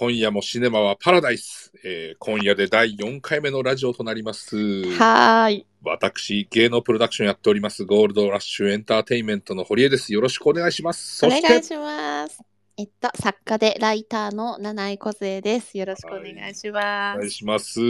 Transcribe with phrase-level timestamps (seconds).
[0.00, 1.72] 今夜もシネマはパラダイス。
[1.84, 4.56] えー今夜で第4回目のラジオとなります。
[4.96, 5.66] はーい。
[5.84, 10.14] 私、芸能プロダクションやっております、ゴールドラッシュエンターテインメントの堀江です。
[10.14, 11.26] よろしくお願いします。
[11.26, 12.40] お願いします。
[12.78, 15.76] えっと、作家でライターの七井梢です。
[15.76, 17.36] よろしくお願いしまお願いす。
[17.36, 17.80] します。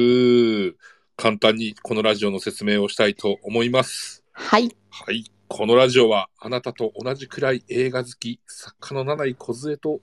[1.17, 4.25] 簡単にこのラジオの説明をしたいと思います。
[4.33, 4.69] はい。
[4.91, 5.31] はい。
[5.47, 10.01] このラジオはあなたと同じくらい映画好き、作家の七井梢と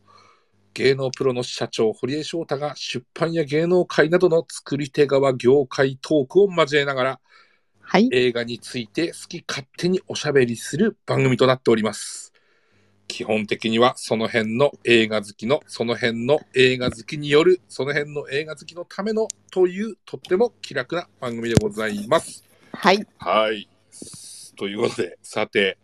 [0.78, 7.20] 芸能プロの社長堀江翔太が出版や芸能界などの作り手側業界トークを交えながら
[7.82, 8.10] はい。
[8.12, 12.32] 映画について好き勝手におしゃべりする番組となっております。
[13.08, 22.44] 基本的にはその辺の映画好きのその辺の映画好きによるその辺の映画好きのためのというとっても気楽な番組でございます。
[22.74, 23.08] はい。
[23.18, 23.68] はい。
[24.56, 25.80] ということで、さて、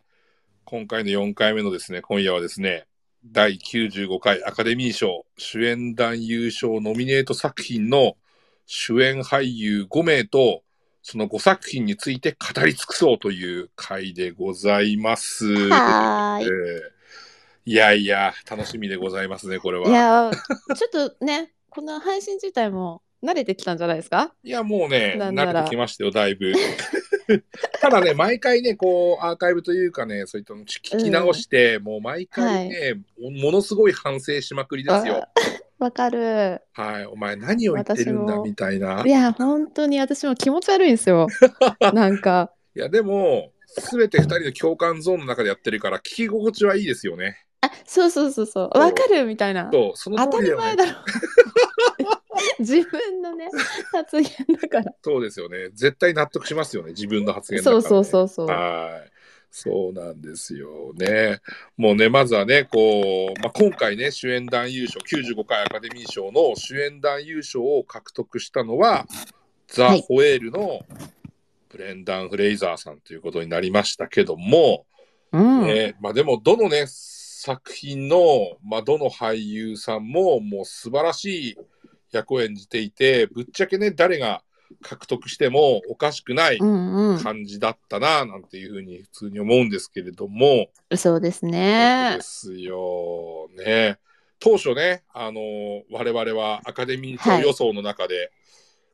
[0.65, 2.85] 今回の4回目のですね、今夜はですね、
[3.25, 8.17] 第95回アカデミー賞主演男優賞ノミネート作品の
[8.65, 10.63] 主演俳優5名と、
[11.01, 15.45] その5作品について語り尽くそうという回でございます。
[15.53, 16.93] えーはー
[17.65, 19.87] いやいや、楽しみでございますね、これは。
[19.87, 19.91] い。
[19.91, 24.33] いやー、ちょっとね、この配信自体も慣れてきたんじゃないですか？
[24.43, 26.51] いや、もうね、慣れてきましたよ、だいぶ。
[27.81, 35.27] ただね、毎回ね、こう、アーカイブというかね、そういったの聞き直して、もう毎回ね、もものすごい反省しまくりですよ。
[35.79, 36.61] わかる。
[36.73, 39.03] はい、お前何を言ってるんだみたいな。
[39.05, 41.27] いや、本当に私も気持ち悪いんですよ。
[41.93, 42.51] なんか。
[42.75, 47.45] いや、でも、すべて二人の共感ゾーンの中でやってるから、聞き心地はいいですよね。
[47.61, 48.77] あ、そうそうそうそう。
[48.77, 49.69] わかるみたいな。
[49.71, 50.53] そう、その当たり。
[50.53, 50.91] 前だろ。
[52.59, 53.49] 自分のね、
[53.91, 54.31] 発言
[54.61, 54.93] だから。
[55.03, 55.69] そうですよね。
[55.73, 57.81] 絶対納得しますよね、自分の発言だから、ね。
[57.81, 58.47] そうそうそうそう。
[58.47, 59.13] はい。
[59.55, 61.39] そうなんですよね。
[61.77, 69.05] もうね、まずはね、こう、まあ、今回ね、主演男優賞、95回アカデミー賞の主演男優賞を獲得したのは、
[69.67, 70.81] ザ・はいホエールの
[71.69, 74.87] ブレンダン・フレイザーさんということになりましたけども、
[75.31, 75.67] うん。
[75.67, 81.57] ね、まあでも、どのね、作品の、まあ、どの俳優さんも、もう素晴らしい
[82.17, 84.43] 役を演じていて、ぶっちゃけね、誰が
[84.81, 86.59] 獲得してもおかしくない。
[86.59, 92.21] 感じだったな、なんていうふうに普通に思うんですけれども、そうですねで。
[92.21, 93.99] すよね。
[94.39, 95.41] 当初ね、あの
[95.89, 98.31] 我々はアカデミー賞予想の中で、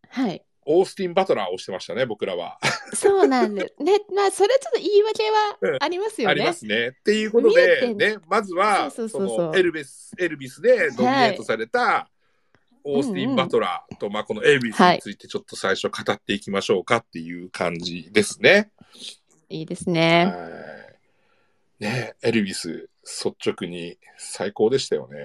[0.09, 0.43] はい。
[0.71, 2.59] オースティン・バトラーをしてましたね、僕らは。
[2.93, 3.75] そうなんです。
[3.83, 5.23] ね、まあ、それちょっと言い訳
[5.63, 6.31] うんはありますよね。
[6.31, 6.89] ありますね。
[6.89, 12.07] っていうことで、ね、まずはそうそそうそうそうのエルビスエルビスでノミネートされた
[12.83, 18.71] オースティン・バトラーと、まあ、このエルビスについてちょっと最初語っていきましょうかっていう感じですね。
[19.49, 20.25] いいですね。
[20.25, 20.79] はい
[21.79, 25.17] ねエルビス率直に最高でしたよね。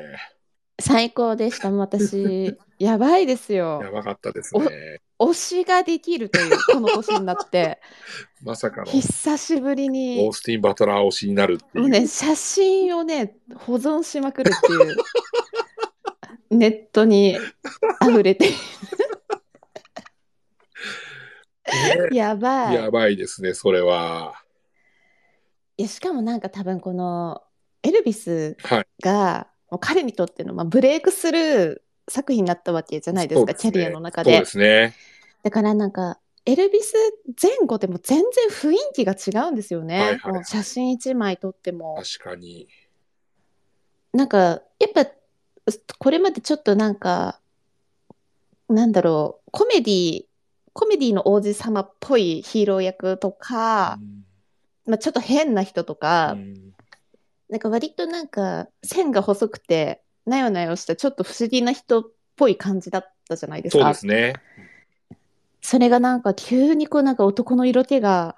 [0.80, 1.70] 最高でした。
[1.70, 3.90] もう私、 やばいですよや。
[3.90, 5.00] ばかったですね。
[5.18, 7.80] 推しができるという、この年になって、
[8.42, 11.80] まさかの久しぶりオーに、スティン・バトラー推しになるっていう。
[11.82, 14.96] もうね、写真をね、保存しまくるっていう、
[16.54, 17.36] ネットに
[18.02, 18.54] 溢れて、ね
[22.12, 22.74] やばい。
[22.74, 24.34] やばいですね、それは。
[25.76, 27.42] いやしかもなんか多分この
[27.82, 28.86] エルビスはい。
[29.02, 34.94] がもう彼にとっての、まあ、ブレイクスルー作品になったわけじゃないですかねキャリアの中でそうですね。
[35.42, 36.94] だからなんかエルビス
[37.42, 42.68] 前後でも全然雰囲気が違うんですよね、はいはいもう写真一枚撮っても確かに。
[44.12, 45.06] なんかやっぱ
[45.98, 47.40] これまでちょっとなんか
[48.68, 50.24] なんだろうコメディ
[50.72, 53.98] コメディの王子様っぽいヒーロー役とか、
[54.86, 56.74] まあ、ちょっと変な人とか、うん
[57.48, 62.04] なんか割となんか線が細くてなよなよしたちょっと不思議な人っ
[62.36, 63.90] ぽい感じだったじゃないですそうか。
[63.90, 64.34] ですね。
[65.60, 68.36] それがなんか急にこうなんか男の色気が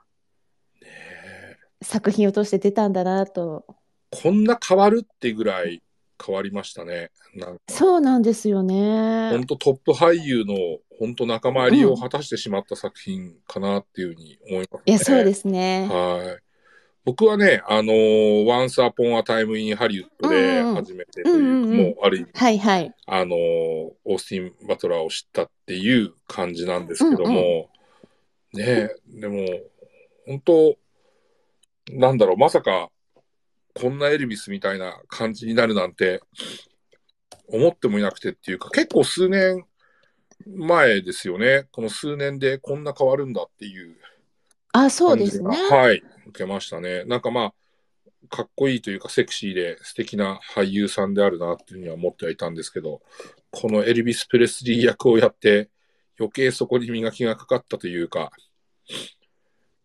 [0.83, 3.65] ね作品を通して出たんだなと。
[4.11, 5.83] こんな変わるってぐらい
[6.25, 7.10] 変わりましたね。
[7.69, 9.44] そうなんですよ本ね。
[9.47, 10.54] 当トップ俳優の
[10.98, 15.89] 本当仲間入りを果たしてしまった作品かなっていうふうに思います、ねいや、そうですね。
[15.91, 16.42] はい。
[17.04, 22.95] 僕はね、あのー、Once Upon a Time in Hollywood でうんうん初めてというもうある意味、はいはい。
[23.07, 27.69] あのー、オースティン・バトラーを知ったっていう感じなんですけども、
[28.53, 29.47] ねでも、
[30.27, 30.77] 本当
[31.92, 32.91] なんだろう、まさか、
[33.81, 36.21] こんなエルビスみたいな感じになるなんて、
[37.49, 39.65] 思ってもいなくてっていうか、結構数年
[40.47, 41.67] 前ですよね。
[41.73, 43.97] この数年でこんな変わるんだっていう
[44.73, 45.57] あ、そうですね。
[45.71, 47.05] がはい、受けましたね。
[47.05, 47.55] なんかまあ、
[48.28, 53.01] かっこいいというかセクシーで素敵な俳優さんであるなっていうふうには思ってはいたんですけど、
[53.51, 55.71] このエルビス・プレスリー役をやって
[56.19, 58.31] 余計そこに磨きがかかったというか、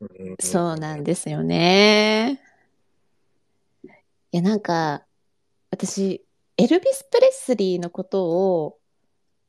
[0.01, 2.41] うんそうなんですよね。
[4.31, 5.05] いや、なんか、
[5.71, 6.25] 私、
[6.57, 8.77] エルビス・プレスリーのことを、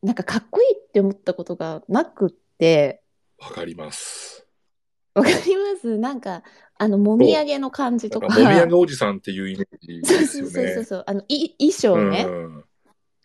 [0.03, 3.03] なんかかっこいいって思ったことがなくって、
[3.39, 4.47] わかります。
[5.15, 5.99] わかります？
[5.99, 6.43] なんか、
[6.79, 8.29] あの、もみあげの感じとか。
[8.29, 10.85] か、もみあげおじさんっていうイメージそうですよそうそうそうね。
[10.85, 11.05] そう。
[11.07, 12.65] あの、い衣装ね、うん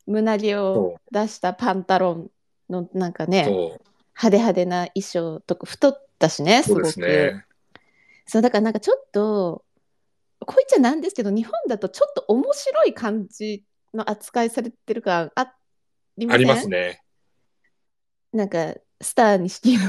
[0.06, 2.32] 胸毛をそ出したパンタロン
[2.70, 3.80] の、なんかね、派
[4.32, 6.94] 手派手な衣装とか、太ったしね、すそうでごく。
[6.94, 7.46] すね。
[8.26, 9.64] そう、だからなんかちょっと、
[10.48, 15.54] こいつはなんですけど、日本だとちょっと面白い感じの扱いされてる感あ
[16.18, 16.38] りません？
[16.38, 17.04] ありますね。
[18.32, 19.84] なんか、スター錦野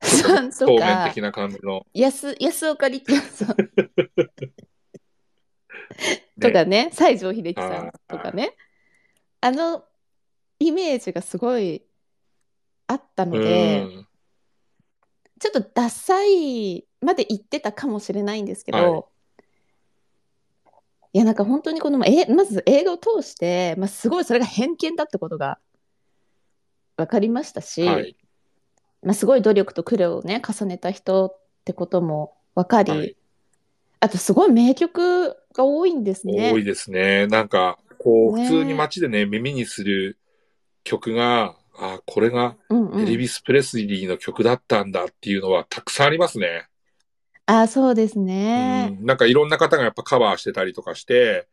[0.00, 1.86] さんとか、的な感じの。
[1.92, 3.48] 安安岡力也さん。
[6.40, 8.56] とかね、西城秀樹さんとかね、
[9.42, 9.84] あの
[10.58, 11.84] イメージがすごい
[12.86, 14.08] あったので、うん。
[15.38, 19.04] ちょっとダサいまで言ってたかもしれないんですけど、はい
[21.16, 25.58] い、やなんか本当にこのえまず映画を通して、まあ、すごいそれが偏見だってことが
[26.96, 28.16] 分かりましたし、はい。
[29.02, 33.16] まあ、すごい努力と苦労をね重ねた人ってことも分かり、はい
[33.98, 36.52] あとすごい名曲が多いんですね。
[36.52, 37.26] 多いですね。
[37.26, 40.18] なんか、こう、ね普通に街でね、耳にする
[40.84, 46.68] 曲が、あ、これがうんうんエルビス・プレスリーの曲だったんだっていうのはたくさんありますね。
[47.46, 48.96] あそうですね。
[48.98, 51.46] うん、なんかいろんな方がやっぱカバーしてたりとかして、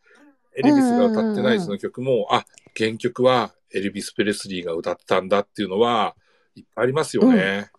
[0.56, 2.46] エルビスが歌ってないその曲も、あ、
[2.76, 6.16] 原曲はエルビス・プレスリーが歌ってたんだっていうのは
[6.56, 7.72] いっぱいありますよね。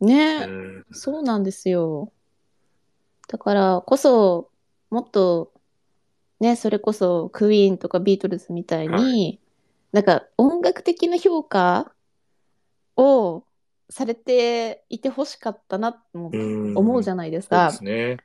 [0.00, 2.12] ね、うんそうなんですよ。
[3.28, 4.50] だからこそ、
[4.90, 5.52] もっと、
[6.40, 9.40] ね、それこそクイーンとかビートルズみたいに、
[9.92, 11.92] なんか音楽的な評価
[12.96, 13.44] を
[13.90, 17.70] されていてほしかったなと思うじゃないですそうか。
[17.70, 18.16] ですね。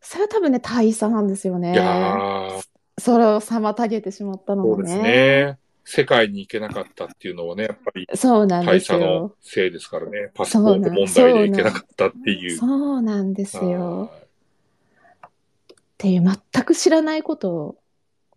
[0.00, 1.72] それは多分ね、大差なんですよね。
[1.72, 2.62] いやー、
[2.98, 5.02] それを妨げてしまったのもそうですね。
[5.02, 5.58] ね。
[5.84, 9.36] 世界に行けなかったっていうのはね、やっぱり大差のよ。
[9.40, 10.30] せいですからね。
[10.34, 12.56] パスポート問題で行けなかったっていう。
[12.56, 14.00] そうなんですよ。
[14.02, 14.30] はい
[16.00, 17.78] っていう全く知らないことを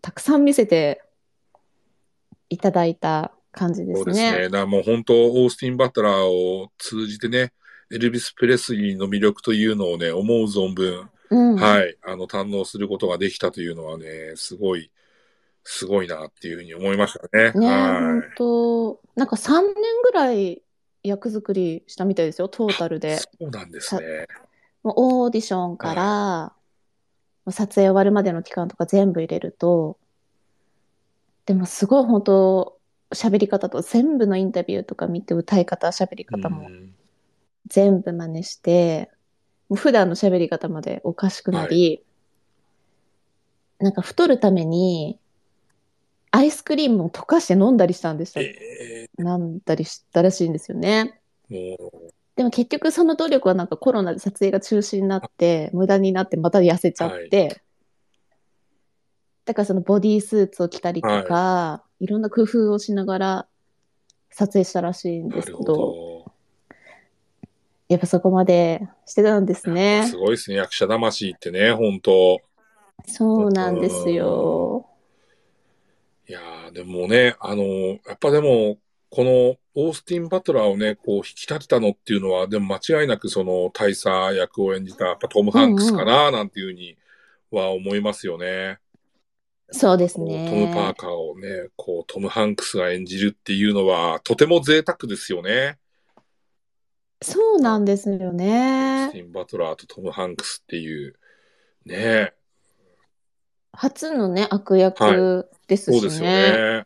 [0.02, 1.02] たくさん見せて
[2.50, 3.96] いただいた感じですね。
[3.96, 4.44] そうですね。
[4.46, 7.54] だからもう本当、オースティン・バトラーを通じてね、
[7.92, 14.92] エルビス・プレスリーの魅力というのをね、思う存分、うん、はい、あの、堪能することができたというのはね、すごい、
[15.64, 17.52] すごいなっていうふうに思いましたね。
[17.54, 19.74] ねは本当なんか3年
[20.04, 20.62] ぐらい
[21.04, 23.00] 役作りしたみたいですよトータルい。
[23.00, 23.18] で。
[23.18, 24.28] そうなんですね。
[24.84, 26.54] もうオーディションから、
[27.46, 29.98] もう撮影終わるまでの期間とか全部入れると
[31.46, 32.78] でもすごい本当
[33.14, 36.94] 喋り方と全部のインタビューとか見て歌い方喋り方もうん。
[37.68, 39.10] 全部真似して、
[39.70, 42.04] もう普段の喋り方までおかしくなり、
[43.80, 45.20] なんか太るために、
[46.32, 48.42] アイスクリームを溶かして飲んだりしたんでした。
[48.42, 51.20] えなんだりしたらしいんですよね。
[51.50, 57.62] ーもう、でも結局その努力はなんかコロナで撮影が中止になって、無駄になってまた痩せちゃって、
[59.46, 63.48] だからそのボディースーツを着たりとか、い、ろんな工夫をしながら
[64.30, 66.32] 撮影したらしいんですけど、ど。
[67.90, 70.18] やっぱそこまでしてたんですねす。
[70.18, 72.40] ごいですね、役者魂ってね、本当
[73.06, 74.88] そうなんですよ。
[76.28, 78.78] いやー、でもね、あのーやっぱでも、
[79.10, 86.98] このオースティン・バトラーをね、こう引き立てたのっていうのは、でも間違いなくその大佐役を演じたやっぱトム・ハンクスかな、なんていうふうに
[87.52, 88.80] は思いますよね。
[89.74, 90.94] そうですこうトム・パーね。
[90.96, 95.80] カーをね、こうトム・ハンクスが演じるっていうのは、とても贅沢ですよね。
[97.22, 99.20] そうなんですよオースねテ。
[99.20, 101.16] ィン・バトラーとトム・ハンクスっていう、
[101.86, 102.34] ね
[103.72, 106.86] 初のね、悪役ですしそうですよね。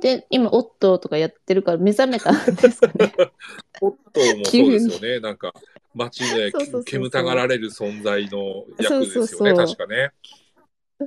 [0.00, 3.12] で、今、オットーとかやってるから目覚めたんですかね。
[3.82, 5.20] オットーもそうですよね。
[5.20, 5.52] なんか、
[5.94, 6.52] 街で
[6.84, 10.12] 煙たがられる存在の役ですよね、そうそうそう確かね。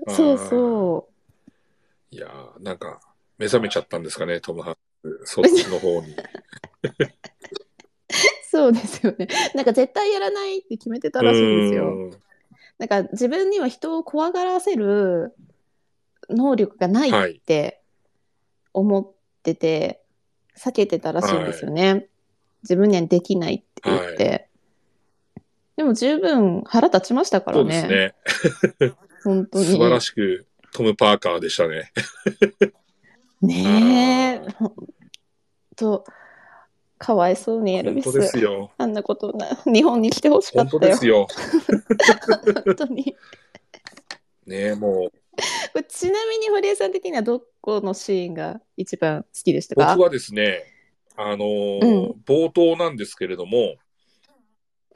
[0.07, 1.09] そうそ
[2.11, 2.99] いやー、なんか、
[3.37, 5.33] 目覚めちゃったんですかね、トム・ハンクス。
[5.33, 6.11] そっちの方に。
[6.11, 6.15] う。
[8.49, 9.27] そうですよね。
[9.55, 11.87] なんか絶対やらないって決めてたらしいんですよ。
[11.87, 12.11] うん
[12.79, 15.33] なんか自分には人を怖がらせる
[16.29, 17.81] 能力がないはいって
[18.73, 19.11] 思っ
[19.43, 20.01] てて、
[20.57, 22.07] 避けてたらしいんですよね。
[22.63, 24.49] 自分にはできないって言って。
[25.75, 28.15] でも十分腹立ちましたからそうですね。
[29.29, 29.35] ね。
[29.35, 29.65] 本当に。
[29.65, 31.91] 素晴らしくトム・パーカーでしたね。
[33.41, 34.47] ねえ。
[35.75, 36.03] と、
[36.97, 38.19] かわいそうにエルビス本当。
[38.19, 38.71] ですよ。
[38.77, 41.05] あんなことな、日本に来てほしかったよ本当です。
[41.05, 41.27] よ。
[42.65, 43.15] 本当に。
[44.45, 45.09] ねも
[45.75, 49.95] う、ちなみに堀江さん的にはどこのシーンが一番好きでしたか？
[49.95, 50.63] 僕はですね、
[51.15, 53.75] あのーうん冒頭なんですけれども、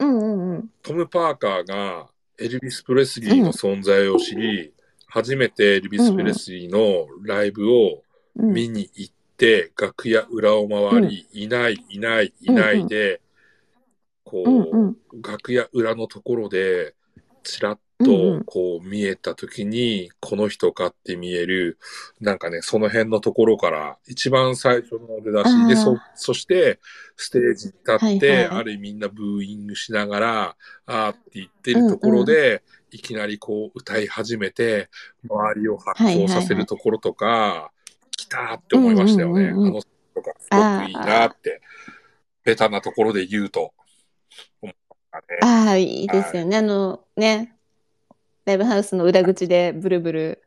[0.00, 0.70] うんうんうん。
[0.82, 2.08] トム・パーカーが
[2.38, 4.72] エルビス・プレスリーの存在を知り、
[5.06, 8.02] 初めてエルビス・プレスリーのライブを
[8.36, 8.52] うん。
[8.52, 13.20] 見に行って、楽屋裏を回り、いない、いない、いないで、
[14.22, 14.96] こう、うんうん。
[15.20, 16.94] 楽屋裏のところで、
[17.42, 21.78] ちらっうんうんとこう見えたときに、この人かって見える、
[22.20, 26.78] なんかね、その辺のところから、一番最初の出だしで、そ、そして、
[27.16, 34.88] ステージに立って、ある意味みんなブーイングしながら、あーって言ってるところで、いきなりこう歌い始めて、
[35.28, 37.72] 周りを発狂させるところとか、
[38.12, 39.48] 来たーって思いましたよね。
[39.48, 41.60] あの人とか、すごくいいなって、
[42.44, 43.72] ベタなところで言うと、
[44.62, 44.74] 思っ
[45.10, 45.24] たね。
[45.42, 46.56] ああ、いいですよね。
[46.56, 47.57] あの、ね、
[48.48, 50.42] ライブハウスの裏口でブルブル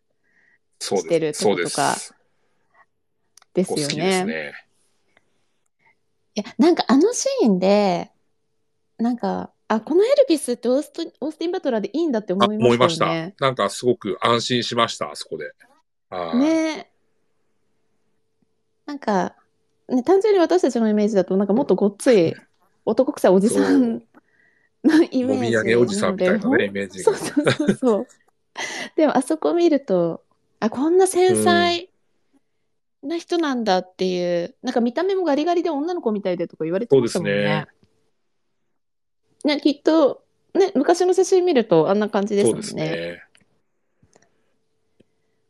[0.80, 2.16] そうしてるとことかす。
[3.54, 4.26] ですよね。
[4.26, 4.54] ね。
[6.34, 8.10] いや、なんかあのシーンで、
[8.98, 13.06] なんか、あ、このエルビスってオーストオースティン・バトラーでいいんだってあ思いま思いました。
[13.40, 15.52] なんかすごく安心しました、あそこで。
[16.40, 16.90] ね
[18.88, 19.36] なんか、
[19.88, 22.34] ね、単純に私たちのイメージだと、なんかもっとごっつい
[22.84, 24.02] 男臭いおじさんの
[24.90, 27.14] イメージもみあげおじさんみたいなね、イメージが。
[27.16, 28.08] そうそうそうそう。
[28.96, 30.24] でもあそこ見ると、
[30.60, 31.90] あ、こんな繊細
[33.04, 37.68] な人なんだっていう、なんか見た目もガリガリで女の子みたいでとか言われてましたもんね。
[39.44, 40.24] ねきっと、
[40.54, 42.92] ね、昔の写真見るとあんな感じですそうですもんね。
[42.92, 43.24] ね。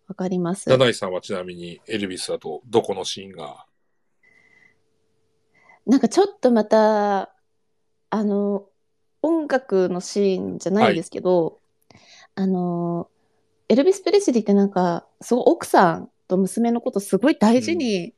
[0.08, 0.70] わかります。
[0.70, 3.66] 七井さんはちなみにエルビスだとどこのシーンが？
[5.86, 7.34] なんかちょっとまた、
[8.10, 8.68] あの、
[9.22, 11.60] 音楽のシーンじゃないですけど、
[12.36, 13.10] あの、
[13.70, 18.14] エルビス・プレスリーってなんか、すごい奥さんと娘のことすごい大事に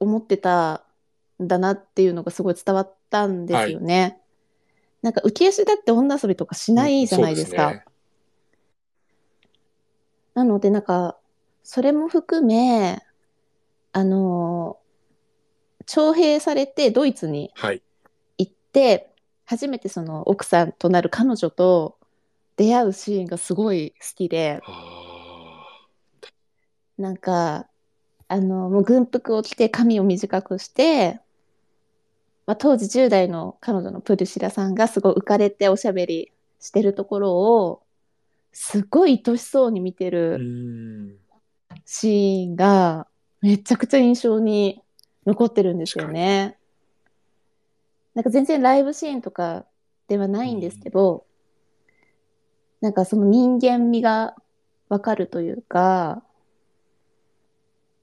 [0.00, 0.86] 思ってた
[1.42, 4.20] んだなっていうのがすごい伝わったんですよね。
[5.02, 7.62] なんか浮き足だって女遊びとかしないじゃないですか。
[7.62, 7.84] そうね
[10.34, 11.16] なので、なんか、
[11.62, 13.00] それも含め、
[13.92, 14.78] あの、
[15.86, 17.82] 徴兵されてドイツにはい。
[18.38, 19.13] 行って、
[19.46, 21.98] 初めてその奥さんとなる彼女と
[22.56, 25.54] 出会うシーンがすごい好きで、あ
[26.96, 27.68] なんか、
[28.28, 31.20] あの、もう軍服を着て髪を短くして、
[32.46, 37.82] まあ、当時10代の彼女のプルシラさんがすごい浮かれておしゃべりしてるところを、
[38.52, 41.18] すごい愛しそうに見てる。
[41.84, 43.08] シーンが
[43.40, 44.80] めちゃくちゃ印象に
[45.26, 46.56] 残ってるんですよね。
[48.14, 49.66] なんか全然ライブシーンとか
[50.08, 51.26] ではないんですけど、
[52.80, 54.34] なんかその人間味が
[54.88, 56.22] わかるというか、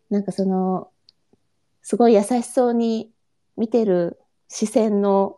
[0.10, 0.90] なんかその、
[1.82, 3.12] すごい優しそうに
[3.56, 5.38] 見てる視線の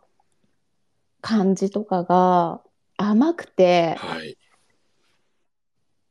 [1.21, 2.61] 感じとかが
[2.97, 4.37] 甘くて、はい。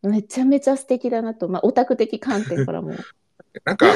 [0.03, 2.95] めちゃめちゃ素敵だなと、まあオタク的観点からも。
[3.65, 3.87] なんか、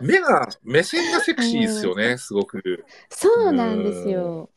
[0.00, 2.84] 目が、目線がセクシーですよね、すごく。
[3.08, 4.50] そうなんですよ。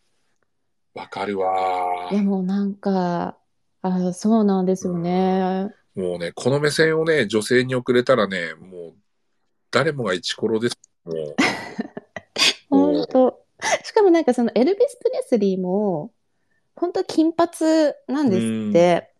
[0.96, 3.38] わかるわいやもうなんか、
[3.84, 5.70] あそうなんですよね。
[5.96, 8.94] もうね、この目線をね、女性に送れたらね、もう、
[9.70, 10.78] 誰もがイチコロです。
[11.06, 11.36] もう。
[12.70, 13.46] 本当。
[13.84, 16.12] しかもなんかそのエルビス・プレスリーも、
[16.76, 17.50] 本当金髪
[18.08, 19.12] なんですって。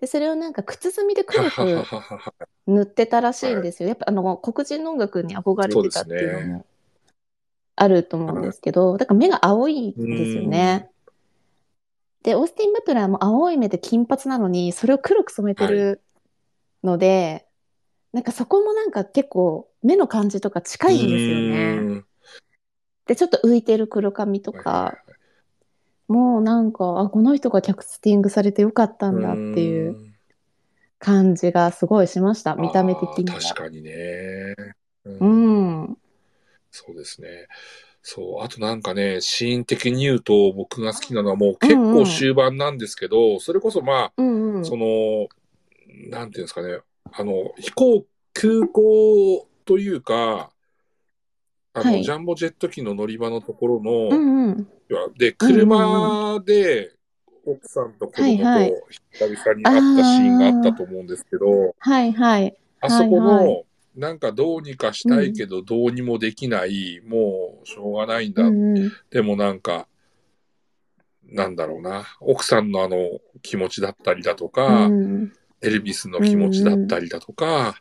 [0.00, 2.34] で、それをなんか靴墨で黒はははくははは。
[2.66, 3.88] 塗ってたらしいんですよ。
[3.88, 6.66] やっぱあの黒人の音楽に憧れてたっていうのも
[7.76, 10.90] あると思うんですけど、だから目が青いんですよね。
[12.22, 16.02] で、オースティン・バトラーも青い目で金髪なのに、それを黒く染めてる
[16.82, 17.46] ので、
[18.12, 22.04] なんかそこもなんか結構目の感じとか近いんですようね。
[23.06, 25.03] で、ちょっと浮いてる黒髪とか、
[26.08, 30.14] もうなんか、あ、この人がキャスティングされてよかったんだっていうん
[31.04, 33.38] 感じがすごいしました、見た目的には。
[33.38, 34.54] 確かにね。
[35.04, 35.98] ううん。
[36.70, 37.46] そうですね。
[38.00, 38.42] そう。
[38.42, 44.64] あとなんかね、シーン的に言うと、僕が好きなのはもう結構終盤なんですけど、それこそまうんうんあ、。
[44.64, 45.28] その、
[46.08, 46.78] なんていうんですかね、
[47.12, 50.50] あの、飛行、空港というか、
[51.74, 54.68] あの、はいジャンボジェット機の乗り場のところの、うんうん。
[55.18, 56.92] で、車で
[57.44, 62.56] 奥さんと子供と久々に会ったシーンがあったと思うんですけど、はいはい。
[62.80, 63.64] あそこの、
[63.96, 68.44] なんかどうにかしたいけどどうにもできない、もうしょうがないんだ。
[68.44, 68.92] うんうん。
[69.10, 69.88] でもなんか、
[71.26, 72.96] なんだろうな、奥さんのあの
[73.42, 75.32] 気持ちだったりだとか、うん
[75.64, 77.80] エルビスの気持ちだったりだとか、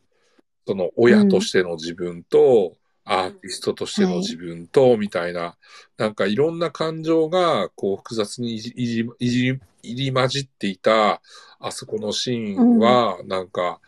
[0.65, 5.57] その親としての自分と、アーティストとしての自分と、みたいな、
[5.97, 11.21] なんかいろんな感情が、こう複雑にいじいじいじ入り混じっていた、
[11.59, 13.79] あそこのシーンは、なんか、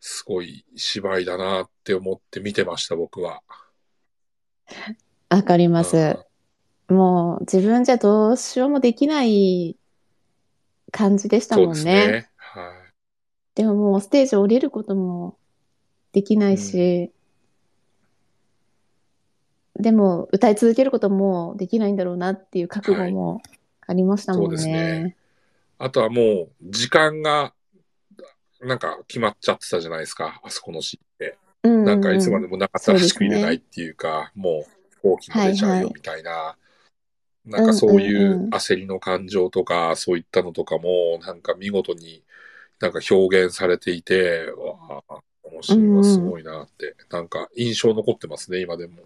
[0.00, 3.42] すごい芝居だなって思って見てました、僕は。
[5.28, 6.18] わかります。
[6.88, 9.76] もう自分じゃどうしようもできない
[10.90, 11.82] 感じでしたそうもんね。
[11.82, 12.30] ですね。
[12.36, 12.90] はい。
[13.54, 15.36] でももうステージ降りることも
[16.12, 17.12] できないし、
[19.80, 23.42] でも歌い続けることもできないんだろうなっていう覚悟も
[23.86, 24.72] ありましたもんそうですね。
[25.04, 25.16] ね。
[25.78, 27.54] あとはもう、時間が、
[28.60, 31.38] なんか決まっちゃってたじゃないですか、あそこのシーンって。
[31.62, 31.84] うんうんうん。
[31.86, 36.22] なんかいつまでもなかったらしくそうですね入れないっていうか、もう飛行機も出ちゃうはいはいよみたい。
[36.22, 36.56] な、
[37.46, 42.22] なんかそういんうんううん焦りの感情とか、そういったのとかも、なんか見事に
[42.80, 49.02] なんか表現されていて、わあ、このシーンはすごいなって、なんか印象残ってますね、今でも。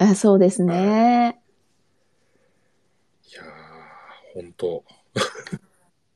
[0.00, 1.38] あ、そうですね。
[3.30, 3.34] い。
[3.34, 4.84] やー、本当。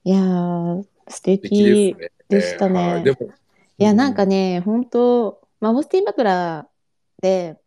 [0.04, 1.96] いやー、素素敵敵
[2.30, 2.80] でしたね。
[2.80, 7.58] はいでも、いや、なんかね、本当まあ、オースティン・バトラーで、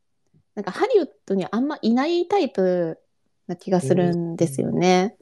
[0.55, 2.97] なんかハリウッドにあんまいないタイプ
[3.45, 5.17] な気がするんですよね。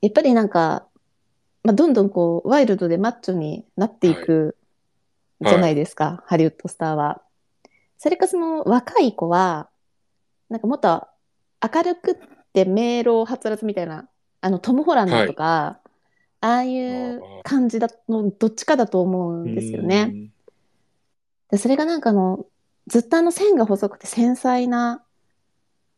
[0.00, 0.86] やっぱりなんか、
[1.64, 4.56] まあ、どんどんこう、ワイルドでマッチョになっていく
[5.40, 7.20] じゃないですか、ハリウッドスターは。
[7.98, 9.69] それかその若い子は、
[10.50, 11.06] なんかもっと
[11.62, 12.16] 明るくっ
[12.52, 14.08] て明朗はつらつみたいな、
[14.40, 15.80] あのトム・ホランドとか、
[16.40, 20.10] ああいう感じだの、どっちかだと思うんですよね。
[20.12, 20.32] うん。
[21.50, 22.46] で、それがなんかあの、
[22.86, 25.04] ずっとあの線が細くて繊細な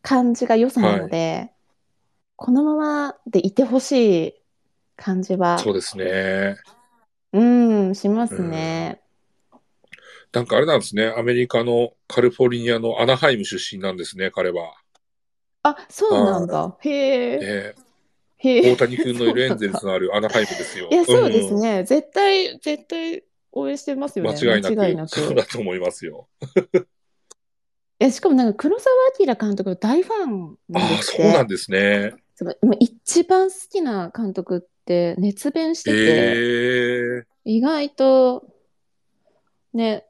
[0.03, 1.51] 感じが良さなので、
[2.37, 4.35] このままでいてほしい
[4.97, 6.57] 感じは、そうですね。
[7.33, 7.43] う
[7.91, 9.02] ん、しますね。
[10.33, 11.13] なんかあれなんですね。
[11.17, 14.73] アメリカのカリフォルニアのアナハイム出身なんですね、彼は。
[15.63, 16.77] あ、そうなんだ。
[16.81, 17.39] へえ。
[17.43, 17.75] え
[18.39, 18.73] へえ。
[18.73, 20.89] 大谷君のいるエンゼルスのあるアナハイムですよ。
[20.91, 21.61] いや、そうですん。
[21.61, 21.85] ね。
[21.85, 24.33] 絶対、絶対応援してますよね。
[24.33, 24.59] 間違
[24.93, 25.21] いなく。
[25.21, 26.29] そうだと思いますよ。
[28.01, 31.23] え、しかもなんか黒澤明監督の大ファンああ、なんですって。
[31.23, 32.15] そうなんですね。
[32.35, 38.47] すごいもう一番好きな監督って熱弁してて、ええ意外と、
[39.75, 40.07] ね、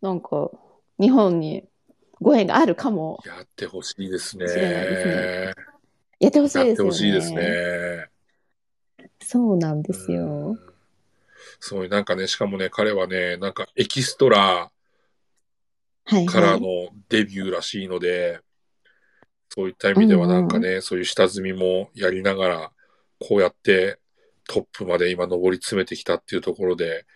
[0.00, 0.50] なんか、
[0.98, 1.64] 日本に
[2.20, 4.44] ご縁があるかもやってほしいですね。
[6.18, 6.90] やってほしいやってですよね。
[6.90, 8.10] ほしいですね。
[9.22, 10.58] そうなんですうよん。
[11.60, 14.70] すごい、なんかね、しかもね、彼はね、なんかエキストラ
[16.04, 16.60] はいからはい。
[16.60, 18.40] のデビューらしいので、
[19.48, 22.72] そういった意味ではなんかね、そういう下積みもやりながら、
[23.18, 23.98] こうやって
[24.48, 27.06] トップまで今上り詰めてきたっていうところで、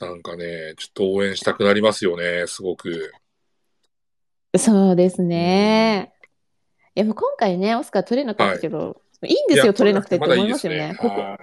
[0.00, 3.12] なんかね、ちょっと応援したくなりますよね、すごく。
[4.56, 6.12] そうですね。
[6.94, 10.94] いや、もう今回ね、オスカー取れなかったけど、いいんですよ、取れなくてってまだい思いますよねね。。
[10.96, 11.38] ここ、はい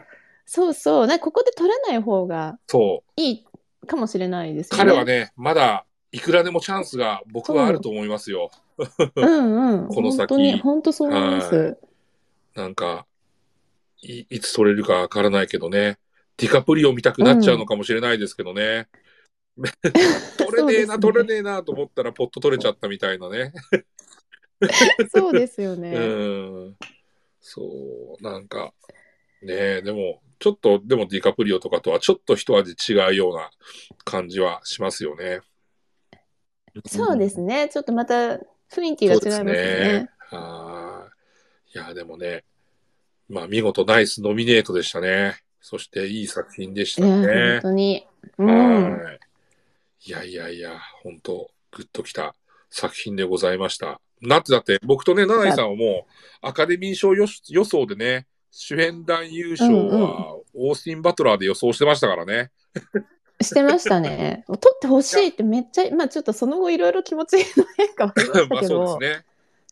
[0.45, 1.07] そうそう。
[1.07, 3.21] なここで取れない方がそう。
[3.21, 3.45] いい
[3.87, 4.91] かもしれないですよね。
[4.91, 8.51] 彼はね、まだいくらでもチャンスが僕はあると思いますよ。
[9.15, 9.87] うんうん。
[9.87, 11.77] この先本当に、本当そう思います。
[12.53, 13.05] なんか、
[14.01, 15.97] いいつ取れるかわからないけどね。
[16.37, 18.87] ディカプリオ見たくなっちゃうのかもしれないですけどね。
[20.37, 23.53] 取れねえな、ね取れねえなと思ったらポッと取れちゃったみたいなね。
[25.09, 25.95] そうですようね。
[26.69, 26.75] ん。
[27.39, 28.73] そう、なんか、
[29.41, 33.49] ねえ、でも、ちょっと、でもディカプリオとかとはちょっと一味違うような
[34.03, 35.41] 感じはしますよね。
[36.85, 37.69] そうですね。
[37.69, 40.09] ちょっとまた雰囲気が違いますよそうですね。
[40.31, 41.09] は
[41.71, 41.77] い。
[41.77, 42.43] いや、でもね、
[43.29, 45.44] まあ見事ナイスノミネートでしたね。
[45.67, 47.61] そしていい作品でしたね本。
[47.63, 48.05] 当に。
[48.37, 48.99] うん。
[48.99, 49.19] はい。
[50.05, 52.35] いやいやいや、本当グッときた
[52.69, 53.99] 作品でございました。
[54.21, 62.51] なってだって、僕とね、七井さんはもう、アカデミー賞予予想でね、主演男優賞は、オースティン・バトラーで予想してましたからね。
[63.41, 64.43] してましたね。
[64.47, 69.25] 取ってほしいってめっちゃ、まあちょっとその後いろいろ気持ちの変化はありましまあたけど、 そうですね。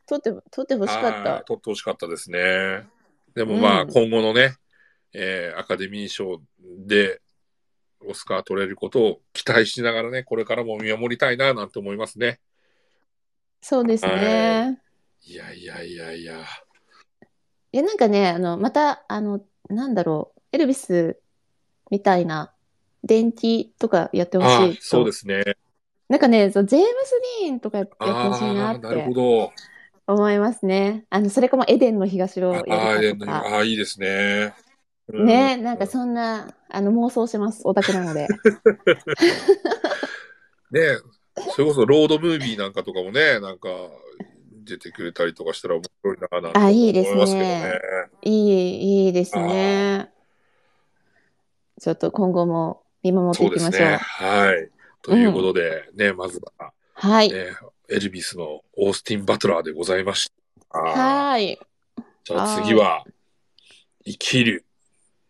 [0.08, 1.44] 取って、取ってほしかっはいた。
[1.44, 2.88] 取ってほしかったですね。
[3.36, 4.56] でもまあ、うん今後のね、
[5.14, 7.22] えーアカデミー賞で、
[8.06, 12.40] オスカー取れることを期待しながらね、これからも見守りたいな、なんて思いますね。
[13.62, 14.80] そうですね。
[15.26, 16.46] いやいやいやいや。
[17.72, 21.20] いや、なんかね、あの、また、あの、なんだろう、エルビス
[21.90, 22.54] みたいな
[23.04, 25.44] 電気とかやってほしい、あそうですね。
[26.10, 29.52] なんかね、そうジェームス・ディーンとかやってほしいなっああ、なるほてど。
[30.06, 31.06] 思いますね。
[31.10, 33.38] あの、それかもエデンの東をやるああ、でかとか。
[33.48, 34.54] ああ、いいですね。
[35.14, 37.62] うんね、なんかそんな、あの、妄想します。
[37.66, 38.28] オタクなので。
[40.72, 40.98] ね
[41.56, 43.70] それこそロードムービーなんかとかもね、なんか
[44.64, 47.80] 出てくれたりとかしたら面白いななんてあいいですね思いますけどね。
[48.24, 50.12] いい、いいですね。
[51.80, 53.90] ちょっと今後も見守ってそいうきましょう。
[53.90, 53.98] ね。
[53.98, 54.70] はい。
[55.04, 57.32] ということで、ね、まずは、はい。
[57.32, 57.56] ね、
[57.90, 60.32] エルビスのオースティン・バトラーでございまし
[60.72, 60.80] た。
[60.80, 61.60] はい。
[62.24, 63.04] じゃあ次は、
[64.06, 64.66] 生きる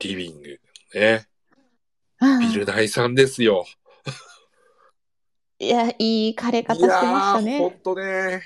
[0.10, 0.60] リビング。
[0.94, 1.28] ね。
[2.20, 3.66] あビルダイさんですよ。
[5.60, 7.80] いや、いい枯れ方いしてましたやー、ほんね。
[7.84, 8.42] とね。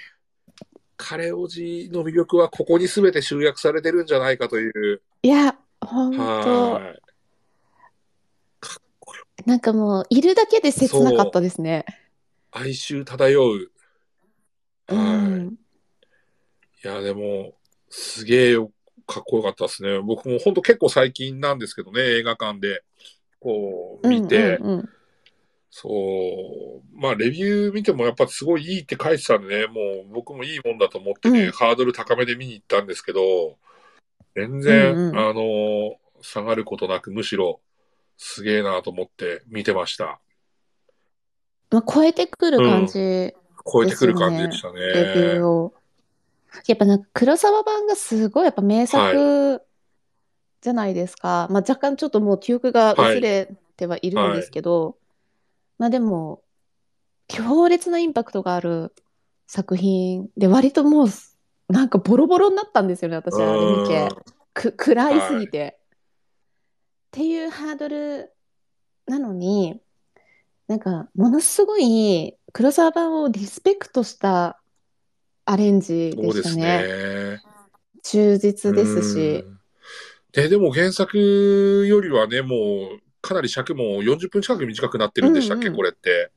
[0.98, 5.02] カレオジの魅力はここに全て集約されてるんじゃないかという。
[5.22, 7.02] いや、ほんと、はい。
[9.46, 11.86] なんかもう、いるだけで切なかったですね。
[12.52, 13.72] 哀愁漂う。
[14.90, 15.06] うはい。
[15.06, 15.58] ん。
[16.84, 17.54] いや、でも、
[17.90, 18.72] すげえよ
[19.08, 20.00] かっこよかったですね。
[20.00, 22.84] 僕も本当結構最近なんですけどね、映画館で、
[23.40, 24.90] こう、見て、うんうんうん
[25.80, 29.74] そう、まあ、レビュー見てもやっぱすごいいいって書いてたんでね、も
[30.10, 33.58] う僕もいいもんだと思ってね、うんハードル高めで見に行ったんですけど、
[34.36, 37.60] 全然、うんうんあの、下がることなく、むしろ、
[38.18, 40.20] すげえなと思って見てました。
[41.70, 43.36] まあ、超えてくる感じ、
[43.72, 44.80] 超えてくる感じでしたね。
[44.80, 45.74] レビューを。
[46.68, 49.62] やっぱなんか黒沢版がすごいやっぱ名作
[50.62, 51.48] じゃないですか。
[51.50, 54.98] まあ若干ちょっともう記憶が薄れてはいるんですけど、
[55.78, 56.42] まあでも、
[57.28, 58.94] 強烈なインパクトがある
[59.48, 61.08] 作品で、割ともう
[61.70, 64.10] なんかボロボロになったんですよね、私あれ見て。
[64.54, 68.34] く暗いすぎて、っていうハードル
[69.06, 69.80] なのに
[70.68, 74.60] なんかものすごい黒沢版をリスペクトした
[75.50, 76.84] アレンジそうでしたね。
[76.84, 77.42] ね。
[78.04, 79.50] 忠実ですしう。
[79.50, 79.60] ん。
[80.34, 82.56] で、でも原作よりはね、も
[82.98, 86.32] う、かなり尺も40分近く短くなってるんでしたっけ、うんうんこれって。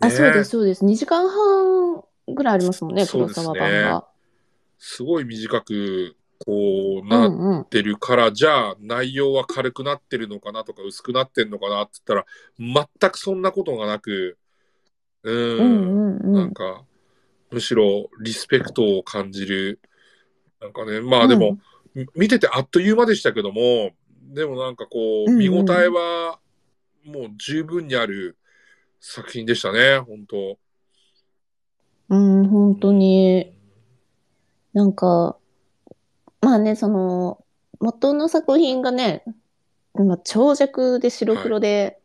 [0.00, 0.84] あ、ねそうです、そうです。
[0.84, 2.04] 2時間半
[2.34, 4.04] ぐらいありますもんね、黒沢版が。
[4.78, 7.64] すごい短く、こう、うなっんうん。
[7.66, 12.26] てるから、じゃあ、内容は軽くなってるのかなとか、薄くなってるのかなって言った
[12.74, 14.38] ら、全くそんなことがなく、
[15.22, 16.32] うん、うんうんうん。
[16.32, 16.84] なんか、
[17.50, 19.80] むしろリスペクトを感じる。
[20.60, 21.58] なんかね、まあでも、
[21.94, 23.92] み見ててあっという間でしたけども、
[24.34, 26.38] でもなんかこう、うんうん見応えは
[27.04, 28.36] もう十分にある
[29.00, 30.58] 作品でしたね、本当
[32.10, 33.54] うん、本当に。
[34.72, 35.36] なんか、
[36.40, 37.44] まあね、その、
[37.80, 39.24] 元の作品がね、
[39.94, 42.00] まあ、長尺で白黒で、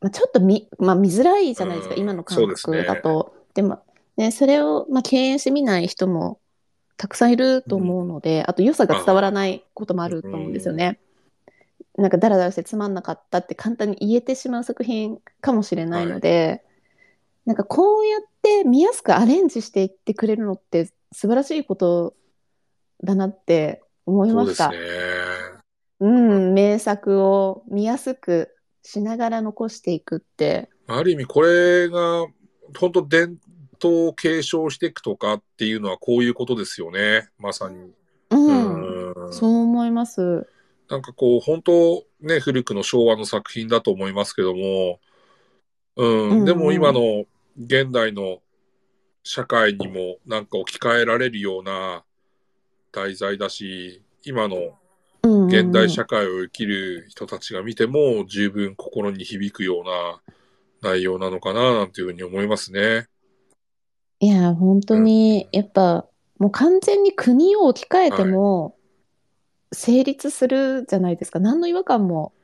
[0.00, 3.34] まあ、ちょっと見、まあ、見づらいじゃないですか、うん今の感覚だと。
[3.54, 3.82] でも、
[4.16, 6.40] ね、それを、まあ、敬遠して見ない人も
[6.96, 11.00] たくさんいると思うので、あと良さが伝わらないこともあると思うんですよね。
[11.96, 16.64] なんかダラダラしてつまんなかったって簡単に言えてしまう作品かもしれないので、
[17.46, 22.14] なんかこうやって見やすくアレンジしていってくれるのって素晴らしいこと
[23.02, 24.72] だなって思いそうですました。
[24.72, 24.78] ね。
[26.00, 30.68] うん、名作を見やすくしながら残していくって。
[30.86, 32.26] ある意味これが、
[32.78, 33.38] 本当伝
[33.84, 37.92] 統を継承していくとかっていうのはこういうことですよね、まさに。
[38.30, 39.32] うん、うん。
[39.32, 40.46] そう思います。
[40.88, 45.00] なんかこう、本当ね、古くの昭和の作品だと思いますけども、
[45.96, 46.44] うん、うん。
[46.44, 47.24] でも今の
[47.58, 48.40] 現代の
[49.22, 52.04] 社会にもなんか置き換えられるような
[52.92, 54.56] 題材だし、今の
[55.22, 55.48] うんうんうん。
[55.48, 60.20] 現代社会を生きる人たちが見ても十分心に響くような
[60.90, 63.06] 内容なのかな、なんていうふうに思いますね。
[64.24, 66.06] いや、本当に、やっぱ、
[66.38, 68.74] もう完全に国を置き換えても、
[69.70, 71.40] 成立するじゃないですか。
[71.40, 72.42] 何の違和感もない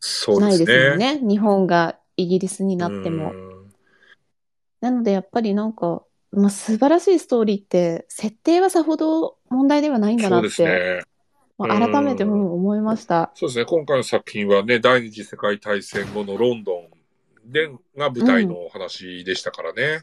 [0.00, 1.14] そうですですもんね。
[1.18, 1.26] ね。
[1.26, 3.32] 日本がイギリスになっても。
[3.32, 3.48] うん
[4.80, 11.00] なので、やっぱりなんか、まあ、素晴らしいストーリーって、設定はさほど問題ではないんだなって、ね。
[11.56, 13.32] まあ、改めてうんも思いました。
[13.34, 13.64] そうですね。
[13.64, 16.98] 今回の作品はね、第二次世界大戦後のロンドン
[17.50, 20.02] でが舞台のお話でしたからね。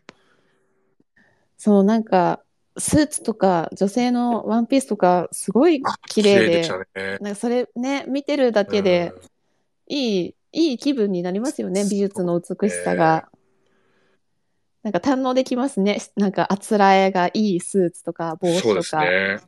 [1.58, 2.41] そう、なんか、
[2.78, 6.62] スーツとか、女性のワンピースとか、すごいあ綺麗で、
[6.96, 7.18] ね。
[7.22, 9.13] なんかそれね、見てるだけで、
[9.88, 13.30] いい、いい気分になりますよね、美術の美しさが。
[14.84, 16.00] なんか堪能できますね。
[16.15, 19.39] なんかあつらえがいいスーツとか帽子とかね。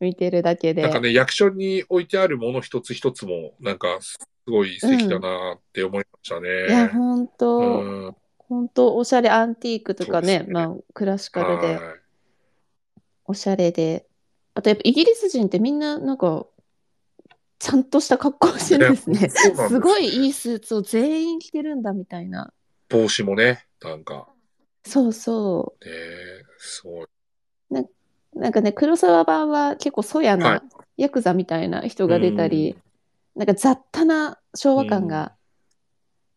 [0.00, 0.82] 見てるだけで。
[0.82, 6.48] なんかね、役所に置いてあるもの一つ一つも、なんか、すごい素敵だなって思いましたね。
[6.68, 8.16] いや、ほんと、うん。
[8.52, 12.02] ほんとおしゃれアンティークとかね、ねまあクラシカルではい
[13.24, 14.06] おしゃれで。
[14.54, 16.44] あとやっぱイギリス人ってみんななんか、
[17.58, 19.20] ちゃんとした格好をしてるんですね。
[19.20, 22.52] ねすすごいいいスーツを全員着てるんだみたいな。
[22.90, 24.28] 帽子もね、なんか、
[24.84, 25.90] そうそね、
[26.58, 27.04] すごい。
[27.04, 27.08] う。
[28.34, 30.62] なんかね、黒沢版は結構そやはな
[30.98, 32.76] ヤクザみたいな人が出たり、
[33.34, 35.32] なんか雑多な昭和感が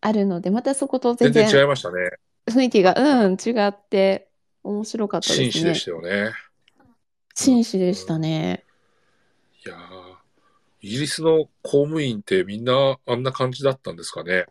[0.05, 2.11] あるので、またそこと全然全然違いましたね。
[2.47, 4.29] 雰囲気が、うん、違って
[4.63, 5.51] 面白かったですね。
[5.51, 6.31] 紳士でしたよね。
[7.33, 8.63] 紳士でしたね。
[9.65, 9.79] いやー
[10.81, 14.45] イギリスの公務員ってみんなあんな感じだったんですかね。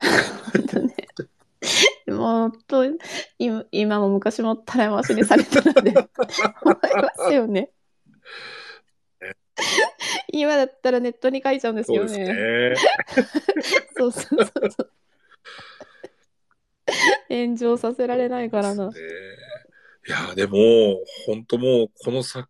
[0.00, 0.94] 本当ね。
[2.06, 2.84] もうと
[3.38, 5.90] 今今も昔もたらい回しにされてるので
[6.62, 7.70] 思いますよね。
[10.40, 12.34] 今だったらネットに書いちゃうんですよそうですね。
[12.34, 12.76] ね。
[13.96, 14.90] そうそうそうそう。
[17.28, 18.88] 炎上させられないからな。
[18.88, 18.92] ね
[20.06, 20.56] いやーでも、
[21.26, 22.48] 本当もう、この作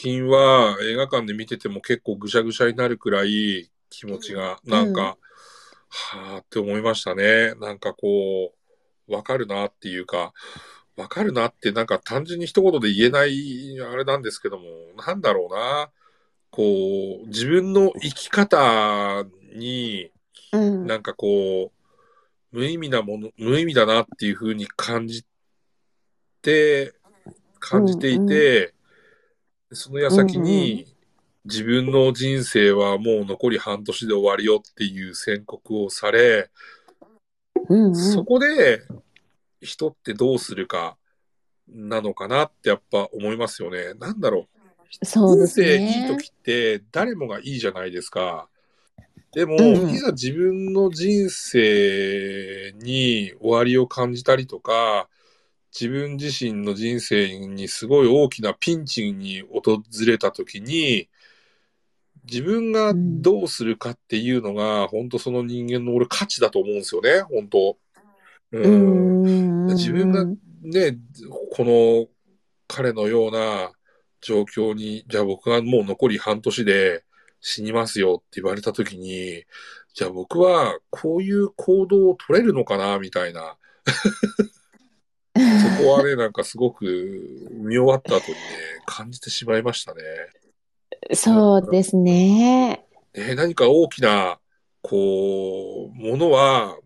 [0.00, 5.18] 品は映画館で見てても結構ぐしゃぐしゃになるくらい気持ちが、なんか、
[5.90, 7.54] はーって思いましたね。
[7.56, 8.54] なんかこ
[9.06, 10.32] う、わかるなっていうか、
[10.96, 14.64] わかるなってなんか単純に一言で言えないあれなんですけども、
[14.96, 15.90] なんだろうな。
[16.50, 20.10] こう、自分の生き方に、
[20.52, 20.86] うん。
[20.86, 25.24] なんかこう、無意味なもの、無意味だなっていう風に感じ
[26.42, 26.94] て、
[27.58, 28.74] 感じていて、
[29.72, 30.86] その矢先に、
[31.44, 36.50] 自分の人生はもう残り半年で終わりよっていう宣告をされ、
[37.68, 38.82] うんうんそこで
[39.60, 40.96] 人ってどうするか
[41.68, 43.94] なのかなってやっぱ思いますよね。
[43.94, 44.57] なんだろう。
[45.02, 46.08] そうです人生いいね。
[46.08, 48.48] 時って誰もがいいじゃないですか。
[49.32, 55.08] でも、うんうんいざ自分の人生に終わりを感じたりとか、
[55.78, 61.08] 自分自身の人生にすごい大きなピンチに訪れた時に、
[62.24, 67.78] 自分がどうするかっていうのが、本当その人間の俺価値だと思うんですよね、本当。
[68.52, 70.24] ううんんうんうん自分が
[70.62, 70.98] ね、
[71.52, 72.08] この
[72.66, 73.72] 彼のような
[74.20, 77.04] 状況に、じゃあ僕がもう残り半年で
[77.40, 79.44] 死にますよって言われたときに、
[79.94, 83.56] じゃあ僕はこういう行動を取れるのかな、みたいな。
[85.78, 86.84] そこはね、なんかすごく
[87.52, 88.40] 見終わった後にね、
[88.86, 90.02] 感じてしまいましたね。
[91.14, 92.84] そうですね。
[93.14, 94.40] ね何か大きな、
[94.82, 96.76] こう、ものは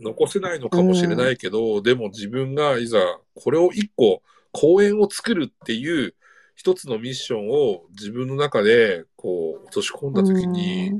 [0.00, 2.98] 残せないのかもしれないけど、でも自分がいざ
[3.34, 4.22] これを一個
[4.52, 6.14] 公園を作るっていう
[6.60, 10.92] 一つのミッションを自分の中でこう落とし込んだ時に、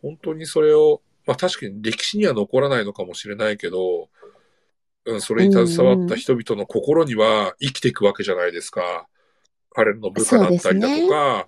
[0.00, 4.08] 本当にそれを、まあ確かに歴史には残らないのかもしれないけど、
[5.04, 9.06] うん、それに携わった人々の心には生きていくわけじゃないですか。
[9.74, 11.46] 彼の部下だったりだとか、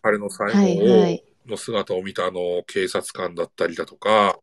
[0.00, 1.24] 彼の最はい後をはい。
[1.46, 4.38] の姿を見たあの警察官だったりだとか、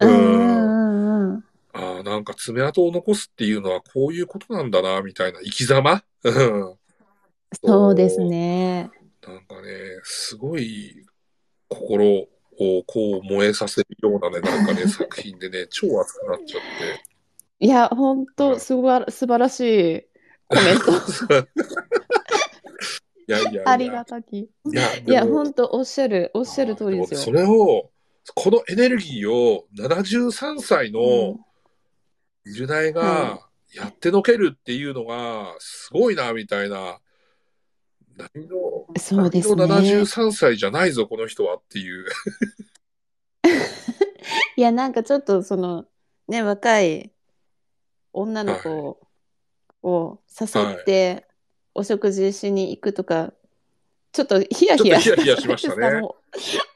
[0.00, 1.44] ううんんうんうん。
[1.74, 6.02] ああ、なんか爪痕を残すっていうのはこういうことなんだな、みたいな生き様？
[6.24, 6.30] う
[6.72, 6.78] ん
[7.52, 8.90] そうですね。
[9.26, 9.70] なんかね、
[10.04, 11.04] すごい
[11.68, 12.06] 心
[12.58, 16.66] をこう燃えさせるようなね、なんかね、 作品でね、超熱くなっちゃって。
[17.58, 20.06] いや、本当すごい素晴らしい
[20.48, 20.92] コメント。
[23.28, 23.62] いやいやいや。
[23.66, 24.38] ありがたき。
[24.38, 27.20] いや、いや、本当おっしゃる、おっしゃる通りですよ。
[27.20, 27.90] それを、
[28.34, 31.38] このエネルギーを73歳の
[32.44, 37.00] ビルナイがはやってのけるっていうのがすごいな、みたいな。
[38.16, 42.06] 何の、そうですね何の73歳じゃないぞ、この人はっていう。
[44.56, 45.86] いや、なんかちょっとその、
[46.28, 47.12] ね、若い
[48.12, 48.98] 女の子
[49.82, 50.46] を誘
[50.80, 51.26] って
[51.74, 53.34] お食事しに行くとか、
[54.12, 56.00] ちょっとヒヤヒヤヒヤヒヤしましたね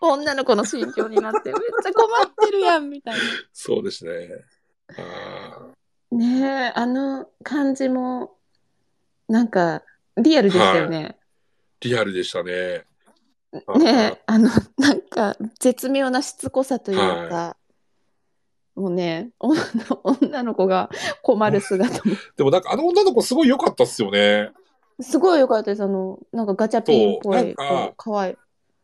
[0.03, 3.18] 女の子の心境になって、めっちゃ困ってるやん、みたい
[3.53, 4.29] そうですね。
[4.98, 5.72] あ
[6.11, 6.18] な。
[6.18, 8.37] ねえ、あの感じも、
[9.29, 9.83] なんか、
[10.16, 11.16] リアルでしたよね。
[11.81, 12.85] ーリアルでしたね。
[13.66, 17.57] あねえ、あの、なんか、絶妙なしつこさというか、
[18.77, 20.90] もうね、女の子が
[21.23, 24.53] 困る姿も、 でもなんかあの女の子すごい良かったっすよね。
[25.01, 25.83] すごい良かったです。
[25.83, 27.55] あの、なんかガチャピンっぽい、
[27.97, 28.37] かわいい。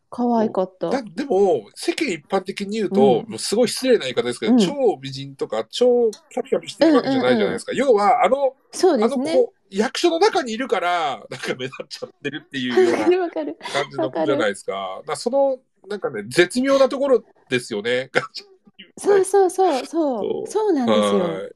[0.09, 0.89] 可愛かった。
[0.89, 7.73] だでも、世間一般的に言うと、うんもうすごい失礼な言い方ですけど、うん超美人とか、超キャピキャピしてるわけじゃないじゃないですか。
[7.73, 9.35] 要は、あの、あのそうですね。
[9.35, 13.31] 子、役所の中にいるから、なんか目立っちゃってるっていうよう わな。
[13.33, 13.45] 感
[13.91, 14.71] じの子じゃないですか。
[14.71, 18.09] だからその、なんかね、絶妙なところですよね。
[18.99, 20.47] そうそうそうそそうう。
[20.47, 21.19] そうなんですよ。
[21.19, 21.51] はい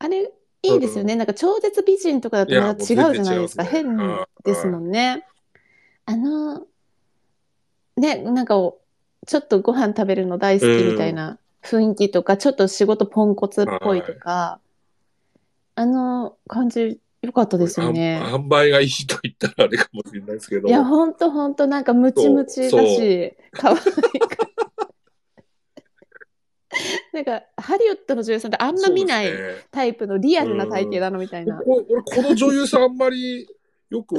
[0.00, 1.16] あれ、いいですよね。
[1.16, 3.64] なんか超絶美人とかだとまた違うじゃないですか。
[3.64, 3.96] ね変
[4.44, 5.26] ですもんね。
[6.04, 6.66] あの、
[7.98, 8.78] ね、なんかお
[9.26, 14.60] ちょっとご飯食べるの大好きみたいな雰囲気とか、ちょっと仕事ポンコツっぽいとか、
[15.74, 18.16] あの感じ良かったですよね。
[18.16, 20.68] あん塩梅がいいと言ったらあれかもしれないですけど。
[20.68, 24.48] いや、ほんとほんとなんかムチムチだし、可愛いから。
[27.12, 29.32] なんか、ハリウッドの女優さんってあんま見ない
[29.70, 31.56] タイプのリアルな体型なのみたいな。
[31.56, 33.48] こ俺、この女優さんあんまり
[33.90, 34.16] よく。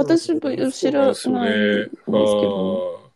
[0.00, 3.10] 私も知らないんですけどど。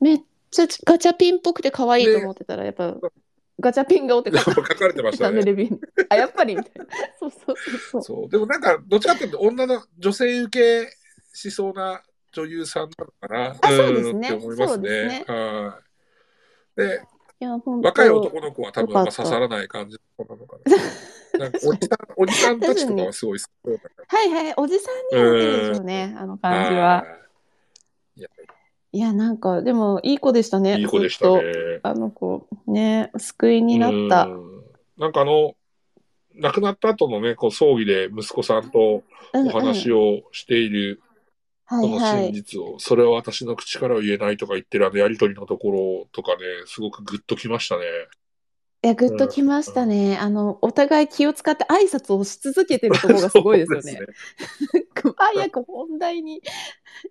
[0.00, 2.96] めっちゃガチャピンっぽくて可愛いと思ってたら、やっぱ、
[3.58, 5.42] ガチャピン顔って書かれて ましたね。
[6.08, 6.86] あ、やっぱりみたいな。
[7.18, 8.28] そうそうそうそう。
[8.28, 10.96] でもなんか、どっちかっていうと、女の女性受け
[11.32, 13.56] しそうな女優さんなのかな。
[13.60, 15.24] あそうですねんって思いますねね。
[15.26, 15.80] は
[16.76, 16.80] い。
[16.80, 17.00] で、
[17.82, 20.76] 若い男の子は多分刺さらない感じの子なのかな。
[21.38, 27.04] なんかおじさん、おじさんたちとかはすごい好きそうだはいはい、おじさんにはモテるでしょうね、あの感じは。
[28.92, 30.78] いや、なんか、でも、いい子でしたね。
[30.78, 31.80] いい子でしたね。
[31.82, 34.24] とあの子、ね、救いになった。
[34.24, 34.56] うん
[34.96, 35.54] なんかあの、
[36.34, 41.00] 亡くなった後のね、こう葬儀で息子さんとうんお話をしている、
[41.66, 42.32] はいこの真はい。
[42.32, 47.82] 実を、それは私の口からは言えないとか言ってるあのやりとりのところとかね、すごくグッときましたね。
[48.82, 50.16] いや、ぐっときましたね。
[50.18, 54.06] あの、お互い気を使って挨拶をし続けてるところがすごいですよね。
[55.16, 56.42] 早 く本題に、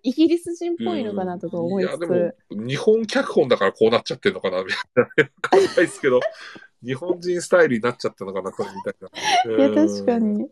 [0.02, 2.54] イギリス人っぽいのかなとか思いついや、でつ。
[2.54, 5.02] も、日本脚本だからこうなっちゃってるのかな、みたいな。
[5.02, 6.20] わかんないですけど、
[6.82, 9.56] 日本人スタイルになっちゃったのかな、これみたいな。
[9.56, 10.18] いや、うん確か。
[10.18, 10.44] に。
[10.44, 10.48] い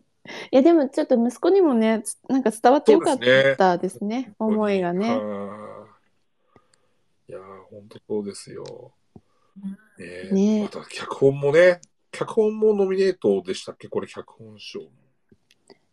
[0.51, 3.19] や、でもちょっと息子にもね、つなんか伝わってよかっ
[3.57, 4.33] たですね。
[4.37, 5.09] 思いがね。
[5.17, 5.95] はい
[7.27, 8.93] いやー、本当そうですよ。
[9.97, 11.81] ねねまた脚本もね、
[12.11, 13.87] 脚本もノミネートでしたっけ？
[13.87, 14.81] これ脚本賞。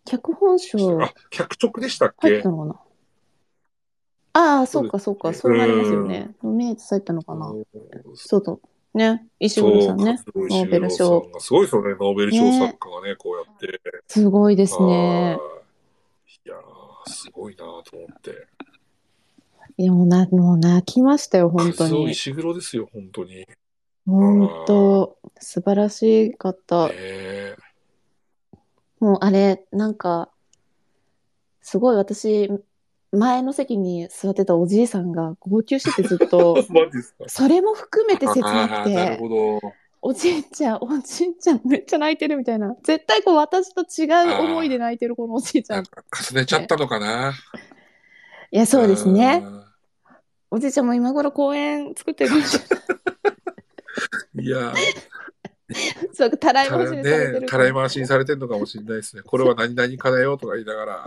[0.05, 2.29] 脚本賞あ、脚色でしたっけ？
[2.29, 2.81] 入ったのかな？
[4.35, 6.35] ああ、そうか、そううか、そうなりますよね。
[6.43, 7.51] ノミネートされたのかな？
[7.51, 7.67] うん
[8.15, 8.57] そうだ。
[8.95, 10.19] ね、石黒さんね。
[10.19, 13.81] そうノーベル賞すごいですよね、ノーベル賞作家がね、こうやって。
[14.07, 15.37] すごいですね。
[15.37, 15.63] はい
[16.45, 18.49] いやー、すごいなと思って。
[19.77, 22.11] いや、もうな、もう泣きましたよ、本当そう、に。
[22.11, 23.47] 石黒ですよ、本当に。
[24.07, 26.91] ね本当、素晴らしかった。
[26.93, 27.57] え
[29.01, 30.31] もうあれ、なんか、
[31.61, 32.51] すごい私、
[33.13, 39.61] 前の席に座ってたおじいさんが号泣しててずっと、 マジですかそれも含めて切なくあーなるて、ほど。
[40.05, 42.75] おじいちゃん、おじいちゃんめっちゃ泣いてるみたいな。
[42.83, 44.07] 絶対こう私と違
[44.41, 45.85] う思いで泣いてるこのおじいちゃん。
[45.85, 47.33] 重ねちゃったのかな。
[48.51, 49.43] いや、そうですね。
[49.45, 49.73] あ
[50.51, 52.83] おじいちゃんも今頃公園作ってるかもしれない。
[54.37, 54.43] ー。
[54.43, 54.75] いやー、
[56.13, 59.23] そう、たらい回しにされてね、るたらい回しにされてるのかもしれないですね。
[59.23, 61.07] これは何々かだよとか言いながら。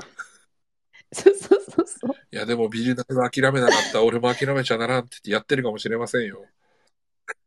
[1.14, 2.16] そうそうそうそう。
[2.32, 4.04] いや、でもビルダーは諦めなかった。
[4.04, 6.46] 俺も諦めちゃならんって言ってやってるかもしれませんよ。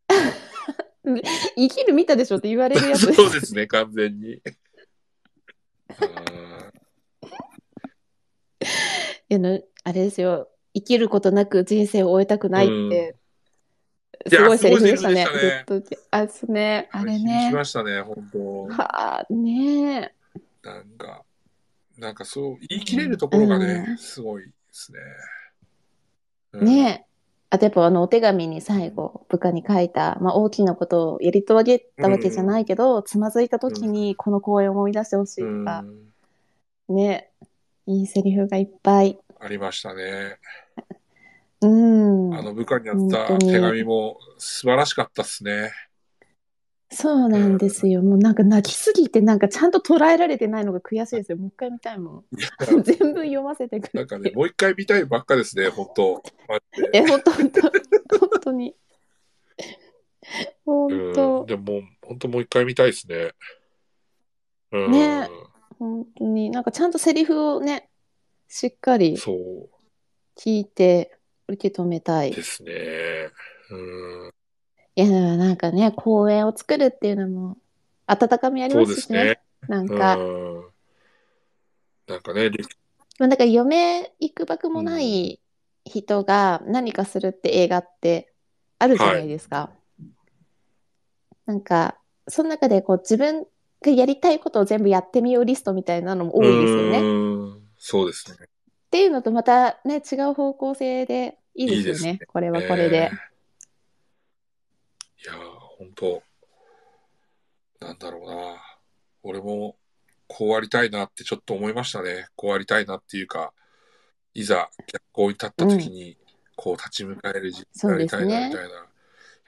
[1.55, 3.15] 生きる見たでしょって言われるやつです。
[3.15, 4.41] そうですね、完全に。
[5.89, 6.71] あ
[9.31, 10.49] いやなあれですよ。
[10.73, 13.18] 生きることなく人生を終えたくないって、うん
[14.27, 15.27] すごいセリフでしたね。
[15.67, 15.97] ずっと。
[16.11, 16.89] あ、ですね。
[16.93, 17.51] ーあれしね。
[17.53, 18.65] ましたね、本当。
[18.67, 20.13] はあ、ね
[20.63, 21.23] なんか、
[21.97, 24.99] なんかそう、言い切れるところがね、うんすごいですね。
[26.53, 26.57] え。
[26.57, 27.09] うんねえ。
[27.51, 35.83] あとやっぱあのお手紙に最後部下に書いた、まあ、大きなことをやり遂げたわけじゃないけど、つまずいた時にこの公演を思い出してほしいとうんか、
[36.89, 37.31] ね
[37.87, 39.17] いいセリフがいっぱい。
[39.39, 40.37] ありましたね。
[41.61, 42.33] うん。
[42.33, 45.71] あの部下にあった手紙も素晴らしかったですね。
[46.91, 48.01] そうなんですよ。
[48.01, 51.37] もうなんか泣きすぎてなんかちゃんと捉えられてないのが悔しいですよ。
[51.37, 52.25] もう一回見たいもん。
[52.83, 53.97] 全部読ませてくれて。
[53.97, 56.23] なんかね、もう一回見たいばっかですね、本当。
[56.93, 58.75] え、本当本当本当に。
[60.65, 63.33] 本うん、当、でも、本当もう一回見たいですね。
[64.71, 65.29] うん、ね
[65.77, 66.49] 本当に。
[66.49, 67.89] なんかちゃんとセリフをね、
[68.47, 71.18] しっかり聞いて
[71.49, 72.31] 受け止めたい。
[72.31, 72.71] ですね。
[73.71, 74.33] うん、
[74.95, 77.57] いや、なんかね、公演を作るっていうのも
[78.07, 78.89] 温かみありそうま。
[78.89, 79.39] ですすね。
[79.67, 80.69] なんか、うん、
[82.07, 82.67] なんかね、歴
[83.19, 85.41] まあ、だから嫁行くばくもない
[85.85, 88.33] 人が何かするって映画って
[88.77, 89.71] あるじゃないですか。
[91.45, 91.97] なんか、
[92.27, 93.45] その中でこう自分
[93.81, 96.99] がやりたいことを全部やってみようリストみたいなのも多いですよね。
[96.99, 98.37] うそうですね。
[98.43, 102.11] っていうのとまたね、違う方向性でいいですよね。
[102.11, 103.09] いいねこれはこれで。
[103.11, 103.29] えー
[105.21, 105.37] いやー、
[105.77, 106.23] 本当
[107.85, 108.55] なんだろうな。
[109.21, 109.75] 俺も、
[110.27, 112.27] こうありたいなってちょっと思いましたね。
[112.37, 113.51] こうありたいなっていうか、
[114.33, 116.17] いざ逆光に立った時に、
[116.55, 118.87] こう立ち向かえる自分でありたいな、みたいな。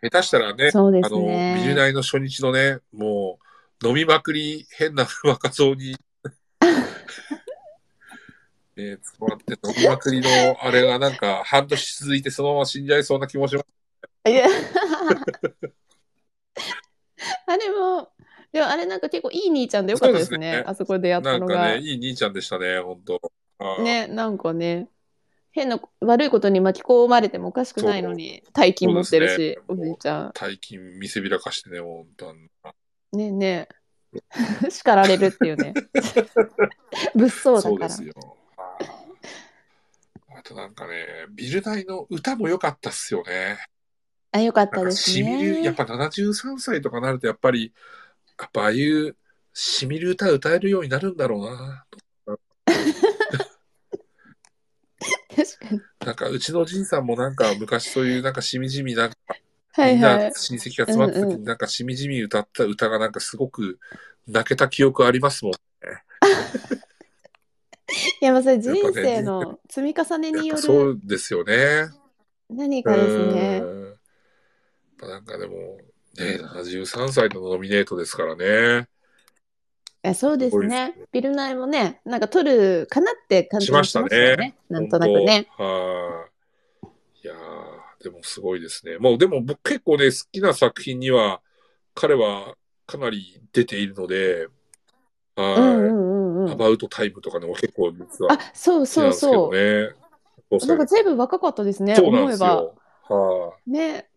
[0.03, 1.19] 下手したらね、そうであの。
[1.55, 3.39] ビジュナイの初日のね、も
[3.81, 5.95] う、飲みまくり、変な若造に、
[8.75, 10.29] ね、捕まって飲みまくりの、
[10.61, 13.65] あれがなんか、半年続いてそのまま死んじゃいそうな気もします。
[14.29, 14.45] いや
[17.47, 18.11] あれも、
[18.51, 20.37] でもあれなんか結構いい兄ちゃんでよかったですね。
[20.37, 21.55] すねあそこでやったのが。
[21.55, 23.19] なんかね、いい兄ちゃんでしたね、本当
[23.83, 24.89] ね、なんかね、
[25.51, 30.31] 変な悪いことに巻き込まれてもおかしくないのに、大金持ってるし、ねおじいちゃん。
[30.33, 32.49] 大金見せびらかしてね、本当ね
[33.13, 33.81] えねえ。
[34.69, 35.73] 叱られるっていうね。
[37.15, 37.89] 物騒だから。
[37.89, 38.37] そうですよ。
[40.41, 43.59] あとなんかね、ビルダイの歌も良かったっすよね。
[44.31, 45.75] あ、よかったですしみる、やっね。
[45.75, 47.71] ぱ73歳とかなると、やっぱり、
[48.39, 49.15] やっぱああいう
[49.53, 51.85] しみる歌歌えるようになるんだろうな。
[55.35, 55.81] 確かに。
[56.05, 59.15] なんかうちのじいさんもなんか昔そういうなんかしみじみなんか
[59.73, 59.95] はいは。
[59.95, 63.79] みんない親戚が集まった時になんかしみじみ歌った歌がなんかすごく
[64.27, 65.53] 泣けた記憶ありますもん。
[68.21, 71.89] いや、まあそれ人生の積み重ねによやっぱそるうですよね。
[72.49, 73.63] 何かですね。
[75.01, 75.77] なんかでも、
[76.17, 78.87] ね、73歳のノミネートですからね。
[80.03, 80.95] いやそうですね。
[81.11, 84.55] ビルナイもね、なんか撮るかなって感じしましたねよね。
[84.69, 85.47] なんとなくね。
[85.57, 86.25] は
[86.83, 86.87] い。
[87.23, 88.97] いやーでもすごいですね。
[88.97, 91.41] もうでも僕結構ね、好きな作品には、
[91.93, 92.55] 彼は
[92.87, 94.47] かなり出ているので、
[95.35, 95.45] はい。
[95.45, 96.10] うんうん。
[96.51, 99.51] アバウトタイムとかでも結構実はあ、そうそうそう。
[99.51, 99.95] ね。
[100.59, 101.95] そうなんか随分若かったですね。
[101.95, 102.31] そうなん思えば。
[102.31, 102.75] ですよ。
[103.09, 103.71] はい。
[103.71, 104.09] ね。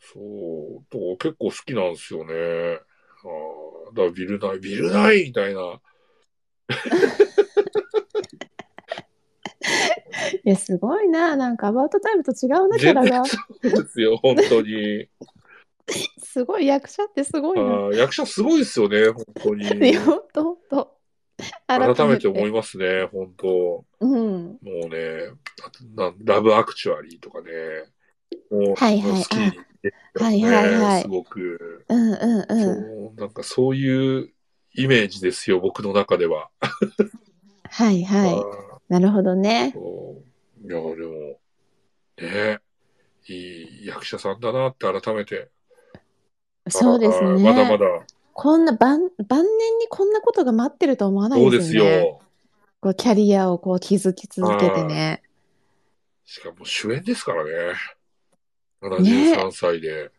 [0.00, 2.34] そう、と結構好きなんですよね。
[2.34, 2.80] は
[3.90, 5.80] あ、だからビルナイ、ビルナイみたいな。
[10.44, 11.36] いや、すごいな。
[11.36, 13.24] なんかアバウトタイムと違うな、キャラが。
[13.24, 15.08] そうですよ、本当に。
[16.22, 17.64] すごい、役者ってすごいな。
[17.64, 19.90] ああ役者すごいですよね、本当に。
[19.90, 20.98] いや、ほんとほんと。
[21.66, 23.84] 改めて思いまますね、本当。
[24.00, 24.42] うん。
[24.44, 25.32] もうね、
[26.24, 27.50] ラブアクチュアリーとかね。
[28.50, 29.36] もう、はいはいもう好き
[29.82, 31.84] ですよね、はいはいはいすごく。
[31.88, 33.16] うんうんうん。
[33.16, 34.32] なんかそういう
[34.74, 36.50] イメージですよ、僕の中では。
[37.70, 38.92] はいはあい。
[38.92, 39.74] なるほどね。
[40.64, 41.40] いや、でも、
[42.20, 42.60] ね
[43.28, 43.34] い
[43.84, 45.48] い役者さんだなって改めて。
[46.68, 47.42] そうですね。
[47.42, 47.86] まだまだ、
[48.32, 52.20] こんな晩、晩年にこんなことが待ってると思わないそうですすよ。
[52.80, 55.22] こうキャリアをこう築き続けてね。
[56.24, 57.50] しかも主演ですからね。
[58.82, 60.10] 73歳で。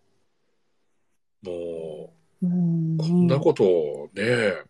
[1.41, 4.63] もうんう、こんなことをね、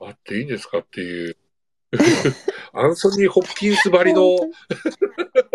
[0.00, 1.36] あっていいんですかっていう。
[2.72, 4.52] アンソニー・ホプキンスばりの、本当に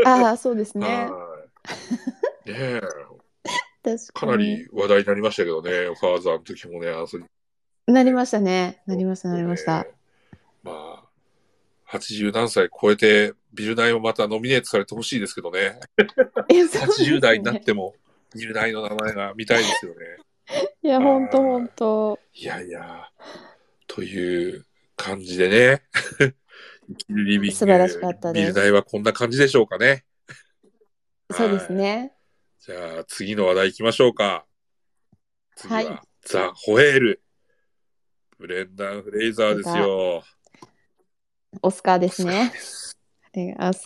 [0.06, 1.08] ああ、そうですね。
[1.10, 1.46] は
[2.46, 2.50] い。
[2.52, 3.25] ねえ、確
[4.14, 7.92] かなり話題になりましたけどね、ファーザーの時もね、アンソニー。
[7.92, 8.82] なりましたね。
[8.88, 9.84] なりました、なりました。
[9.84, 9.90] ね
[10.64, 15.80] まあ、80何歳超えて、ビルナイもまたノミネートされてほしいですけどね。
[15.98, 17.94] ね80代になっても、
[18.34, 19.98] ビルナイの名前が見たいですよね。
[20.84, 22.20] いや、ほんとほんと。
[22.34, 23.10] いやいや、
[23.88, 24.66] という
[24.96, 25.84] 感じでね。
[27.10, 27.52] リビング。
[27.52, 30.04] 素晴らしかったですビルナイはこんな感じでしょうかね。
[31.32, 32.14] そうですね。
[32.66, 34.44] じゃあ、次の話題行きましょうか。
[35.56, 37.22] 次は、はいザ・ホエール。
[38.40, 40.24] ブレンダン・フレイザーですよ。
[41.62, 42.52] オスカーですね。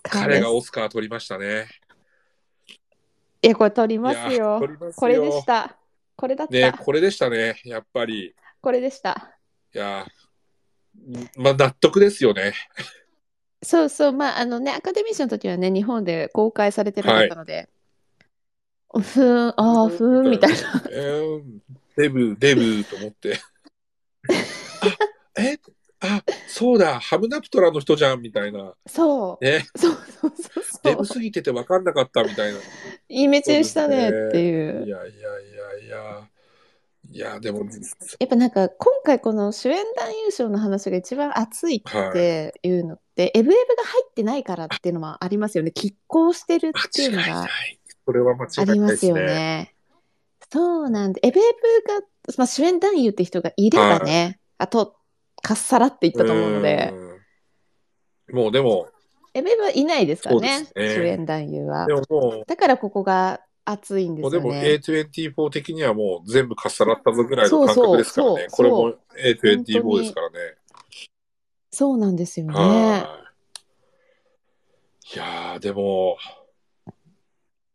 [0.04, 0.54] 彼が。
[0.54, 1.68] オスカー取りましたね。
[3.42, 4.62] いや、これ取りますよ
[4.96, 5.78] これでした。
[6.16, 6.54] これだった。
[6.54, 7.60] ね、これでしたね。
[7.66, 8.34] やっぱり。
[8.62, 9.38] これでした。
[9.76, 10.08] いや、
[11.36, 12.54] まあ、納得ですよね。
[13.62, 17.68] そうそう、まあ、あのね、アカデミー賞の時はね、日本で公開されてなかったので、
[18.98, 20.58] ふーん、ああ、ふーん、みたいな。
[20.92, 21.44] えー
[21.96, 23.40] デブ、デブと思って。
[25.36, 25.60] あ、え、
[26.00, 28.74] あ、そうだ、ハムナプトラの人じゃん、みたいな。
[28.88, 29.44] そう。
[29.44, 31.06] ね、そうそうそうデブそう。
[31.06, 32.60] すぎてて分かんなかったみたいな。
[33.10, 34.50] いい目中したねってい。
[34.50, 35.08] いやいやいや
[35.86, 36.30] いや。
[37.12, 37.66] いや、でも、や
[38.26, 45.72] っぱなんか今回この主演男優賞の話が一番熱いっていうのって、エブエブが入ってないからっていうのもありますよね。
[45.76, 47.79] 拮抗してるっていうのが間違いない。
[48.10, 49.22] それは間違あいないでりますすよね。
[49.26, 49.76] ね。
[50.52, 51.42] そうなんで、エブエ
[51.86, 52.06] ブが、
[52.38, 54.96] まあ、主演男優って人がいればね、あと、
[55.44, 57.10] かっさらっていったと思うので、うん
[58.32, 58.88] もうでも、
[59.34, 61.96] エブエブはいないですからね、ね主演男優はで。
[61.96, 64.70] ももだからここが熱いんでう、もうでもすよね。
[65.36, 68.48] A24 的にはもう全部かっさらったぞぐらいの感覚ですからね。
[68.52, 70.36] これも A24 本当にですからね。
[71.72, 72.54] そうなんですよね。
[72.54, 73.20] は
[75.12, 75.16] い。
[75.16, 76.18] いやー、でも、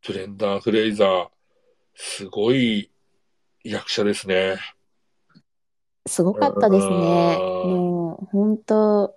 [0.06, 1.28] ブレンダー・フレイザー、
[1.94, 2.90] すごい
[3.62, 4.58] 役者ですね。
[6.06, 7.38] すごかったですね。
[7.64, 9.14] うんもう、本当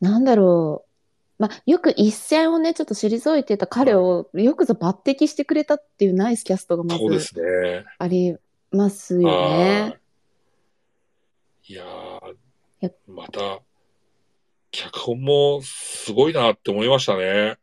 [0.00, 0.84] なんだろ
[1.38, 1.42] う。
[1.42, 7.84] まあ、よく一線をね、ちょっと退いてた彼をよくぞ抜擢してくれたっていうナイスキャストがまずそうですね。
[7.98, 8.36] あり
[8.70, 9.80] ますよね。
[9.82, 10.00] はい
[11.70, 11.84] いや
[12.80, 13.60] やー、また、
[14.72, 17.58] 脚本もすごいなって思いましたね。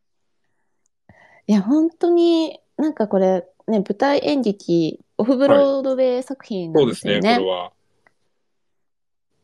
[1.48, 7.38] いや、本当になんかこれ、ね、舞台演劇、オフブロードウェイ作品なそうんですね、ですよね。
[7.38, 7.72] これは。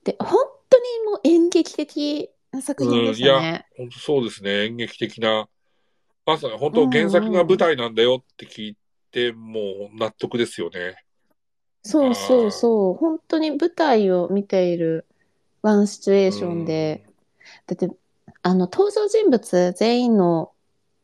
[0.04, 3.66] で、本当にもう演劇的な作品でしたね。
[3.78, 5.47] 本当そうですね、演劇的な。
[6.26, 8.78] まさに本当原作が舞台なんだよって聞い
[9.12, 11.04] て、もう納得ですよね。
[11.84, 12.93] そうそうそう。
[12.93, 15.06] 本当に舞台を見ている
[15.62, 17.06] ワンシチュエーションで、
[17.68, 17.89] だって、
[18.41, 20.53] あの、登場人物全員の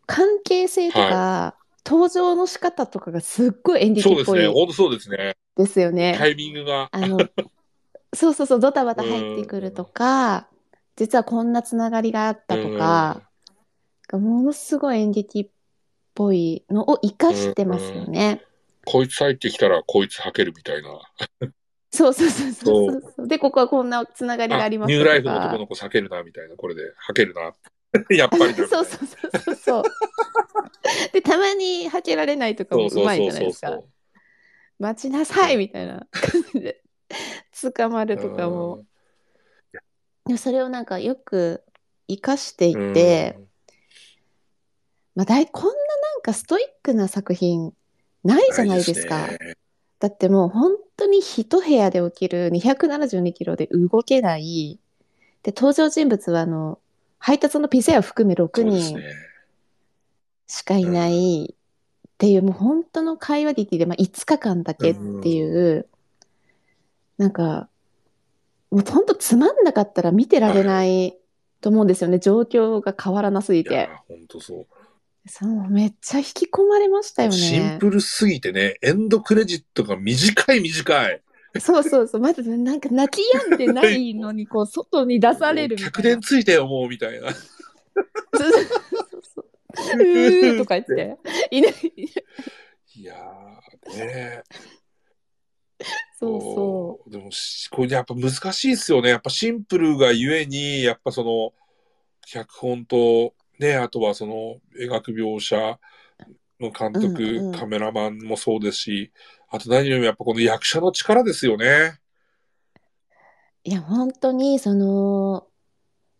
[0.09, 1.55] 関係性とか、
[1.85, 5.37] 登場の仕方とかがすっごい演劇っぽそうですね、い本当そうですね。
[5.55, 6.15] ですよね。
[6.17, 6.89] タイミングが。
[6.91, 7.19] あの、
[8.13, 10.47] そうそうそう、ドタバタ入ってくるとか、
[10.95, 13.21] 実はこんなつながりがあったとか、
[14.11, 15.49] ものすごい演劇っ
[16.15, 18.43] ぽいのを活かしてますよね。
[18.85, 20.89] こいつ入ってきたらこいつ吐けるみたいな。
[21.91, 23.27] そうそうそうそうそう。
[23.27, 27.53] で、ここはこんなつながりがありますニューライフの男の子避けるなみたいな、これで吐けるな。
[28.09, 28.53] やっぱり。
[28.55, 29.07] そうそうそう
[29.41, 29.83] そうそう。
[31.13, 33.81] で、たまにはけられないとかもうまいじゃないですか。
[34.79, 36.81] 待ちなさいみたいな感じで
[37.75, 38.85] 捕まるとかも。
[40.25, 41.63] でもそれをなんかよく
[42.07, 43.39] 活かしていうんて、
[45.15, 45.75] まあ、だいこんなな
[46.19, 47.73] んかストイックな作品
[48.23, 49.27] ないじゃないですか。
[49.27, 49.55] ないね
[49.99, 54.79] だってもう本当に一部屋で起きる272キロで動けない。
[55.43, 56.79] で、登場人物はあの、
[57.19, 58.99] 配達のピザ屋を含め6人。
[60.47, 61.55] しかいないっ
[62.17, 65.87] ていう、もう本当の会話劇で、まあ、5日間だけっていう、
[67.17, 67.69] なんか、
[68.71, 71.17] もう本当つまんなかったら見てられない
[71.61, 72.19] と思うんですよね。
[72.19, 73.89] 状況が変わらなすぎて。
[74.07, 74.67] 本当そう。
[75.27, 77.77] そう、めっちゃ引き込まれましたよシンね。
[77.79, 81.21] プルすぎてね、エンドクレジットが短い短い。
[81.57, 82.21] そうそうそう。
[82.21, 85.91] まずなんか泣き止んでないのに、こう、外に出されるみたいな。
[85.91, 87.31] 客電ついてよ、もう、みたいな。
[87.31, 87.41] そう
[88.33, 88.63] そう
[89.35, 89.45] そう。
[89.97, 91.17] うーとか言って。
[91.49, 91.73] いない。
[92.95, 94.43] いやー、ね
[96.19, 99.09] そうそでもし、これやっぱ難しいですよね。
[99.09, 101.53] やっぱシンプルがゆえに、やっぱその、
[102.27, 105.79] 脚本と、ね、あとはその、描く描写
[106.59, 109.11] の監督、うんうんカメラマンもそうですし、
[109.51, 111.99] あと何よりもやっぱこの役者の力ですよね。
[113.65, 113.69] う。
[113.69, 115.47] いや、本当に、その、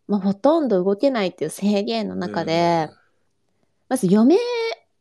[0.07, 2.89] まあ、ほとんど動けないっていう制限の中で、
[3.87, 4.37] まず余命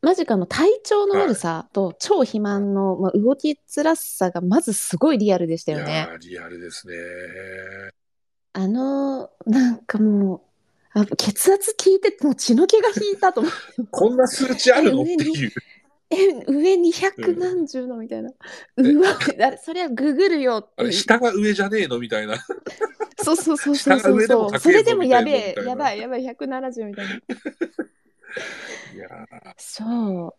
[0.00, 5.92] 間近の体調の悪さと超肥満の、まあ、動きづらさがまずすごいリアルでしたうん、よね。
[5.92, 6.94] いやー、リアルですね。
[8.52, 10.40] あの、なんかもう、
[11.00, 13.58] あ血圧聞いてもう血の気が引いたと思って。
[13.90, 15.02] こんな数値あるの？
[15.02, 15.52] っていう。
[16.10, 18.30] え、上200何十のみたいな。
[18.76, 22.36] うわ、あれ、それはググるよってあれ、下が上じゃねえのみたいな。
[23.22, 24.14] そうそうそうそうそう。
[24.14, 27.14] も高えぞそれでもやべえみたいな、やばい、やばい、170みたいな。
[27.14, 27.18] い
[28.96, 30.34] やーそう。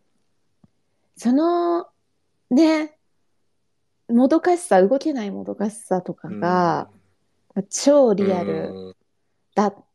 [1.15, 1.87] その、
[2.49, 2.97] ね、
[4.07, 6.89] もどかしさ、動けないもどかしさとかが、
[7.53, 8.95] まあ超リアルうん
[9.55, 9.85] だっ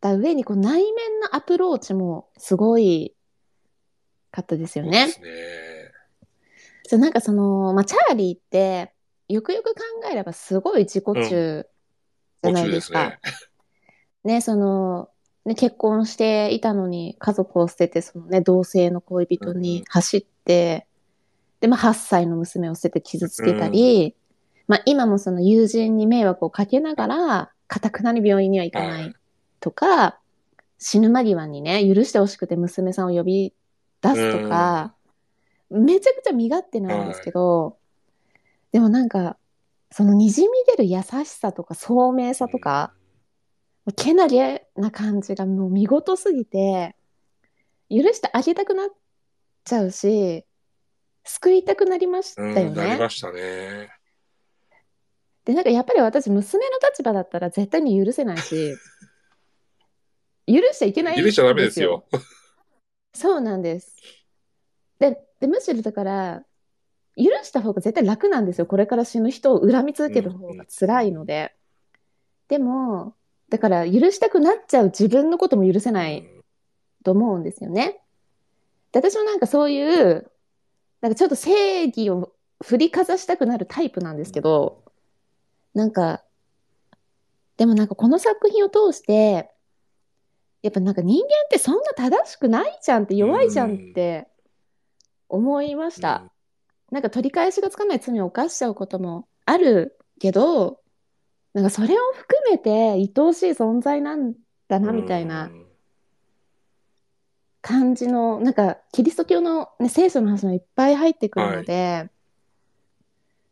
[0.00, 3.14] た上に、こう内面のアプローチもすごい
[4.34, 5.08] かったですよね。
[5.08, 5.94] そうですね。
[6.86, 8.92] そうなんかその、まあ、チャーリーって、
[9.28, 9.80] よくよく考
[10.10, 11.66] えればすごい自己中
[12.42, 13.10] じゃないですか。
[13.10, 13.18] ね。
[14.24, 15.08] ね、その、
[15.44, 20.86] ね、結婚していたのに家族を捨てて、そのね、同性の恋人に走って、
[21.60, 24.14] で、まあ、8歳の娘を捨てて傷つけたり、
[24.66, 29.12] まあ、今もその友人に迷惑をかけながら、かたくなに病院には行かなはいい
[29.60, 30.18] とか、
[30.78, 33.54] 死ぬ間際にね、許してほしくて娘さんを呼び
[34.04, 34.94] 出すとか、
[35.70, 37.78] めちゃくちゃ身勝手なんですけど、
[38.72, 39.38] でもなんか、
[39.90, 42.92] そのにじみ出る優しさとか聡明さとか、
[43.96, 46.96] けなげな感じがもう見事すぎて、
[47.90, 48.88] 許してあげたくなっ
[49.64, 50.44] ちゃうし、
[51.24, 52.96] 救いたくなりましたようん、なりね。
[52.98, 53.88] ましたね。
[55.44, 58.74] で、なんかやっぱり私、娘の立場だったら絶対に許せないし、
[60.46, 62.04] 許しちゃいけないん許しちゃダメですよ。
[63.14, 63.96] そうなんです。
[64.98, 66.44] で、でむしろだから、
[67.16, 68.66] 許した方が絶対楽なんですよ。
[68.66, 71.54] これから死ぬ人を恨み続ける方が辛いので。
[72.48, 73.14] でも、
[73.48, 76.28] だから許したくなっちゃう自分のことも許せない
[77.04, 78.00] と思うんですよね。
[78.90, 80.30] で、私もなんかそういう、
[81.00, 84.82] なんかちょっと正義を振りかざしたくなるタイプなんですけど、
[85.72, 86.24] なんか、
[87.56, 89.53] でもなんかこの作品を通して、
[90.64, 94.26] やっぱなんか人間ってそんな正しくないじゃんって弱いじゃんって
[95.28, 96.32] 思いました。
[96.90, 100.80] なんか取り返しがつかない罪を犯しちゃうこともあるけど、
[101.52, 104.32] なんかそれを含めて愛おしい存在なん
[104.66, 105.64] だなみたいなうん
[107.64, 112.10] 感じの、なんかキリスト教の、ね、聖書の話もいっぱい入ってくるので、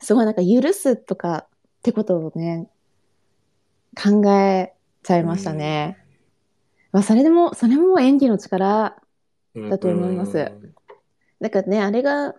[0.01, 1.49] すごいなんか許すとかっ
[1.83, 2.69] てことをね、
[3.97, 6.02] 考えちゃいましたね。
[6.93, 8.97] まあそれでも、それも演技の力
[9.55, 9.70] うん。
[9.70, 10.38] だと思います。
[10.38, 10.74] うん。
[11.40, 12.34] だからね、あれが、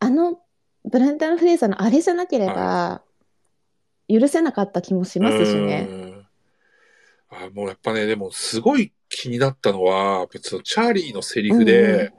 [0.00, 0.40] あの、
[0.84, 3.02] ブレンダン・フレイザーのあれじゃなければ、
[4.08, 5.86] 許せなかった気もしますしね。
[5.88, 6.26] うん。
[7.30, 12.12] あもうやっぱね、でもすごい気になったのは、別のチャーリーのセリフで、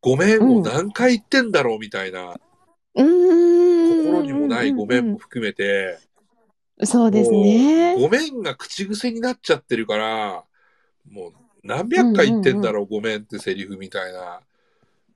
[0.00, 2.38] ごめんを何回言ってんだろうみたいな、
[2.94, 4.04] うーん。
[4.04, 5.98] 心にもないごめんも含めて、
[6.84, 7.96] そうですね。
[7.96, 10.44] ごめんが口癖になっちゃってるから、
[11.10, 11.32] もう
[11.64, 14.40] 何百回言ってんだろう、ごめんってセリフみたいな。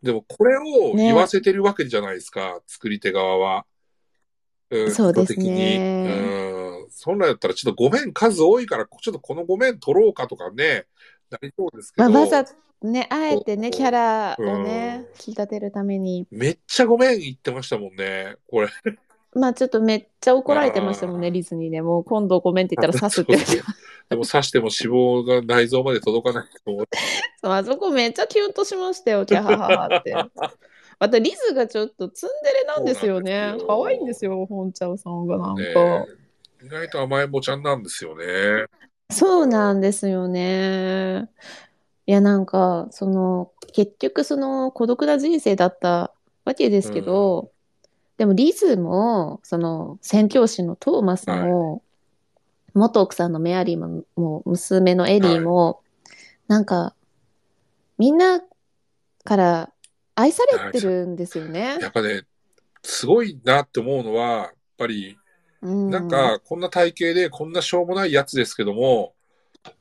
[0.02, 3.64] でもこれを言わせてるわけじゃないですか、作り手側は。
[4.70, 6.06] うんそうですね。
[6.08, 6.52] うん
[7.04, 10.86] 本来だったらちょっとごめん数多いから、ちょっとこのごめん取ろうかとかね、
[11.30, 12.44] なりそうですけまあ、ど、わざ
[12.82, 16.26] ね、あえてね、キャラをね、うん引き立てるために。
[16.30, 18.68] めっちゃごめん言ってましたもんね、これ。
[19.34, 21.82] まあちょっとめっちゃ怒られてましたもんね、あーディズニーで。
[21.82, 23.62] もう今度ごめんって言ったら刺すって言われて。
[24.10, 26.98] でも刺しても脂肪が内臓まで届かないと思って。
[27.42, 30.14] そうあそこめっちゃキュンとしましたよ、キャハハハって。
[30.98, 35.62] またリズがちょっとツンデレなんですよね可愛いんですよ、本ちゃんさんがなんか。
[35.62, 36.06] ね
[36.64, 38.66] 意外と甘えん坊ちゃんなんですよね。
[39.10, 41.28] そうなんですよね。
[42.06, 46.12] いや、なんか、その、結局、その、孤独な人生だった
[46.44, 47.51] わけですけど、
[48.18, 51.82] でも、リズも、その、宣教師のトーマスも、
[52.74, 55.82] 元奥さんのメアリーも、もう娘のエリーも、
[56.48, 56.94] なんか、
[57.98, 58.42] みんな
[59.24, 59.72] から
[60.14, 61.78] 愛されてるんですよね。
[61.80, 62.22] やっぱね、
[62.82, 65.16] すごいなって思うのは、やっぱり、
[65.62, 69.14] うん、なんか、こんな体型で、こんなしょうもないやつですけども、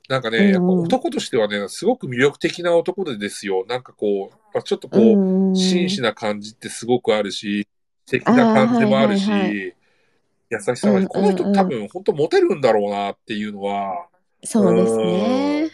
[0.09, 3.65] なんかね、やっぱうん男としてはね、すごく魅力的な男でですよ。
[3.67, 7.67] なんかこう、まあちょっとこう、うん、真摯な感じってすごくあるし、
[8.05, 9.29] 素敵な感じもあるし、
[10.49, 14.07] 優しさは、うんこの人多分本当モテるんだろうなっていうのは、
[14.43, 15.65] そうですね。
[15.65, 15.69] い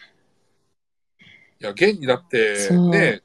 [1.59, 3.21] や、現にだってね、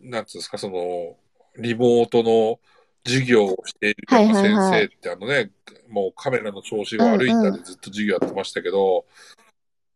[0.00, 1.16] なんつうんですか、その、
[1.58, 2.58] リモートの
[3.04, 5.50] 授業をしているはい先生って、あのね、
[5.88, 9.04] もうカメラの調子が悪いんだでずっと授業やってましたけど、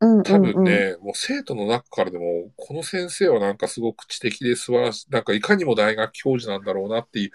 [0.01, 7.31] 多分うんね、もう生徒の中からでも、この先生はなんかすごく知的で素晴らしい、なんかいかにも大学教授なんだろうなっていう、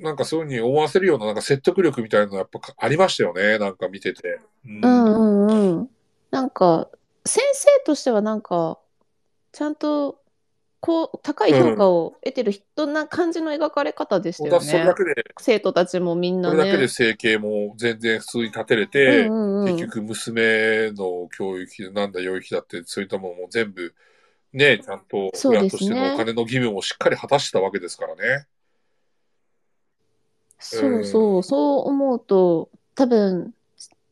[0.00, 4.40] なんかそういうふうに思わせるようななんか説得力みたいなのやっぱありましたよね、なんか見てて。
[4.66, 5.90] うんうんうんうん。
[6.30, 6.88] なんか、
[7.26, 8.78] 先生としてはなんか、
[9.52, 10.18] ちゃんと、
[10.80, 14.94] こう、高い評価を得てる人な感じの描かれ方でしたよだそれねだ。
[14.94, 16.88] けで、生徒たちもみんなそれだけでね。
[16.88, 23.94] 生計も全然普通に立てれて、うんうんうん結局娘の教育費なんだ養育費だってそういったものも全部
[24.52, 28.46] ねちゃんと親としてのお金の義務もしっかり果たしたわけですからね。
[30.60, 33.54] そうそう、そう思うと、多分、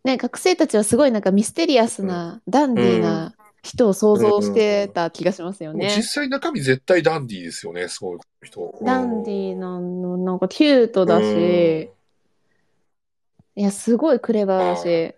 [0.04, 5.92] ね、学生たちはすごいなんかミステリアスな、ダンディーな人を想像してた気がしますよね。
[5.96, 6.02] 実。
[6.02, 8.74] 際中身絶対ダンディーですよね、そういう人。
[8.82, 11.90] ダンディーなの、なんかキュートだし、
[13.56, 15.14] いや、すごいクレバーだし、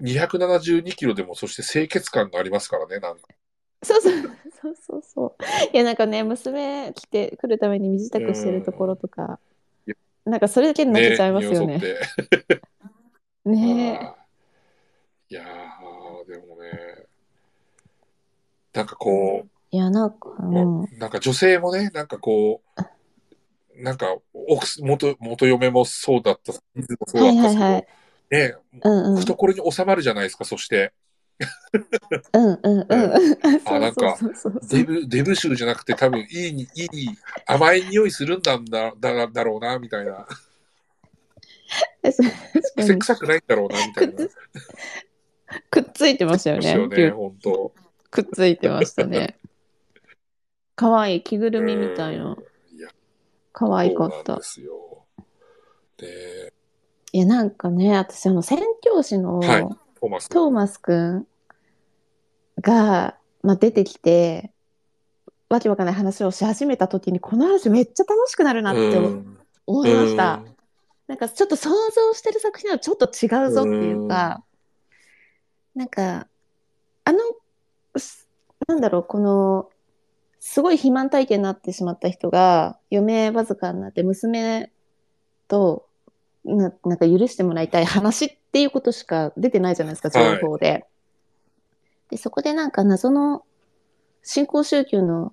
[0.00, 3.22] 272キロでもそして清潔感がありますからね、なんか。
[3.82, 4.12] そうそう。
[4.62, 5.44] そうそうそう。
[5.72, 9.38] いや、なんかね、娘来て、来るために身支度してるところとか、
[10.26, 11.80] なんかそれだけで泣けちゃいますよね。
[13.44, 14.14] ね
[15.28, 17.06] いやー、でもね、
[18.72, 19.76] なんかこう、え。
[19.76, 20.98] いや、なんか、うん。
[20.98, 26.62] なんか女性もね、なんかこう、なんか、奥す、元、元嫁もそうだった、そう
[27.14, 27.86] だはいったんですけど、はいはい。
[28.30, 29.20] ね、うんうん。
[29.20, 30.92] 懐に収まるじゃないですか、そして。
[32.32, 33.12] うんうんうん。
[33.66, 34.18] あなんか
[34.68, 36.88] デブ、デブ臭じゃなくて多分いいに、いい、
[37.46, 40.26] 甘い匂いするんだんだ、だ、だろうな、みたいな。
[42.76, 44.28] 癖臭くないんだろうな、みたいな。
[45.70, 46.72] くっついてましたよね。
[46.72, 47.72] よね、本当
[48.10, 49.38] くっついてましたね。
[50.74, 52.36] かわいい着ぐるみみたいな。
[52.72, 52.88] いや、
[53.52, 54.42] かわいかったで。
[54.42, 55.06] すよ。
[55.96, 56.52] で、
[57.12, 60.28] いや、なんかね、私、あの、宣教師のはいトーマス。
[60.28, 61.26] トーマスくん
[62.60, 64.52] が、まあ、出てきて、
[65.48, 70.42] わけわかんない話をし始めた時に、この話めっちゃ楽しくなるなってうん思いました。
[71.06, 74.44] なんかちょっと想像してる作品はちょっと違うぞっていうか、
[75.74, 76.26] なんか、
[77.04, 77.18] あの、
[77.96, 78.28] す
[78.66, 79.70] なんだろう、この、
[80.40, 84.72] すごい肥満体験になってしまった人が、余命わずかになって娘
[85.48, 85.86] と、
[86.46, 90.86] ななんか許してもらいたい話っていうことしか出てないじゃないですか、情報で。
[92.10, 93.44] で、そこでなんか謎の
[94.22, 95.32] 新興宗教の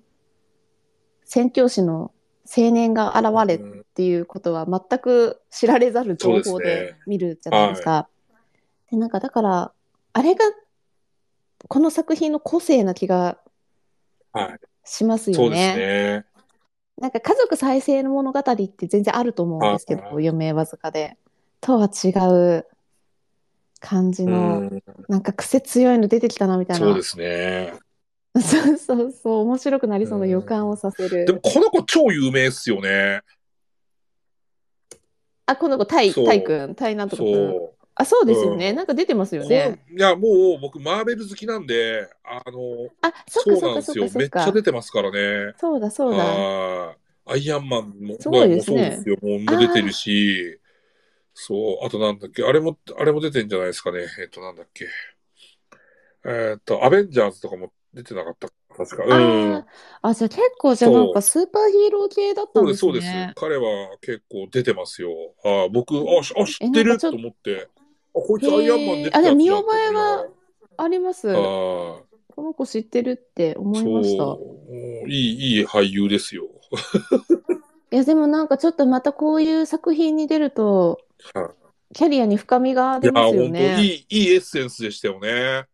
[1.24, 2.12] 宣教師の
[2.44, 8.08] 青年が現れうんっていうことは全く知られざる情報で見るじゃないですか。
[8.90, 9.72] で、なんかだから、
[10.12, 10.44] あれが
[11.68, 13.38] この作品の個性な気が
[14.32, 14.60] はい。
[14.84, 16.24] しますよそうですね。
[16.98, 17.02] ね。
[17.02, 21.16] なんか家族再生の物語って全然あると思うんですけど、はい余命わずかで。
[21.60, 22.08] とは違
[22.58, 22.66] う
[23.80, 26.86] 感じうの、ん、なんか癖強いの出てきたなみたいな。
[26.86, 27.72] そうですね。
[28.40, 31.24] そうそうそう、面白くなりそうな予感をさせる。
[31.24, 33.22] でも、この子超有名っすよね。
[35.46, 37.70] あ、この子、タイ、そうタイ君、タイなんとか君。
[37.96, 38.70] あ、そうですよね。
[38.70, 39.80] うんなんか出てますよこね。
[39.90, 44.08] のいや、もう僕、マーベル好きなんで、あの、あ、そうなんですよ。
[44.14, 44.50] めっちゃ。
[44.50, 45.54] 出てますからね。
[45.58, 46.24] そうだそうだ。
[46.24, 48.70] はいアイアンマンも、そうです
[49.08, 49.16] よ。
[49.22, 50.60] もう出てるし、
[51.32, 54.00] そう、あとなんだっけ、あれも、あれも出てんじゃないですかね。
[54.20, 54.88] えっ、と、なんだっけ。
[56.26, 59.04] えっ、と、アベンジャーズとかも出てなかったか確か。
[59.04, 59.64] うん。
[60.02, 63.32] あじゃあ結構じゃあなんかスーパーヒーロー系だったそうです、んですそうですね。。
[63.36, 65.10] 彼は結構出てますよ。
[65.44, 67.68] あ僕、あ、しあ知ってると思って。
[68.14, 70.26] あ、こいつアイアンマン出てたへーあでも見覚えは
[70.76, 71.26] あります。
[71.26, 72.06] ながらこ
[72.36, 75.08] あの子知ってるって思いまーした。
[75.08, 76.48] いい、いい俳優ですよ。
[77.92, 81.00] いや、でもなんかちょっとまたこういう作品に出ると、
[81.34, 81.52] は
[81.92, 83.80] キャリアに深みが出ますよね。
[83.80, 85.66] いい、いいエッセンスでしたよね。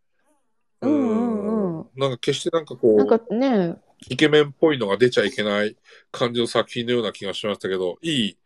[0.82, 1.86] うんうんうん。
[1.97, 3.76] なんか決してなんかこなんかう、ね、
[4.09, 5.76] イケメンっぽいのが出ちゃいけない
[6.11, 8.36] 感じの作品のような気がしましたけど、いい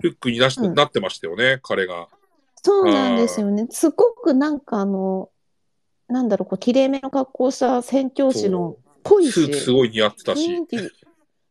[0.00, 2.08] フックになし、うんなってましたよね、彼が。
[2.64, 3.66] そうなんですよね。
[3.68, 5.28] すごくなんかあの、
[6.08, 10.64] なんだろう、こう、綺麗めの格好した宣教師のっぽいし、スーツすごい似合ってたし。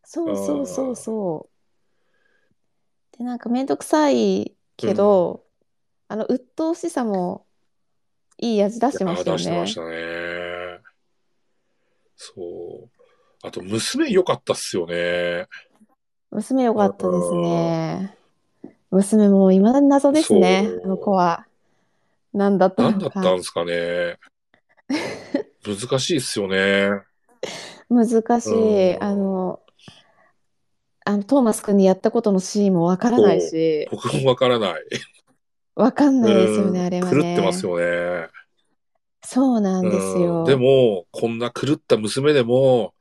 [0.03, 1.49] そうそうそうそ
[3.13, 3.17] う。
[3.19, 5.43] で、なんかめんどくさいけど、
[6.07, 7.45] あの、鬱陶しさも
[8.39, 9.75] いい味出してましたよね出してまし。
[9.75, 10.79] たね。
[12.15, 12.89] そう。
[13.43, 15.47] あと、娘良かったっすよね。
[16.31, 18.22] 娘よかったですね。
[18.93, 21.47] 娘も未だに謎ですねそう、あの子は。
[22.33, 23.19] 何だった何だのか。
[23.21, 24.19] ったんですかね。
[25.65, 26.89] 難しいっすよね。
[27.89, 28.95] 難しい。
[28.95, 29.59] うんあの、
[31.05, 34.83] あの、トーマス君にやったことのシーンもわからないし、僕もわからない。
[35.75, 37.33] わかんないですよね、うんあれは狂ね。
[37.33, 38.27] ってますよね。
[39.25, 40.39] そうなんですよ。
[40.39, 42.93] うんでも、こんな狂った娘でも、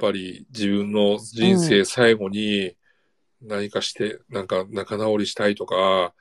[0.00, 2.74] やっぱり自分の人生最後に
[3.42, 6.14] 何かして、なんか仲直りしたいとか、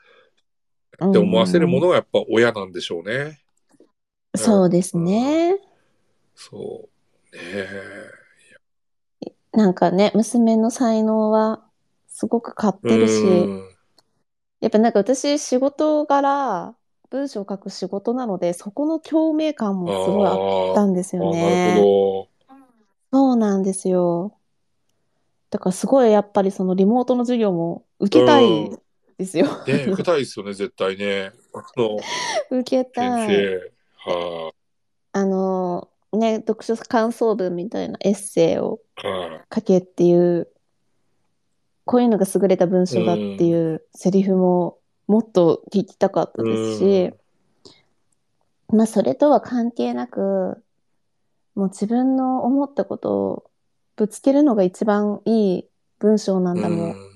[1.00, 3.40] うん、って思わせるものがやっぱ親なんでしょうね。
[4.36, 5.60] そうですね。
[6.36, 6.90] そ
[7.34, 7.36] う。
[7.36, 7.42] ね
[9.26, 9.32] え。
[9.52, 11.64] なんかね、娘の才能は
[12.08, 13.70] すごく買ってるし、うん
[14.60, 16.76] やっぱなんか私仕事柄、
[17.10, 21.78] 文章を書く仕事なので、そこの共鳴感もすごいあったんですよね。
[21.80, 22.28] ほ
[23.12, 24.34] そうなんですよ。
[25.50, 28.72] だからすごいやっぱりそのリモートの授業も受けたい
[29.18, 29.46] ですよ。
[29.46, 29.74] ど。
[29.74, 31.32] ね受けたいですよね、絶対ね。
[32.52, 33.36] 受けた先い。
[33.36, 34.12] 生。
[34.12, 34.52] は
[35.12, 38.80] あの、ね、読書感想文みたいなエッセイを
[39.54, 40.48] 書けっていう、
[41.86, 44.78] こういうのが優れた文章だっていうセリフも
[45.08, 47.14] もっと聞きたかったですし、
[48.72, 50.64] まあそれとは関係なく、
[51.56, 53.49] もう自分の思ったことを
[54.00, 55.66] ぶつけるのが一番いい
[56.00, 56.62] 文章なんい。
[56.62, 56.92] だもん。
[56.92, 57.10] うん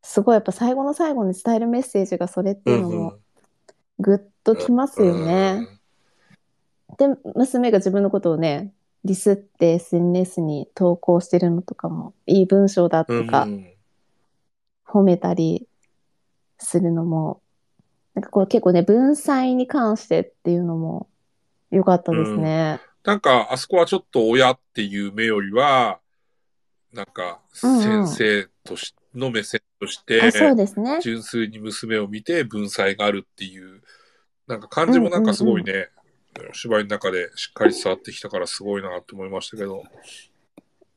[0.00, 3.18] すごいやっぱ最後の最後に伝えるメッセージがそれっていうのも
[3.98, 5.68] グッときますよね。
[6.96, 8.72] で、娘が自分のことをね、
[9.04, 13.26] ディスって SNS に投稿してるのとかもいい文章だうん。
[13.26, 13.66] とかうん
[14.86, 15.68] 褒めたり
[16.56, 17.42] するのも、
[18.14, 21.06] なんかこう結構ね、文才に関してっていうのも
[21.70, 22.80] 良かったですね。
[23.08, 25.98] なんか、あそこはちょっと親っていう目よりは、
[26.92, 31.00] なんか、先生とし、の目線としてあ、、そうですね。
[31.00, 33.80] 純粋に娘を見て文才があるっていう、
[34.46, 35.88] なんか感じもなんかすごいね、
[36.52, 39.84] 芝居の中でしっかり伝わってきたからすごいなって思いましたけど、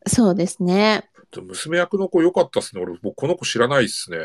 [0.06, 1.10] そうですね。
[1.42, 2.82] 娘役の子良かったっすね。
[2.82, 4.18] 俺、僕この子知らないっすね。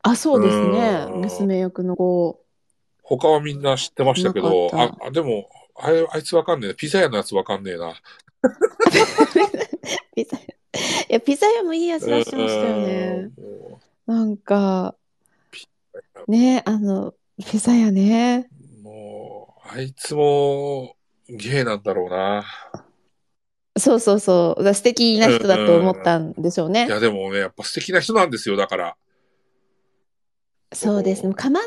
[0.00, 1.06] あ、そうですね。
[1.12, 2.42] うん娘役の子。
[3.02, 5.50] 他はみんな知ってましたけど、あでも、
[5.84, 6.74] あれ、あいつわかんねえな。
[6.76, 7.92] ピザ屋のやつわかんねえな。
[10.14, 10.42] ピザ屋。
[10.44, 10.46] い
[11.08, 13.30] や、ピザ屋もいいやつ出してましたよね。
[14.06, 14.94] なんか、
[16.28, 18.48] ね、あの、ピザ屋ね。
[18.78, 20.94] う、もうあいつも、
[21.28, 22.44] ゲイなんだろうな。
[23.76, 24.74] そうそうそう。
[24.74, 26.88] 素敵な人だと思ったんでしょうねい。
[26.88, 28.96] や、でもね、やっぱ素敵な人なんですよ、だから。
[30.72, 31.34] そうですね。
[31.34, 31.58] かま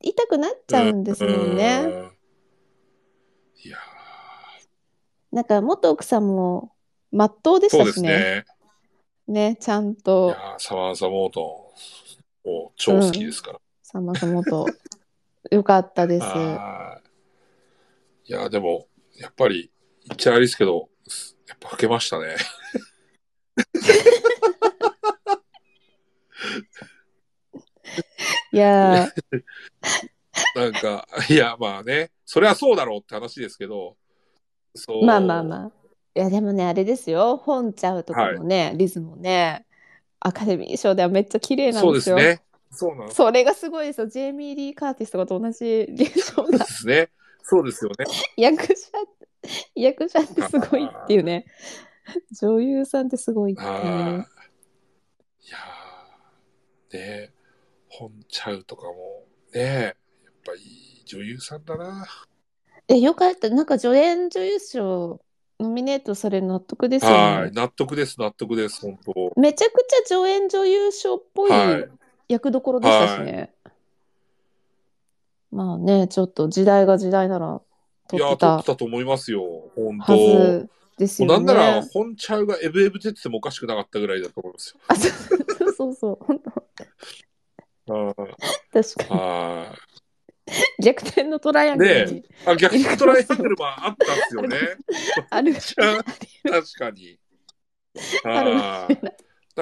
[0.00, 1.80] いたくなっちゃうんですもんね。
[1.84, 2.18] うん
[3.64, 3.78] いや
[5.38, 6.72] なんか、元奥さんも、
[7.12, 8.44] まっとうでーそうですしたしね。
[9.28, 9.50] ね。
[9.52, 11.72] ね、ちゃんいと、やーサマンサ・モート
[12.44, 13.60] ン、もう超好きですから。
[13.84, 14.66] さまさもと、
[15.52, 16.24] よかったです。
[16.24, 17.00] は
[18.26, 19.70] いいや、でも、やっぱり、
[20.08, 20.88] 言っちゃあれですけど、
[21.46, 22.34] やっぱ老けましたね。
[28.52, 29.12] いやー、
[30.56, 33.96] なんか、いや、まあね、それはそうだろうって話ですけど、
[34.78, 35.04] そう。
[35.04, 35.72] まあまあまあ。
[36.14, 37.36] いや、でもね、あれですよ。
[37.36, 39.66] 本ちゃうとかもね、リズもね、
[40.20, 42.42] アカデミー賞ではめっちゃ綺麗なんそうですすね。
[42.70, 44.06] そうなんですそれがすごいですよ。
[44.06, 46.58] ジェイミー・リー・カーティスとかと同じ現象が。
[46.58, 47.10] ですね。
[47.42, 48.04] そうですよね。
[48.36, 48.74] 役者、
[49.74, 51.46] 役者ってすごいっていうね。
[52.40, 53.84] 女優さんってすごいっていうはい。
[53.84, 54.26] ね。
[55.42, 57.32] いやー、ね
[57.88, 59.24] 本ちゃうとかも、
[59.54, 59.94] ねやっ
[60.44, 62.06] ぱいい女優さんだな。
[62.88, 63.50] え、よかった。
[63.50, 65.20] なんか助演女優賞
[65.60, 67.52] ノミネートされる納得ですよねはい。。
[67.52, 69.40] 納得です、納得です、本当。
[69.40, 71.88] めちゃくちゃ助演女優賞っぽいはい。
[72.28, 73.52] 役どころでしたしね。
[75.50, 77.60] まあね、ちょっと時代が時代なら
[78.08, 79.42] 撮ってたたと思いますよ、
[79.74, 80.16] 本は当。
[80.16, 80.68] ず
[80.98, 81.88] ですよもうなんなら、ね。
[81.92, 84.80] 本ちゃうがエブエブ出ててもおかしくなかったぐらいだと思いますよ。
[84.88, 86.38] あ、そうそうそう、本
[87.86, 88.14] 当あ
[88.72, 89.87] 確かあに。
[90.82, 94.56] 逆転のトライアングルにあ、逆にトライアングルもあったんですよね。
[95.30, 95.54] ある。
[95.54, 95.74] 確
[96.78, 97.18] かに。
[98.24, 98.88] あるああ。
[98.88, 99.12] だか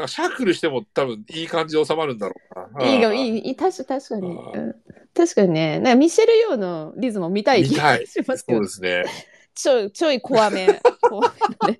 [0.02, 2.34] らシャッフルしても多分いい感じで収まるんだろ
[2.76, 2.86] うな。
[2.86, 3.38] いいが、い。
[3.38, 4.38] い確か確かに。
[5.14, 9.04] 確かにね、なんかミシェル・ヨーのリズム見たい気見たいがしますけどそうで、すね。
[9.54, 10.80] ちょい、ちょい怖め。
[11.00, 11.28] 怖め
[11.62, 11.78] のね。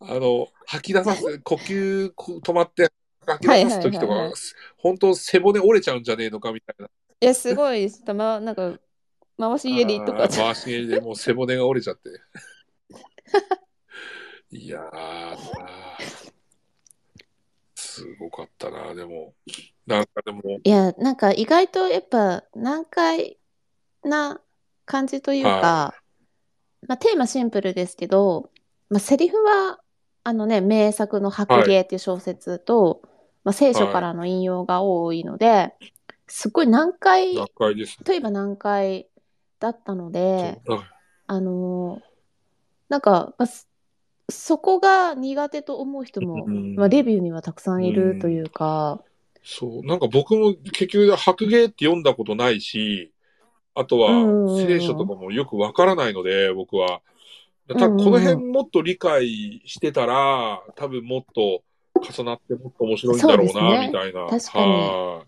[0.00, 2.90] あの、吐き出さす、呼吸こ止まって
[3.26, 4.40] 吐き出さす時とはいはいはいはか、
[4.78, 6.86] 本当背骨折れちゃうんじゃねえのかみたいな。
[6.86, 6.88] い
[7.26, 8.78] や、すごい、たま、なんか、
[9.38, 12.08] 回し蹴りとか回し蹴りでもう背骨が折れちゃって。
[14.50, 15.36] いやー、
[17.74, 19.34] すごかったな、でも。
[19.86, 23.38] なんかでも、いや、なんか意外とやっぱ難解
[24.02, 24.40] な
[24.84, 25.94] 感じというか、は
[26.88, 28.50] まあテーマシンプルですけど、
[28.88, 29.80] まあセリフは
[30.24, 33.00] あのね、名作の白芸っていう小説と、
[33.46, 35.72] まあ聖書からの引用が多いので、
[36.26, 38.02] すごい難解難解です。
[38.02, 39.06] といえば難解
[39.60, 40.62] だったので、ね。
[40.66, 40.84] そう。
[41.28, 42.06] あのー
[42.88, 43.66] なんか、まあそ
[44.28, 49.00] そこが苦手と思う人も、うんまあ、レビューにはたくさんいるというか、
[49.44, 53.12] そう、なんか僕も結局白芸って読んだことないし、
[53.76, 57.02] あとはうん聖書とかもよくわからないので、僕は。
[57.68, 61.62] 多分この辺もっと理解してたら、多分もっと
[62.00, 64.26] 重なってもっと面白いんだろうな、ねみたいな。
[64.26, 65.24] 確かには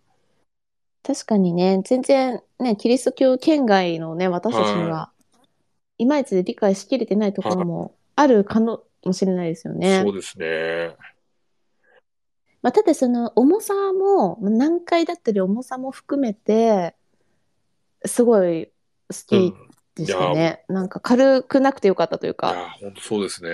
[1.03, 5.11] 確かにね、全然ね、キリスト教圏外のね、私たちには、
[5.97, 10.15] いまいち理解しきれてないところもあるかもしれないですよいねそう。
[10.15, 10.97] ですね。
[12.61, 16.95] まあ、ただその重さも、まあ難解だったり重さも含めて、
[18.05, 19.53] すごい好うん。
[19.95, 20.65] きでしたね。
[20.69, 22.51] なんか軽くなくてよかったというか。
[22.51, 23.51] いや、本当そうですね。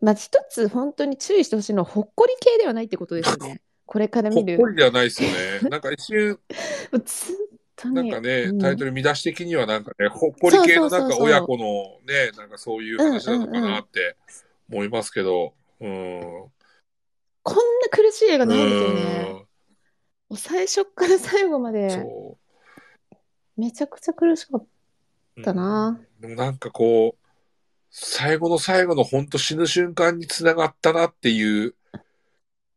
[0.00, 3.62] まあ一つ本当に注意してほしいのは、ほっこり系ではないってことですよね。
[3.86, 4.54] これからほ見る。
[4.56, 5.36] っこりではないですよね。
[5.70, 7.36] なんか一瞬、もうずっ
[7.76, 14.16] とねなんかね、うんタイトル見出し的にはなんかね、ほっこり系のなんか親子のね、なんかそういう話なのかなって
[14.70, 16.50] 思いますけど、うん。
[17.42, 19.46] こんな苦しい映画ないですよね。
[20.36, 22.36] 最初から最後までそ
[23.56, 24.66] めちゃくちゃ苦しかっ
[25.36, 25.42] う。
[25.42, 26.00] たな。
[26.00, 27.25] うんでもなんかこう、
[27.98, 31.74] 最後の最後の本当死ぬ瞬間につながったなっていう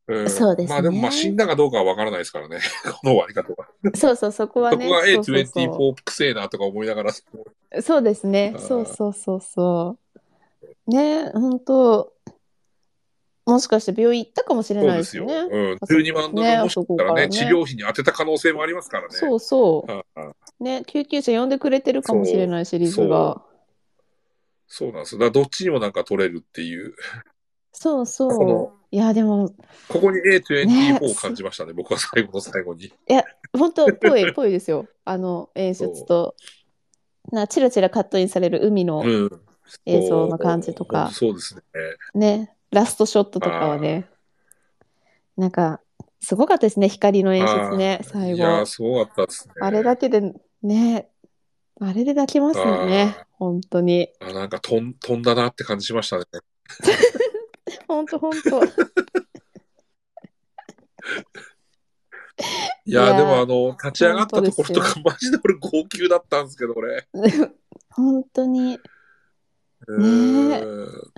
[0.07, 2.59] うんそうですねまあでもまあ死んだかどうかはわからないですからね。
[2.89, 3.67] この終わり方は。
[3.95, 4.86] そうそう、そこはね。
[4.86, 7.11] そこはそうそう A24 くせえなとか思いながら。
[7.82, 9.97] そうですねそうそうそうそ
[10.88, 10.89] う。
[10.89, 12.13] ね、本当
[13.45, 15.34] もしかして病院行ったかもしれないそうですすよね。
[15.36, 15.74] うん。
[15.74, 19.09] あそこ12万ドねルもしかしたらね、あそこからね治療費に当てた可能性もありますからね。
[19.11, 20.63] そうそう。
[20.63, 23.43] ね、救急車呼んでくれてるかもしれないし、リズが。
[24.70, 25.15] そうなんです。
[25.15, 26.93] だからどっちにもなんか取れるっていう。
[27.74, 28.86] そうそう。
[28.91, 29.49] いや、でも、
[29.88, 31.74] ここにね A24 を感じましたね。
[31.74, 32.93] 僕は最後の最後に。
[33.57, 34.88] 本当ぽい、ぽいですよ。
[35.05, 36.36] あの演出と。
[37.32, 39.41] な、チラチラカットインされる海のうん。
[39.86, 41.09] 映像の感じとか。
[41.11, 41.61] そうですね。
[42.15, 44.07] ね、ラストショットとかはね、
[45.38, 45.82] なんか、
[46.22, 48.65] すごかったですね、光の演出ね、最いやー、後。
[48.65, 49.53] すごかったですね。
[49.61, 51.09] あれだけで、ね、
[51.82, 54.09] あれで泣きますよねあ、本当に。
[54.19, 56.25] あなんか飛ん飛んだなって感じしましたね。
[57.88, 58.63] 本当本当。
[62.86, 67.07] いやーいやーでもあの、立ち上がったところと本か、マジで俺号泣だったんですけど、俺。
[67.89, 68.80] 本当に。
[69.88, 71.11] うーん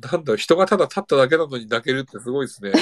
[0.00, 2.72] なんだ人がただ立っただけなのに泣けるってすごいですね。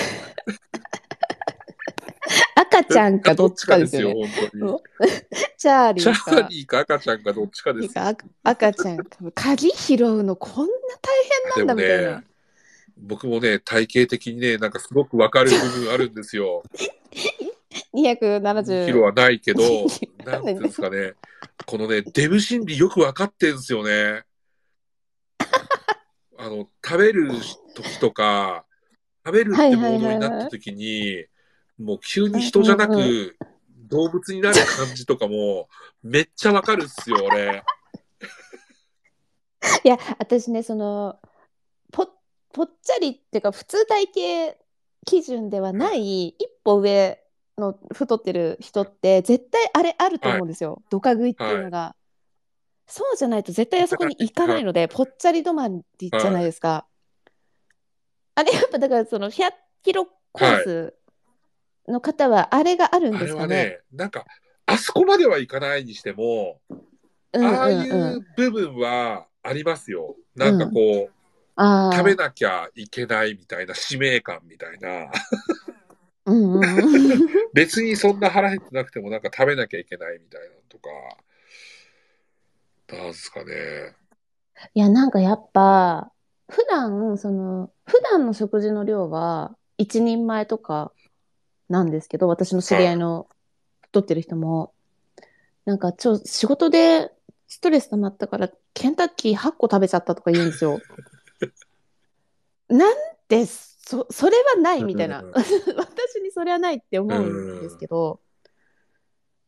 [2.81, 4.15] 赤ちゃんかどっちかですよね。
[4.15, 4.81] どっちかですよ、本
[5.59, 6.17] チャーリ当に。
[6.17, 9.05] チーかャーリーか赤ちゃんかどっちかです赤赤ちゃんか。
[9.35, 10.73] 鍵拾うのこんな
[11.57, 12.25] 大変なんだみたいな。
[13.01, 16.63] 僕もね、体型的にね、なんかすごくわかる部分あるんですよ。
[17.95, 19.63] 270キロはないけど、
[20.25, 21.15] な なんていうんですかね。
[21.67, 24.25] このね、デブ心理よくわかってんですよね。
[26.39, 27.33] あの、食べる
[27.75, 28.65] 時とか、
[29.27, 31.27] 食べるってモードになった時に、
[31.79, 33.37] もう急に人じゃなく、
[33.89, 35.69] 動物になる感じとかも、
[36.03, 37.63] めっちゃわかるっすよ、俺。
[39.85, 41.19] いや、私ね、その、
[41.93, 42.09] ぽ
[42.53, 44.59] ぽっちゃりっていうか、普通体型
[45.07, 47.23] 基準ではない、一歩上
[47.57, 50.83] の太ってる人って、絶対あれあると思うんですよ。
[50.91, 51.95] ドカ食いっていうのが。
[52.87, 56.87] そうじゃないと絶対あそこに行かないので、ぽっちゃり止まりじゃないですか。
[58.35, 59.51] あれやっぱだからその100
[59.83, 60.98] キロコース
[61.89, 63.57] の方はあれがあるんですかね？
[63.57, 64.25] ね、なんか、
[64.67, 66.61] あそこまではいかないにしても、
[67.33, 70.17] うんああいうんうんう部分はありますよ。
[70.35, 71.13] なんかこう、
[71.57, 75.11] あー食べなきゃいけないみたいな使命感みたいな。
[76.27, 76.67] うんうんう
[77.17, 80.89] ん 別にそんな腹減ってなくてもなんか食べなきゃいけないみたいなのとか。
[82.91, 83.53] なんですかね。
[84.75, 86.11] いや、なんかやっぱ、
[86.49, 90.93] 普段、その、普段の食事の量は、一人前とか
[91.69, 93.29] なんですけど、私の知り合いの
[93.83, 94.73] 太ってる人も、
[95.65, 97.13] なんか、ちょ、仕事で
[97.47, 100.81] ストレス溜まったから、ケンタッキー8個食べちゃったとか言うんですよ。
[102.69, 102.97] なん
[103.29, 105.23] で、そ、それはないみたいな。
[105.23, 108.21] うん 私にそれはないって思うんですけど、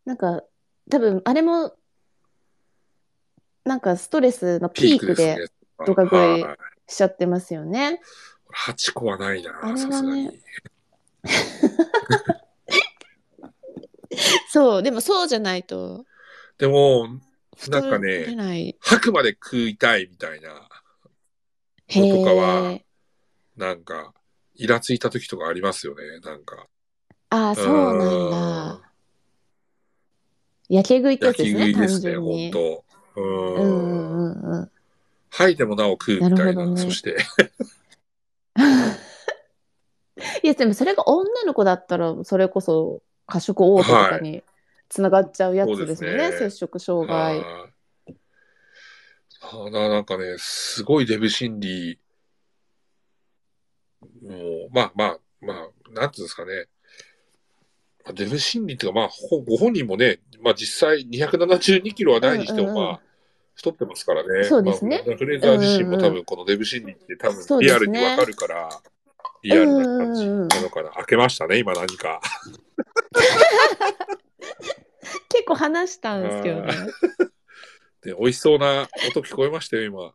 [0.05, 0.43] なんか、
[0.91, 1.75] 多分、あれも、
[3.65, 5.49] なんかストレスのピークで。
[5.87, 6.59] ドカ食いはい
[6.91, 8.01] しちゃってますよね。
[8.67, 10.41] 8個はないな、あれはねさすがに。
[14.51, 16.05] そう、でもそうじゃないと、
[16.59, 17.09] でも、
[17.57, 18.77] 太なんかれね、ない。
[18.81, 20.69] 吐くまで食いたいみたいな、
[21.89, 22.85] へとかはえ。
[23.57, 24.15] なんか、
[24.55, 26.67] イラついた時とかありますよね、なんか。
[27.31, 28.91] ああ、そうなんだ。
[30.69, 32.53] やけ食いってやつ焼ですね、単き食いですね、純に。
[32.53, 34.71] 本当ううんうんうんうん。
[35.31, 36.67] 吐いてもなお食うみたいな。
[36.67, 37.17] なねそして、
[40.43, 44.43] いや、でもそれが女の子だったら、それこそ過食嘔吐とかに
[44.89, 46.51] つながっちゃうやつですよね、そうですね。
[46.51, 47.39] 摂食障害。
[47.39, 48.15] はい。
[49.43, 51.99] あななんかね、すごいデブ心理、
[54.23, 56.67] もう、まあまあ、まあ、なんていうんですかね。
[58.05, 62.85] まあデブ心理っていうか、まあ、ほご本人もね、まあ実際272キロはないにしても、うんうんうん。
[62.85, 63.01] まあ、
[63.55, 64.45] 太ってますからね。
[64.45, 65.03] そうですね。
[65.07, 68.83] まあフレーザー自身も多分このデブ心理って多分リアルにわかるから、
[69.43, 70.91] リアルな感じなのかな。
[70.91, 72.21] 開けましたね、今何か。
[75.29, 76.75] 結構話したんですけどね。
[78.03, 80.15] で、美味しそうな音聞こえましたよ、今。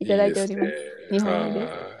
[0.00, 0.70] いただいております。
[0.70, 0.72] い
[1.10, 1.92] いですね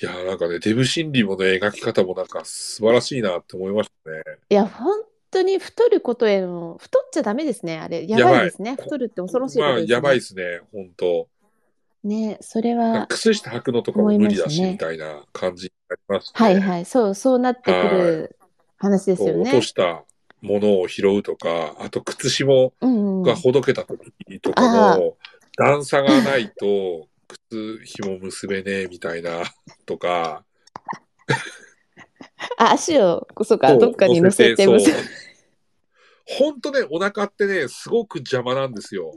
[0.00, 4.22] いや、なんかね、デブ心理もね、描き方もなんか素晴らしいなって思いましたね。
[4.48, 4.96] いや、本
[5.30, 8.06] 当に太ることへの、太っちゃダメですね、あれ。
[8.08, 8.76] やばいですね。
[8.78, 9.86] 太るって恐ろしいですね。
[9.86, 11.28] やばいですね、本当
[12.04, 16.32] ね、それは、靴下履くのとかも無理だし、ねみたいな感じになりますね。
[16.34, 18.36] はいはい、そう、そうなってくる
[18.76, 19.62] 話ですよね落と。
[19.62, 20.04] した
[20.40, 25.16] ものを拾うとか、あと靴紐うんうんがほどけた時とあかも、
[25.56, 27.08] 段差がないと
[27.50, 29.42] 靴紐結べねえみたいな
[29.84, 30.44] とか、
[32.56, 34.96] あ、足を、そうか、どっかに乗せて乗結ぶ。
[36.26, 39.14] ほんとね、お腹ってね、すごく邪魔なんですよ。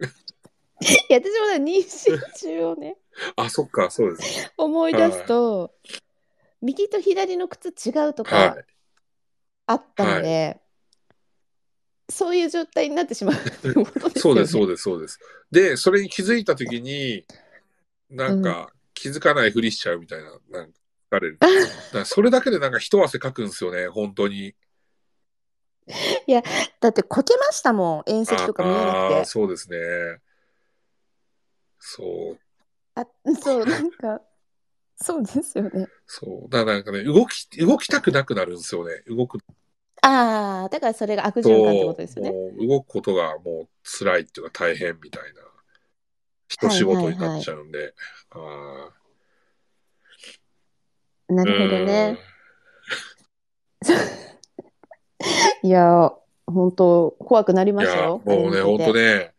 [0.80, 2.96] いや、私もね妊娠中をね、
[3.36, 4.52] あ、そっか、そうです。
[4.56, 5.74] 思い出すと、
[6.60, 8.56] 右と左の靴違うとはか
[9.66, 10.60] あったので、
[12.10, 13.84] そういう状態になってしまうってことい。
[13.84, 14.10] ですよね。
[14.20, 15.20] そうです、そうです、そうです。
[15.50, 17.24] で、それに気づいたときに、
[18.10, 20.77] なんか、気づかないふりしちゃうみたいな、なんか、
[21.10, 21.38] 疲れる。
[21.92, 24.54] だそれだけでなんか一汗かくんですよね、本当に。
[26.80, 29.24] だってこけましたもん、遠赤とか見えなくて。
[29.24, 29.78] そうですね。
[31.78, 32.38] そう、
[32.94, 33.06] あ、
[33.40, 34.20] そう、なんか、
[35.00, 35.86] そうですよね。
[36.06, 36.50] そう。
[36.50, 39.02] だからなんかね、動き、動きたくなくなるんですよね。
[39.06, 39.38] 動く
[40.02, 42.30] ああ、だからそれが悪循環ってことですよね。
[42.30, 45.42] もう動くことがもう辛いっていうか大変みたいな、
[46.48, 47.94] 一仕事になっちゃうんで。
[48.30, 48.90] あ
[51.28, 52.18] なーるほどね。
[55.62, 56.12] いや、
[56.46, 58.22] 本当怖くなりましたよ。
[58.24, 59.32] もうね、本当ね、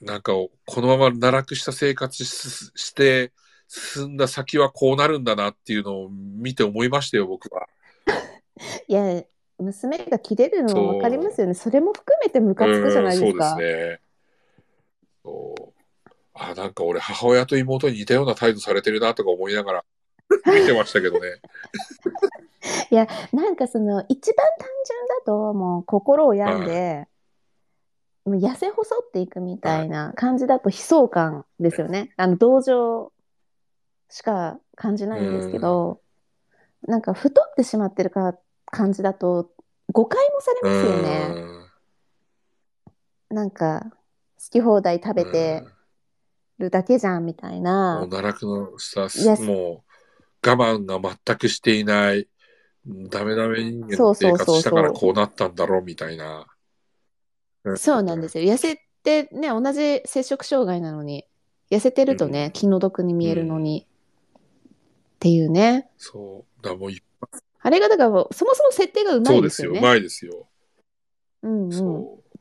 [0.00, 3.32] なんか、このまま奈落した生活しして、
[3.66, 7.66] 進んだ先はこうなるんだなっていうのを見て思いましたよ、僕は。
[8.86, 9.24] いや、
[9.58, 11.54] 娘が切れるのもわかりますよね。
[11.54, 13.52] それも含めてムカつくじゃないですか。
[13.52, 14.00] うんそうですね。
[15.24, 15.72] そう
[16.34, 19.84] あ、なんか俺、母親と妹に似たような態度されてるなとか思いながら
[20.46, 21.40] 見てましたけどね。
[23.32, 27.06] なんかその一番単純だともう心を病んで、
[28.24, 32.12] もう痩せ細っていくみたいな感じだと悲壮感ですよね。
[32.16, 33.12] あの同情
[34.08, 36.00] しか感じないんですけど、
[36.86, 38.34] なんか太ってしまってるか
[38.66, 39.50] 感じだと
[39.92, 41.26] 誤解もされますよね。
[43.30, 43.36] うん。
[43.36, 43.90] なんか
[44.38, 45.64] 好き放題食べて
[46.58, 47.60] るだけじゃんみたい
[48.00, 49.83] もう落のさいや、もう
[50.44, 52.28] 我慢が全くしていない、
[52.86, 56.46] ダメダメ人間のそうそうそうそう生活したからこうなったんだろうみたいな。
[57.76, 58.44] そうなんですよ。
[58.44, 61.26] 痩せてね、同じ摂食障害なのに、
[61.70, 63.86] 痩せてるとね、うん気の毒に見えるのに、
[64.36, 65.88] っていうね。
[65.96, 66.62] そう。
[66.62, 66.90] だもう
[67.60, 69.70] あれがだからそもそも設定がうまそうですよ。
[69.70, 69.80] いですよね。
[69.80, 70.46] うまいですよ。
[71.42, 71.72] うんうん。
[71.72, 72.38] そう。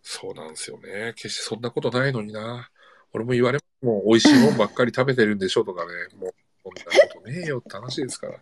[0.00, 1.14] そうなんですよね。
[1.16, 2.70] 決してそんなことないのにな。
[3.12, 5.90] 俺も言われもう美味しいもんばっかり食べてるんでしょとかね。
[6.16, 6.34] もう
[6.64, 6.82] そんな
[7.14, 8.40] ことねえよって話ですから。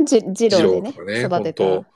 [0.04, 1.64] じ二郎とかね育てた。
[1.64, 1.86] 本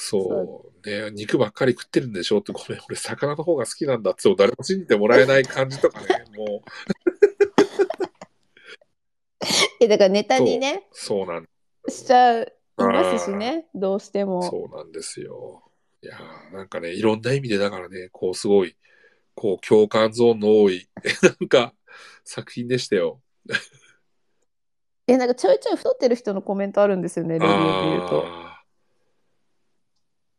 [0.00, 0.88] そう。
[0.88, 6.06] ね、肉ばっかり食ってるんでしょって、ごめん、俺魚の方が好きなんだって、誰も信じてもらえない感じとかね、
[6.38, 6.70] もう、
[9.80, 11.48] えだからネタにね、そうなん
[11.88, 14.42] しちゃう、いますしね、どうしても。
[14.48, 15.64] そうなんですよ。
[16.00, 18.76] いやーなんかね、いろんな意味でだからね、こうすごい、
[19.34, 20.88] こう共感ゾーンの多い、
[21.40, 21.74] なんか
[22.24, 23.20] 作品でしたよ。
[25.06, 28.24] え、なんかちょいちょい太ってる人のコメントあるんですよね、レビューで言うと。
[28.26, 28.62] あ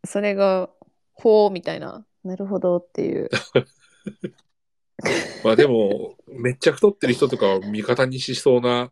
[0.06, 0.70] それが、
[1.14, 2.06] ほうみたいな。
[2.24, 3.30] なるほどっていう。
[3.30, 3.66] ー
[5.44, 8.92] まあでも、めっちゃ太ってる人とかを味方にしそうな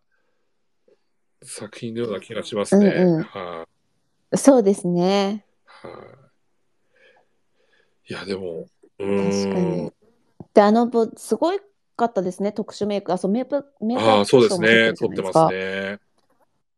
[1.43, 2.87] 作品のような気がしますね。
[2.87, 3.67] うんうんは
[4.33, 5.45] い、そうですね。
[5.65, 5.89] は
[8.05, 8.67] い、いや、でも、
[8.99, 9.91] うーん確かに。
[10.53, 11.59] で、あの、ぼすごい
[11.97, 13.11] かったですね、特殊メイク。
[13.11, 14.93] あ、そう、メイク、メイクあそうですね。
[14.93, 15.99] 撮っててますね。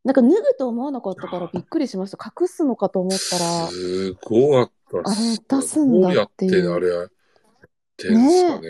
[0.04, 2.34] なんか脱ぐと思わなかったからびっくりしました。
[2.42, 4.72] 隠すのかと思ったら、すごかっ
[5.04, 5.44] たっす。
[5.50, 7.10] あれ出すんだっていうどうやってあれやっ
[7.98, 8.70] てんすかね。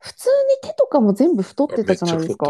[0.00, 0.28] 普通
[0.62, 2.46] に手とかも全部太ってたじゃないですか。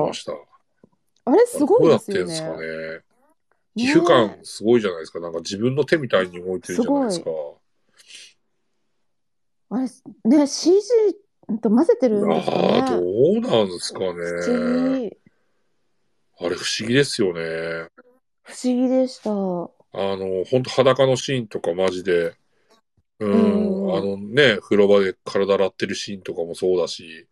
[1.25, 2.57] あれすごいですよどうやってんすかね。
[2.57, 3.93] ね。
[3.93, 5.21] 皮膚感すごいじゃないですか。
[5.21, 7.31] なんか自分の手みたいに動いてるじゃないですか。
[9.71, 10.81] あれ、ね、CG
[11.57, 13.39] と混ぜてるんですかああ、どね。
[13.39, 15.11] うなんですか不ね。
[16.41, 17.89] あれ不思議ですよね。
[18.43, 19.31] 不思議でした。
[19.31, 22.35] あの、本当裸のシーンとかマジで、
[23.19, 27.27] うん、うんあのね、風呂場で体洗ってるシーンとかもそうだし、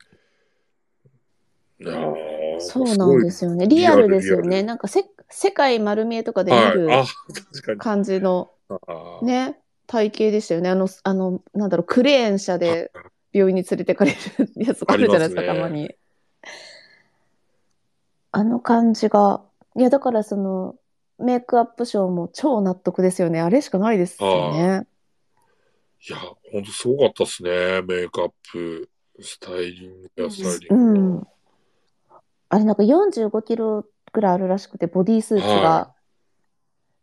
[2.59, 3.67] そうなんですよね。
[3.67, 4.63] リアルですよね。
[4.63, 6.69] なんかせ世界丸見えとかではい。
[6.71, 7.05] 見るあ、
[7.53, 7.79] 確かに。
[7.79, 8.51] 感じの
[9.23, 10.71] ね、体型でしたよね。
[10.71, 12.91] あの、あの、なんだろう、クレーン車で
[13.33, 14.17] 病院に連れてかれる
[14.57, 15.95] やつがあるじゃないですか、たまに。
[18.33, 19.43] あの感じが。
[19.77, 20.77] いや、だからその、
[21.19, 23.41] メイクアップショーも超納得ですよね。
[23.41, 24.87] あれしかないですよね。
[26.09, 26.19] いや、
[26.53, 27.83] ほんとすごかったっすね。
[27.83, 28.91] メイクアップ、
[29.21, 31.01] スタイリングやスタイリうング。
[31.21, 31.27] ん。
[32.49, 35.55] あれなんか45キロぐらいあるらしくて、ボディースーツが。
[35.55, 35.97] は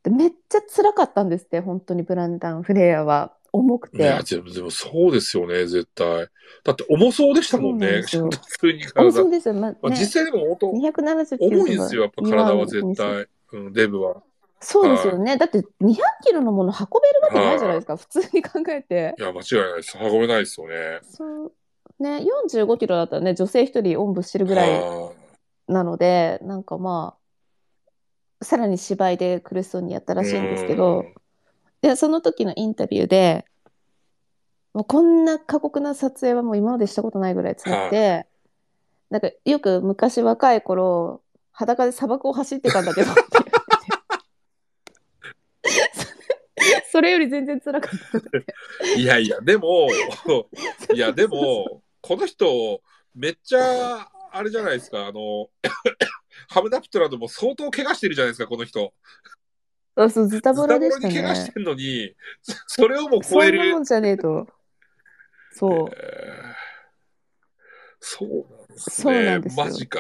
[0.04, 3.34] でめっちゃ辛かったんですって、本当にブランダン・フレアは。
[3.53, 3.97] 重くて。
[3.97, 6.27] いや、でも、そうですよね、絶対。
[6.63, 8.01] だって重そうでしたもんね。
[8.01, 9.11] 普通にあ体。
[9.11, 9.53] そうですよ。
[9.53, 13.27] まあまあ、ね、実際でも本当、279重いんですよ、やっぱ体は絶2対。
[13.53, 14.23] うん、デブは。
[14.59, 15.38] そうですよね。
[15.38, 17.97] だって200キロのもの運べるわけないじゃないですか。
[17.97, 19.21] 普通に考えてい。
[19.21, 19.97] や、間違いないです。
[20.01, 20.99] 運べないですよね。
[21.03, 21.51] そう
[21.99, 25.11] ね、45キロだったらね、女性一人おんぶしてるぐらいは
[25.67, 27.15] なので、なんかま
[28.41, 31.05] あ、さらに芝居で苦しそうにやったらしいんですけど、
[31.84, 33.45] で、その時のインタビューで、
[34.73, 38.26] もうこんな過酷な撮影はもう今までしたことないぐらい辛くて、
[39.10, 43.43] なんかよく昔若い頃、裸で砂漠を走ってたんだけどって言っ
[46.55, 49.89] ててそれより全然辛かったいやいや、でも、
[50.95, 52.81] いや、でも、この人、
[53.14, 55.49] めっちゃ、あれじゃないですか、あの、
[56.47, 58.93] ハムナプトラでも相当怪我してるじゃないですか、この人。
[59.95, 61.60] あそう、ズタボロロでしたねに怪我して。
[61.60, 62.15] んのに、
[62.68, 63.80] それをもう超えるそんなも。
[63.80, 64.48] んじゃねえと。
[65.52, 65.90] そう。
[65.95, 66.64] えー
[68.06, 69.26] そうなんですそうね。
[69.26, 69.99] なんですよマジか。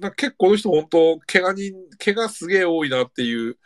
[0.00, 3.56] か結構この人本当、怪我人、怪我すげえ多いなっていう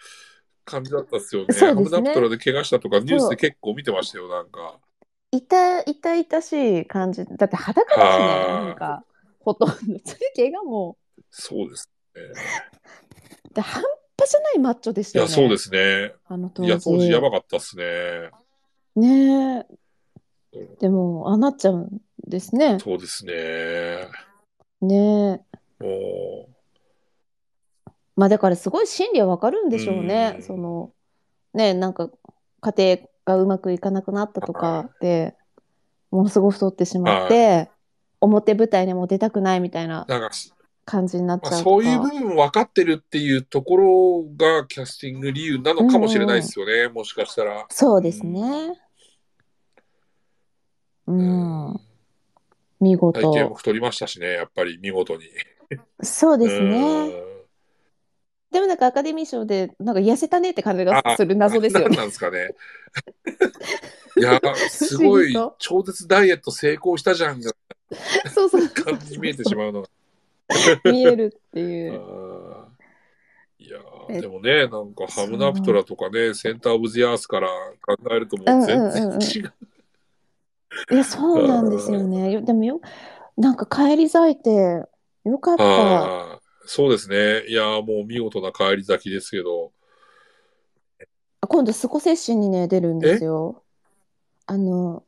[0.64, 1.54] 感じだったっすよね。
[1.54, 4.78] ハムナプトラで怪我したとかニュースで結構見てましたよ、なんか。
[5.32, 7.24] 痛痛々しい感じ。
[7.24, 9.04] だって裸だしね、はいなんか、
[9.40, 9.74] ほとんど。
[9.76, 10.96] それ怪我も、
[11.30, 12.22] そうですね。
[13.54, 13.82] で半
[14.18, 15.42] 端じゃないマッチョでしいや、たよね。
[15.42, 16.14] そうですね。
[16.28, 16.68] あの当時。
[16.68, 18.30] いや、当時やばかったっすね。
[18.96, 19.66] ね
[20.54, 20.76] えうん。
[20.76, 22.78] でも、ああなっちゃうんですね。
[22.80, 23.32] そうですね。
[24.80, 25.44] ね
[25.80, 25.84] え。
[25.84, 26.48] も
[28.16, 30.34] まあだからすごい心理はわかるんでしょうね。
[30.36, 30.92] うんその、
[31.54, 32.10] ねえ、なんか
[32.60, 35.34] 家庭がうまくいかなくなったとかで、
[36.10, 37.70] ものすごく太ってしまって、
[38.20, 40.30] 表舞台にも出たくないみたいなう、なんか、
[40.84, 42.14] 感じになっちまあ、ゃうとそういう部か。
[42.18, 47.66] 分分かってるっていうところがキャスティング理由なのかもしれないですよね、もしかしたら。
[47.70, 48.80] そうですね。
[51.06, 51.80] うん。
[52.80, 53.54] 見体型も事。
[53.54, 55.22] 太りましたしね、やっぱり見事に。
[56.02, 57.08] そうですうね。
[57.08, 57.12] ん
[58.50, 61.88] でもなんかアカデミー賞で、なんか痩せたねって感じがする謎ですよね。
[61.88, 62.50] 何なんですかね。
[64.18, 64.38] いや、
[64.68, 67.50] すごい超絶ダイエット成功したじゃんが
[68.34, 68.68] そうそう。
[68.68, 69.88] 感じに見えてしまうのが。
[70.84, 71.96] 見えるっていあう。
[71.96, 72.72] ー
[73.58, 73.78] いや
[74.10, 77.48] えーでもね、なんかハムナプトラとかね、センターオブジアースから
[77.80, 79.52] 考えるともう全うんうんうんうん然違う。
[80.90, 82.32] いや、そうなんですよね。
[82.32, 82.80] よでもよ、
[83.36, 84.84] なんか帰り咲いて、
[85.24, 86.40] よかった。
[86.64, 87.46] そうですね。
[87.48, 89.72] いやーもう見事な帰り咲きですけど。
[91.48, 93.62] 今度、スコセッシにね、出るんですよ。
[94.46, 95.04] あの、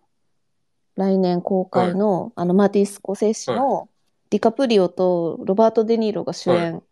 [0.96, 3.88] 来年公開の、あの、マーティ・スコセッシの、
[4.34, 6.82] ディカプリオとロバート・デ・ニーロが主演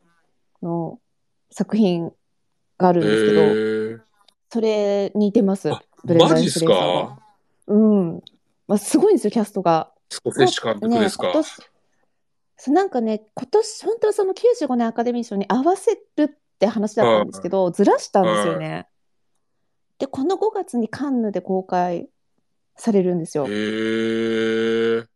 [0.63, 1.01] の
[1.51, 2.13] 作品
[2.79, 4.01] があるんですけど、えー、
[4.49, 5.69] それに出ます。
[5.73, 7.23] あブレンダンマジっすフレイザーがか
[7.67, 8.23] うん。
[8.69, 9.91] まあ、すごいんですよ、キャストが。
[10.09, 11.33] スコセッシ監督ですか？
[12.69, 16.29] なんかね、今年、本当はその95年アカデミー賞に合わせるっ
[16.61, 18.87] て話だったんですけど、ずらしたんですよね。
[19.99, 22.09] で、この5月にカンヌで公開
[22.77, 23.51] されるんですよへ。
[23.51, 25.12] ー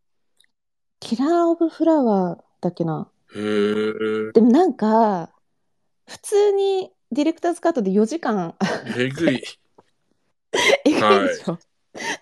[1.06, 3.08] キラー・オブ・フラワーだっけな？
[3.32, 5.30] へーでもなんか、
[6.08, 8.56] 普通にディレクターズカットで4時間、
[8.98, 9.40] えぐい。
[10.84, 11.60] えぐいでしょ。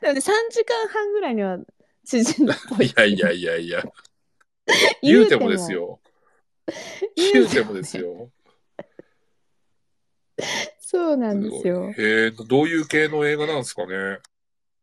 [0.02, 1.60] なので3時間半ぐらいには
[2.04, 2.88] 縮んだっぽい。
[2.88, 3.82] いやいやいやいや。
[5.00, 5.98] 言うてもですよ。
[7.16, 8.28] 言うてもですよ。
[10.78, 11.90] そうなんですよ。
[11.96, 14.18] へえ、どういう系の映画なんですかね？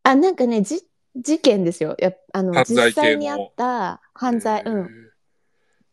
[0.01, 0.83] あ、なんかね、じ、
[1.15, 1.95] 事件ですよ。
[1.99, 4.63] やあの、犯罪実際系のにあった犯罪。
[4.63, 4.89] うん。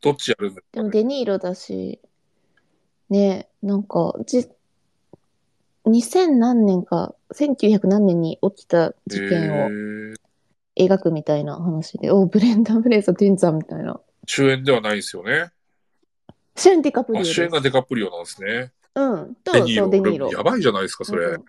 [0.01, 0.91] どっちやるんですでも。
[0.91, 2.01] デニーロだし、
[3.11, 4.49] ね、なんか、じ、
[5.87, 9.71] 2000何年か、1900何年に起きた事件を
[10.77, 14.01] 描くみたいな話で、お、ブレンダー・ブレイザー・デンザーみたいな。
[14.27, 15.51] 主演ではないんですよね。
[16.55, 17.35] 主演ディカプリオあ、です。
[17.35, 18.73] 主演がデカプリオなんですね。
[18.95, 19.35] うん。
[19.43, 19.85] と、デニーロ。
[19.85, 20.31] そう、デニーロ。
[20.31, 21.27] やばいじゃないですか、それ。
[21.27, 21.45] うん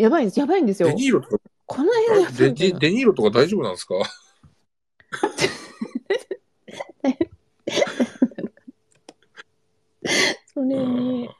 [0.00, 0.94] やばいです、やばいんですよデ。
[0.94, 3.94] ニーロとか、この映画やばいデデデニーロとか大丈夫なんですか？
[10.52, 11.30] それに、へえ、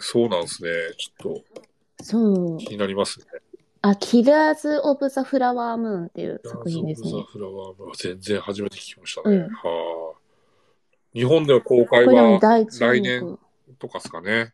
[0.00, 0.70] そうなんですね。
[0.98, 1.36] ちょっ
[2.02, 2.64] そうと。
[2.64, 3.26] 気になりますね。
[3.82, 7.22] あ、キラーズ・オブ・ザ・フラワームーンっていう作品ですねザ・。
[7.22, 9.36] フラワームは全然初めて聞きましたね。
[9.36, 10.18] うんはあ。
[11.14, 13.74] 日本では公開は来年目。
[13.78, 14.52] とかですかね。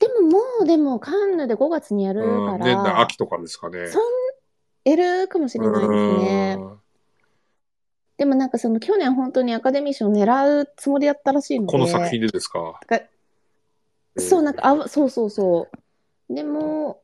[0.00, 3.86] でももう、でもカンヌで5月にやるうん、か年内ら、秋とかですかね。
[3.86, 4.02] そん
[4.84, 6.56] やるかもしれないですね。
[6.58, 6.80] うん
[8.16, 12.78] でもなんかその去年本当にアカデミー賞を狙うつもりだったらしいので、この作品でですか？
[14.18, 15.68] そうなんかあそうそうそ
[16.28, 16.34] う。
[16.34, 17.00] でも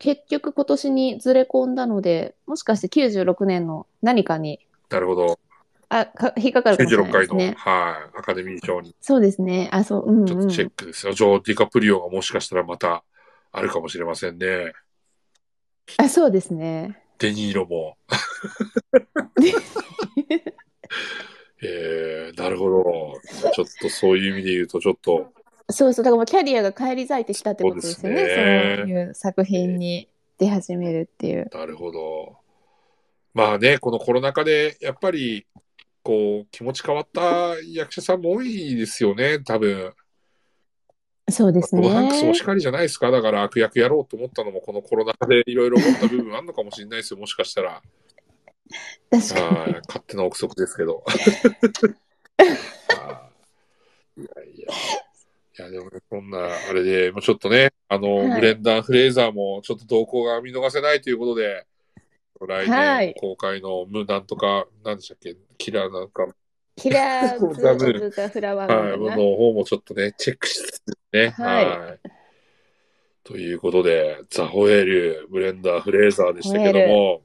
[0.00, 5.38] 結局今年にずれ込んだので、もしかして96年の何かに、なるほど。
[5.94, 7.54] あ、か引っかかるかもしれな96回の、いですね。
[7.58, 9.68] はい、アカデミー賞にそうですね。
[9.72, 10.26] あ、そう、うん、うん。
[10.26, 11.12] ちょっとチェックですよ。
[11.12, 13.04] ジョー・ディカプリオがもしかしたらまた
[13.52, 14.72] あるかもしれませんね。
[15.98, 16.98] あ、そうですね。
[17.18, 17.98] デニーロも。
[21.62, 23.20] えー、なるほど。
[23.52, 25.32] ちょっとそういう意味で言うと、ちょっと、
[25.70, 28.18] そうそう、だからもうキャリアが返り咲いてきたってことですよね。
[28.18, 30.08] そうねそういう作品に
[30.38, 31.50] 出始めるっていう。
[31.52, 32.38] なるほど。
[33.34, 35.46] まあね、このコロナ禍で、やっぱり、
[36.02, 39.92] こう、気持ち変わった役者さんも多いですよね、多分。
[41.30, 42.34] そうですトム・ハンクスもね。
[42.34, 43.10] しかりじゃないですか。
[43.10, 47.82] だから悪役やろうと思ったのも、このコロナ禍でいろいろ思った部分あるのかもしれないですよ、もしかしたら。
[49.10, 51.04] 確かはい勝手な憶測ですけど。
[52.88, 53.30] は
[54.16, 54.66] いいやいや。
[55.58, 56.38] いや、でもね、そんな、
[56.70, 61.66] あれで、もうちょっとね、あの、はいブレンダン・フレイザーもちょっと動向が見逃せないということで、
[62.46, 66.32] 来はい年公開のムなんとか、なんでしたっけ、キラーなんか、に。
[66.76, 70.82] キラーフラワーはい、のの方もちょっとね、チェックしつつ
[71.12, 71.28] ね。
[71.30, 72.00] はい
[73.24, 77.22] ということで、ザ・ホエール、ブレンダー・フレーザーでしたけども、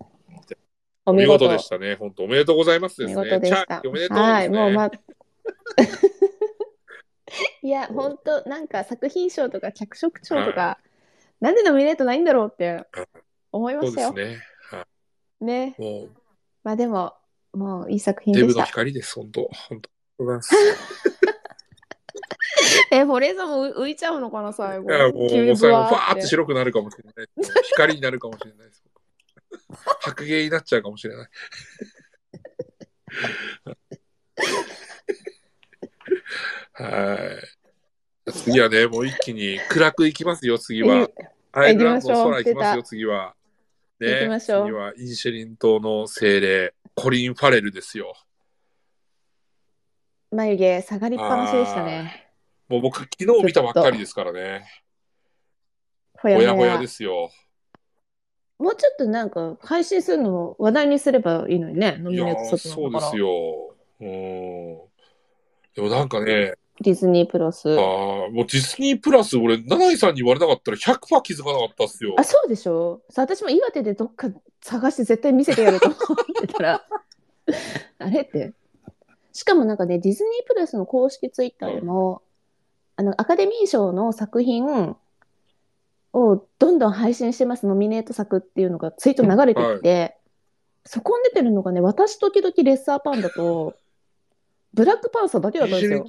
[1.08, 1.96] お見事でしたね。
[1.96, 3.24] 本当おめでとうございますですね。
[3.24, 4.24] 見事でしたおめでとうね。
[4.24, 4.92] はい、もうま
[7.64, 10.78] いや、本当なんか作品賞とか脚色賞とか、
[11.42, 12.86] なんでノミネートないんだろうって
[13.52, 14.14] 思いまそうしたよ。
[14.14, 14.44] ですね。
[14.70, 14.86] は
[15.42, 15.76] ね。
[15.80, 16.12] い、もう、
[16.64, 17.16] まあでも、
[17.54, 18.64] もういい作品デブの。
[18.64, 20.56] 光です、本当本当ございます。
[22.92, 24.92] え、フォレーザーも浮浮いちゃうのかな、最後。
[24.92, 27.28] いや、もう、急にもう最後、ブワファーって白くなるかもしれない。
[27.64, 28.84] 光になるかもしれないです。
[30.02, 31.30] 白芸になっちゃうかもしれない。
[36.74, 37.18] は
[38.26, 38.32] い。
[38.32, 41.10] 次はね、もう一気に暗くいきますよ、次は。
[41.52, 43.36] アイルランドの空行きますよ、次は。
[44.00, 48.16] ね、行きましょう次はインシェリン島の精霊、コリン・ファレルですよ。
[50.32, 52.28] 眉毛下がりっぱなしでしたね。
[52.68, 54.66] もう僕、昨日見たばっかりですからね。
[56.20, 57.30] ほやほやですよ。
[58.58, 63.00] もうちょっとなんか配信するのを話題にすればいいのにね、ノミネートそうで。
[63.00, 63.76] すよ。
[64.02, 64.08] うん。
[65.76, 67.68] でもなんかね、ディズニープラス。
[67.70, 72.16] あーもうディズニープラス、俺、七井さんに言われなかったら100%気づかなかったっすよ。
[72.18, 73.02] あ、そうでしょ？
[73.10, 74.30] さ私も岩手でどっか
[74.62, 75.98] 探して絶対見せてやると思っ
[76.42, 76.86] てたら、
[78.00, 78.54] あれって。
[79.34, 82.22] しかもなんかね、ディズニープラスの公式ツイッターでも、
[82.96, 84.96] あの、アカデミー賞の作品
[86.14, 90.18] をどんどん配信してます、ノミネート作っていうのがツイート流れてきて、
[90.86, 93.76] そこに出てるのがね、私時々レッサーパンダと、
[94.78, 96.06] ブラックパンサーだけだったんですよ。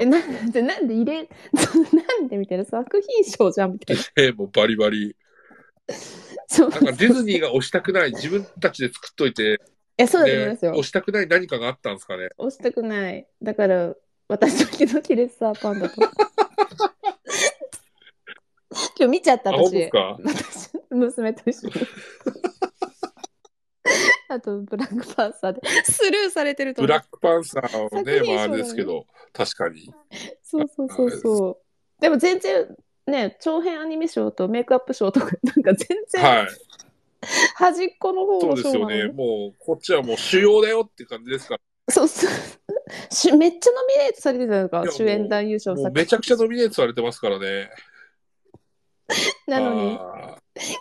[0.00, 0.06] え、。
[0.06, 4.02] なんで、なんで入れ、 なんでみたいな作品賞じゃんみたいな。
[4.16, 5.14] えもうバリバリ。
[6.48, 9.60] そうなんかディズニーが押したくない、自分たちで作っといて、
[9.96, 10.82] え、そうだと思いでますよ押。
[10.82, 12.30] したくない何かがあったんですかね。
[12.36, 13.28] 押したくない。
[13.40, 13.94] だから、
[14.26, 15.94] 私時々レッサーパンダと。
[18.98, 19.88] 今日見ちゃった私
[20.24, 21.74] 私、娘と一緒に。
[24.28, 25.60] あと、ブラックパンサーで。
[25.84, 29.92] スルーされてるとブラックパンサーはね、まああれですけど、確かに。
[30.42, 32.02] そうそうそうそう。
[32.02, 32.76] でも全然、
[33.06, 36.46] ね、長編アニメ賞とメイクアップ賞とか、なんか全然はい。
[37.54, 39.04] 端っこの方そうのですよね。
[39.06, 42.30] もう、こっちはもう主要だよって感じですかそうそう。
[43.10, 45.60] し めっちゃノミネートされてたのか主演男優ら。
[45.60, 47.70] 賞作もうめちゃくちゃノミネートされてますからね。
[49.48, 50.36] なのに、あ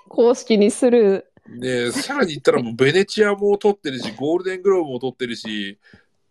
[0.10, 5.80] 公式にスルーで、さらに言ったらもうベネチアも取ってるし、 ゴールデングローブも取ってるし、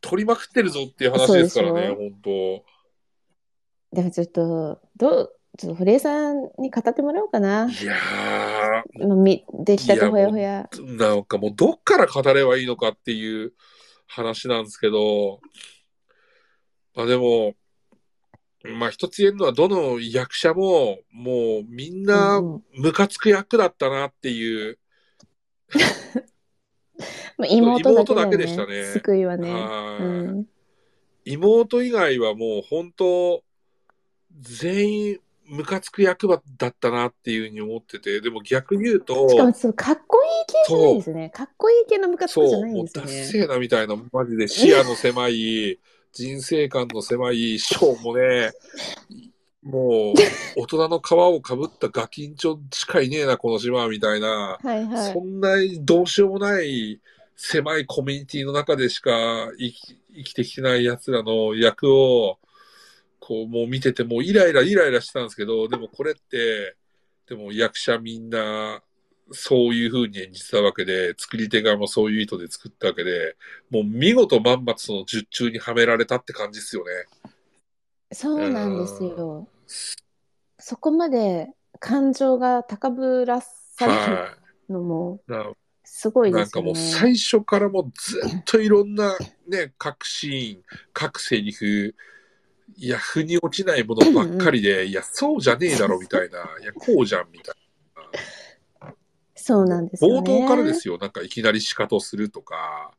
[0.00, 2.64] 取りまくってるぞっていう話ですからね、本当。
[3.92, 7.70] でもちょっと、どう、ちょっと堀江さんに語ってもらおうかな。
[7.70, 7.94] いや
[9.06, 10.68] まあみ出来たてほやほや。
[10.70, 13.54] ー、なんかもうどっから語ればいいのかっていう
[14.06, 15.40] 話なんですけど、
[16.94, 17.54] まあでも、
[18.64, 22.42] まあ一つ言えるのはどの役者ももうみんな
[22.74, 24.78] ムカつく役だったなっていう、
[27.38, 29.52] まあ、妹だけだけでしたね救いはね。
[29.52, 30.06] はいう
[30.40, 30.46] ん。
[31.26, 33.42] 妹以外はもう本当
[34.40, 41.30] 全員ムカつく役だったなっていうふうに思ってて、でも逆に言うと、しかもそうかっこいい系じゃないんですね。
[41.30, 43.46] かっこいい系のムカつくじそう、ゃないんもうダッですよね。
[43.46, 45.78] セーなみたいな、マジで視野の狭い、
[46.12, 48.52] 人生観の狭い、ショーもね、
[49.66, 55.20] もう、大人の皮をかぶったガキンチョしかいねえな、この島みたいな、はいはいそ。
[55.20, 57.00] んなどうしようもない
[57.34, 59.12] 狭いコミュニティの中でしか
[59.58, 62.38] 生き生きてきてない奴らの役を、
[63.18, 66.76] こう、もう見てて、もうイライライライラしてたんですけど、でもこれって、
[67.28, 68.82] でも役者みんな、
[69.32, 73.36] そういう風に演じてたわけで、作り手側もそういう意図で作ったわけで、
[73.70, 76.90] もう見事まんまその術中にはめられたって感じですよね。
[78.12, 79.48] そうなんですよ。
[80.58, 81.48] そこまで
[81.78, 84.36] 感情が高ぶらされるは
[84.68, 85.20] のも
[85.84, 86.72] すごいなんですよね。
[86.72, 89.16] かもう最初からもうずっといろんな
[89.46, 90.62] ね、各シーン、
[90.92, 91.94] 各セリフ、
[92.76, 97.54] いや、腑に落ちないものばっかりで、 いや、そうじゃねえだろみたいな、いや、こうじゃんみたい
[99.34, 100.10] そうなんですね。
[100.10, 102.92] 冒頭からですよ、なんかいきなり仕方するとか、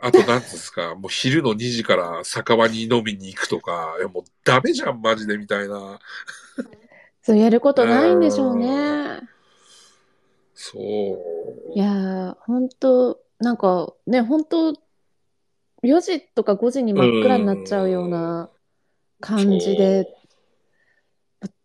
[0.00, 5.98] あと、なんですか、もう昼の2時から酒場に飲みに行くとか、いや、もうダメじゃん、マジで、みたいな。
[7.22, 9.20] そうやることないんでしょうね。
[10.54, 11.72] そう。
[11.74, 14.72] いやー、本当なんかね、本当
[15.82, 18.50] 4時とか5時に真っ暗になっちゃうような
[19.20, 20.06] 感じで、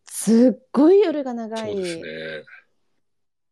[0.06, 2.03] すっごい夜が長いそうですね。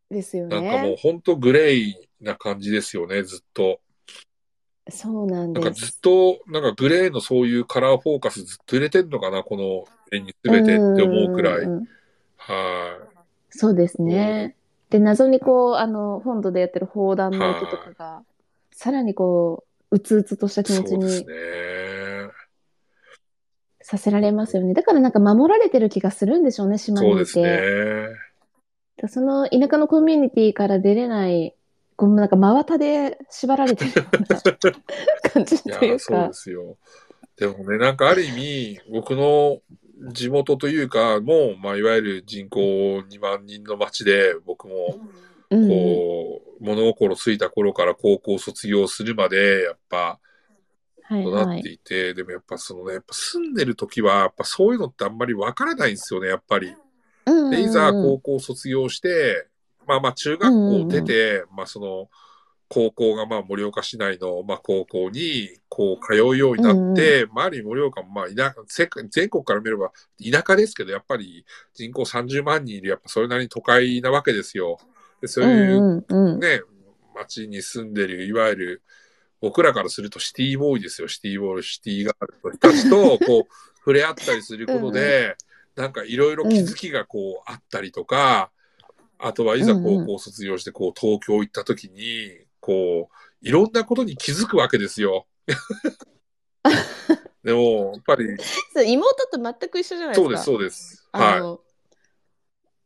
[0.09, 0.97] ですよなんかもうね。
[1.01, 3.79] 本当グレーな感じですよね、ずっと。
[4.91, 6.01] そうなんなんかずっです。
[6.01, 11.65] と、なんかグレーのそういうカラーフォーカスずっと入れてんのかな、この絵に全てって思うくらい。
[12.37, 12.97] は
[13.49, 14.55] そうですね。
[14.89, 18.23] で、謎にこう、あの、本土でやってる砲弾の音とかが、
[18.71, 20.63] さらにこう、うつうつとしたい。
[20.63, 21.33] 気持ちそうですにね。
[23.81, 24.73] させられますよね。
[24.73, 27.25] だからなんか守られてる気がするんでしょうね、島にいて。
[27.25, 28.29] そうですね。
[28.97, 31.55] だその田舎のコミュニティから出れない、
[31.99, 34.39] こうなんか真綿で縛られてるような
[35.33, 36.33] 感じいというや、そうかで。
[36.33, 36.77] すよ。
[37.35, 39.61] でもね、なんかある意味、僕の
[40.13, 44.97] 地元というか、もう、まあ、いわゆる人口2万人の町で、僕も、
[45.49, 50.19] うんこう、物心ついた頃から高校卒業するまで、やっぱ、
[51.03, 51.59] はい育ってはい。
[51.59, 56.73] いて、でもやっぱそのね、やっぱ住んでる時は、やっぱそういうのってあんまりわからないんですよね、やっぱり。
[57.25, 59.47] うんで、いざうんうん高校卒業して、
[59.89, 62.09] まあまあ中学校出て、まあその、
[62.69, 68.55] 高校がまあ盛岡市内のまあ高校にこう通うようになって、まあある意味盛岡もまあ田
[69.09, 69.91] 全国から見れば
[70.23, 71.43] 田舎ですけど、やっぱり
[71.73, 74.77] 人口30万人いる、やっぱそれなりに都会なわけですよ。
[75.19, 76.39] で、そういううんうんうん。
[76.39, 76.61] ね、
[77.15, 78.81] 町に住んでる、いわゆる、
[79.41, 81.07] 僕らからするとシティボーイですよ。
[81.07, 85.35] シティボーイ、シティガールの人たちと、 こう、触れ合ったりすることで、
[85.75, 88.51] なんかいろいろ気づきがこう、あったりとか、
[89.19, 95.27] あとはいざ高校卒業して、こう、東京行った時に、こう、いろんなことに気づくわけですよ。
[97.43, 98.37] でも、やっぱり、
[98.73, 100.23] そう妹と全く一緒じゃないですか。
[100.23, 101.09] そうです、そうです。
[101.11, 101.61] はあの、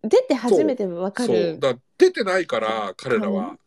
[0.03, 1.11] 出て初めてわい。
[1.11, 1.35] かそう。
[1.35, 1.59] る。
[1.59, 3.57] だ出てないから、彼らは、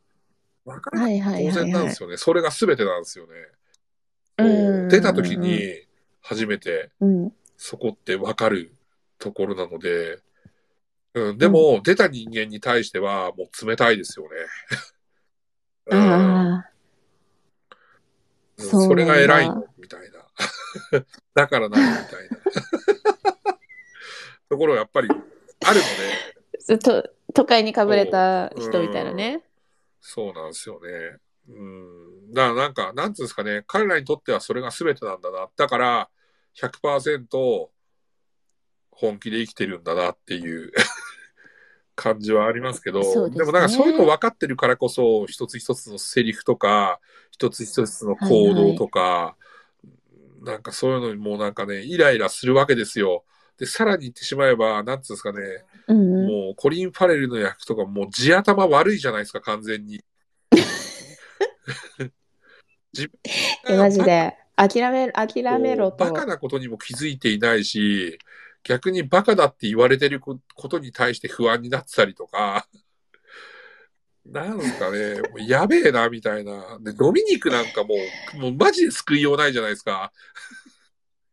[0.64, 1.20] わからない。
[1.20, 2.02] 当然なんです。
[2.02, 2.16] よね。
[2.16, 3.32] それが全てなんですよね。
[4.38, 5.62] うん出た時に
[6.20, 7.32] 初めてうん。
[7.56, 8.74] そこって分かる
[9.18, 10.18] ところなので、
[11.16, 14.30] うん、でも、出た人間に対してはもう冷たいですよね。
[15.88, 16.70] うんあ
[18.58, 20.18] あ、それが偉いのみたいな。
[21.34, 22.36] だから何みたいな。
[24.50, 25.80] ところがやっぱりある
[26.68, 29.42] ので、と都会にかぶれた人みたいなね。
[30.02, 31.16] そうなんですよね。
[31.48, 32.32] うん。
[32.34, 35.48] だからなんか、なんつうんですかね、彼らにとってはそれが全てなんだな。
[35.56, 36.10] だから、
[36.60, 37.70] 100%
[38.90, 40.72] 本気で生きてるんだなっていう
[41.96, 47.00] 感じはありますけど、ですねもなんかそういうの分かってるからこそ、一つ一つのセリフとか、
[47.32, 49.36] 一つ一つの行動とか、
[50.42, 53.24] なんかそういうのにもうなんかね、イライラするわけですよ。
[53.58, 55.38] で、さらに言ってしまえば、なんつうんですかね、
[55.88, 56.26] うんうん。
[56.26, 60.04] もうコリン・ファレルの役とかもう地頭悪いじゃないですか、完全に。
[63.76, 66.04] マジで、諦め、諦めろと。
[66.04, 68.18] バカなことにも気づいていないし、
[68.66, 72.66] 逆にバカだって言われてるこことに対して不安になってたりとか、
[74.26, 76.78] なんすかね、もうやべえな、みたいな。
[76.80, 77.94] で、ドミニクなんかも
[78.34, 80.12] う、もうマジで救いようないじゃないですか。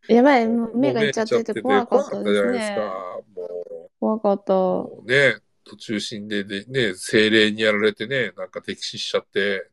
[0.07, 2.75] やばい、もう目がいっちゃってて怖かったですじゃないですね。
[2.75, 3.19] か。
[3.35, 4.53] も怖かった。
[4.53, 9.71] う、もうね、途中死んでで、ね、精霊にやられてね、なんか溺死しちゃって、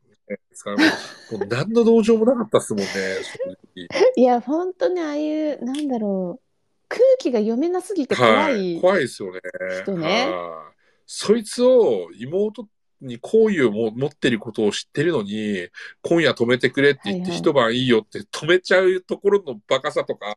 [1.31, 3.89] もう何の同情もなかったっすもんね、正直。
[4.17, 6.50] いや、本当にああいう、なんだろう、
[6.91, 8.81] 空気が読めなすぎて怖はいい。
[8.81, 9.41] 怖いですよね。
[9.83, 12.69] 人ねはいそいつを妹
[13.01, 15.69] に好意をも持ってることを知ってるのに、
[16.03, 20.37] 今夜止めてくれって言って一晩いいよって止めちゃうところのバカさとか、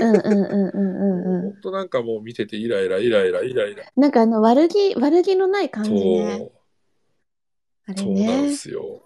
[0.00, 1.42] うんうんうんうんうんうん。
[1.52, 3.84] 本当なんかもう見ててイライライライライライラ。
[3.96, 6.38] なんかあの、悪気、悪気のない感じね。
[6.38, 6.52] そう、
[7.86, 8.56] あれそうなんでね。
[8.56, 9.02] すよ。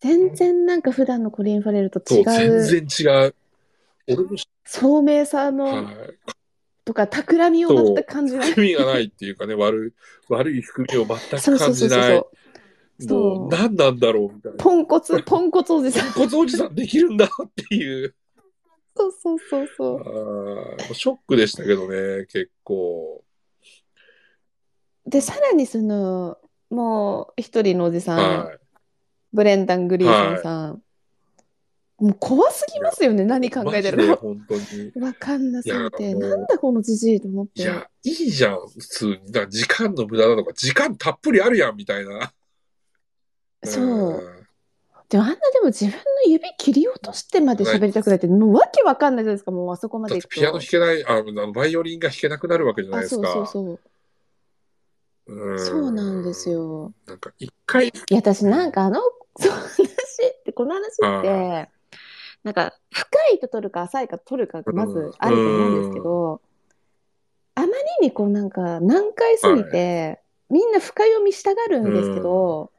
[0.00, 3.34] 全然なんか普段のコリン・ファレルと違う、全然違う。
[4.64, 5.96] 聡明さのはい。
[6.84, 8.48] とか企みを全く感じない。
[8.48, 9.92] 含みがないっていうかね、悪い、
[10.32, 12.14] 悪い含みを全く感じない。
[12.18, 12.28] も
[12.98, 14.58] そうう、何なんだろうみたいな。
[14.58, 16.12] ポンコツ、ポンコツおじさん。
[16.12, 17.28] ポンコツおじさんできるんだっ
[17.68, 18.14] ていう。
[18.96, 20.76] そうそうそうそあう。
[20.90, 23.24] ーショックでしたけどね、結構。
[25.06, 26.38] で、さらにその、
[26.70, 28.58] もう一人のおじさん、はい。
[29.32, 30.81] ブレンダン・グリーソンさん。
[32.02, 34.08] もう怖すぎますよね、何考えてるの。
[34.08, 35.04] マジで本当に。
[35.06, 37.62] わかんなすぎて、なんだこのじじいと思って。
[37.62, 39.30] いや、いいじゃん、普通に。
[39.30, 42.32] だ時間の無駄だとか、時間たっぷりあるやん、みたいな。
[43.62, 44.22] そう。
[45.08, 50.40] でもあんなでも自分の指切り落としてまで喋りたくないって、もうわけわかんないじゃないですか、もうあそこまで行くと。
[50.40, 53.32] ピアノ弾けない、ああの、バイオリンが弾けなくなるわけじゃないですか。
[53.32, 53.80] そうそう。
[55.28, 56.50] うんそうなんです。
[56.50, 56.92] よ。
[57.06, 59.00] なんか、一回、いや、私なんかあの、
[59.38, 59.82] その話
[60.26, 61.68] って、この話っては、
[62.44, 66.40] なんか深いと取るか浅いか取るかがまずあると思うんですけど、
[67.54, 70.20] あまりにこうなんか難解すぎて、
[70.50, 72.72] みんな深読みしたがるんですけど、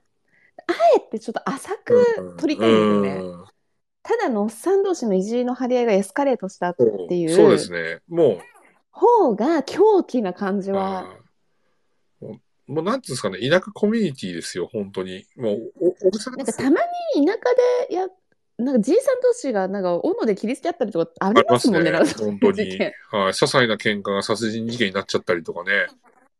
[0.67, 3.11] あえてちょっと浅く取りたいんですよね。
[3.21, 3.45] うん。
[4.03, 6.75] ただのおっさん同士の意地の張り合いがエスカレートしたっ
[7.07, 8.01] ていうそうですね。
[8.07, 8.41] も
[8.91, 11.17] 方が狂気な感じう、は。
[12.67, 15.25] もう、なんていうんですかね、田舎コミュニティですよ、本当に。
[15.35, 15.91] もう、お、お
[16.37, 16.79] なんかたま
[17.15, 17.39] に田舎
[17.89, 18.07] でや、
[18.63, 22.93] なんかじいさん同士がなんか斧で切りつけ合ったりとかありますもんね、ありますね本当にはい。
[23.29, 25.87] 些細な喧嘩が殺人事件になっちゃったりとかね。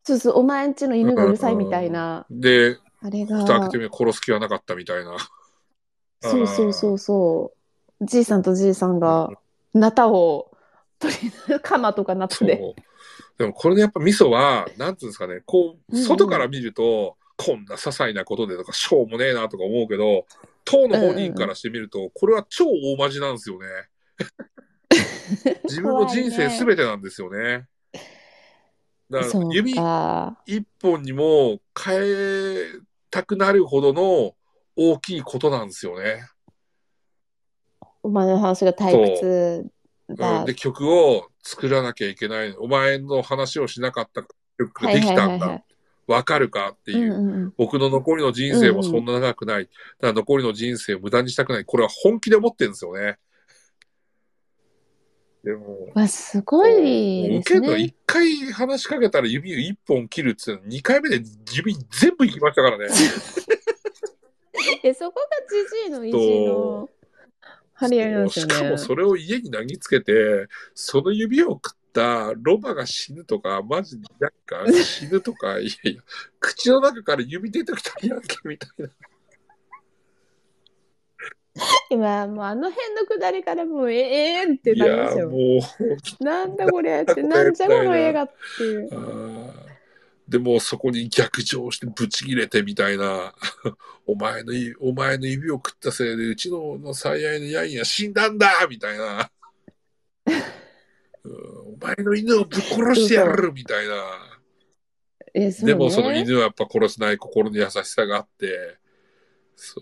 [0.03, 5.17] そうそう、お前んちの犬がうるさいみたいな、で、あれ蓋開けてが、み殺す気はなかったみたいな。
[6.21, 7.53] そうそうそうそ
[8.01, 9.29] う、じいさんとじいさんが、
[9.73, 10.51] ナタを
[10.99, 12.75] 取り、鎌とかナタそうで。。
[13.37, 20.25] でもこれでやっぱ味噌は、なんていうんですかね、こう、うんうん外から見ると、こんな些細なことでとか、しょうもねえなとか思うけど、
[20.65, 23.67] 当の本人からしてみると、これは超大マジなんですよね。
[25.65, 27.67] 自分の人生すべてなんですよね。
[29.09, 30.41] だから指か。
[30.45, 32.65] 一本にも変え
[33.09, 34.35] たくなるほどの
[34.75, 36.25] 大きいことなんですよね。
[38.01, 39.71] お前の話が退屈
[40.09, 40.45] うだん、。
[40.45, 42.55] で、曲を作らなきゃいけない。
[42.57, 44.23] お前の話をしなかった
[44.57, 45.63] 曲ができたんだはいはいはいはい。
[46.07, 47.13] わかるかってうんいう。
[47.13, 49.65] うんうん僕の残りの人生もそんな長くない。
[49.65, 51.65] だから残りの人生を無駄にしたくない。
[51.65, 53.17] これは本気で思ってるんですよね。
[55.43, 57.79] でも、わ、すごいですもう受ける。
[57.79, 61.21] 一回話しかけたら指を一本切るっていうの二回目で
[61.51, 62.87] 指全部いきましたからね。
[64.83, 66.89] え、そこがじじいの意地の
[67.73, 68.53] 張り合いなんですよね。
[68.53, 76.01] しかもそれを家に投げつけて、その指を食ったロバが死ぬとか、マジでなんか死ぬとか、いやいや、
[76.39, 78.89] 口の中から指出てきたやんけみたいな。
[81.91, 85.29] 今、もうあの辺のくだりからもうええーってなりますよ。
[85.29, 88.89] もう、なんだこれって、なんじゃこの映画っていう。
[90.27, 93.35] でもそこに逆上してブチ切れてみたいな、
[94.07, 99.29] お前のい、お前の指を食ったせいで、うちのの最愛のヤインは死んだんだみたいな。
[101.25, 103.93] うんお前の犬をぶっ殺してやるみたいな。
[105.33, 106.21] え、そうでもそのね。
[106.21, 108.77] 犬はやっぱ殺せない心の優しさがあって、
[109.55, 109.81] そ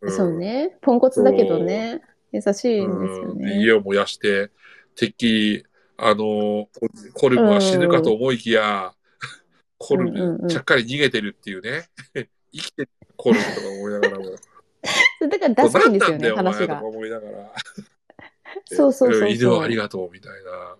[0.00, 0.06] う。
[0.06, 0.76] んそうね。
[0.80, 2.02] ポンコツだけどね。
[2.32, 3.58] 優しいんですよね。
[3.60, 4.50] 家を燃やして、
[4.96, 5.66] てっきり、
[5.96, 6.68] あの、
[7.12, 8.92] コルムは死ぬかと思いきや、
[9.78, 11.84] コルム、ちゃっかり逃げてるっていうね。
[12.52, 14.24] 生きてるコルムとか思いながらも。
[15.28, 16.84] だからダサいんですよね、話がか。
[16.84, 17.52] 思いながら。
[18.66, 20.76] そうそうそうありがとうみたいな。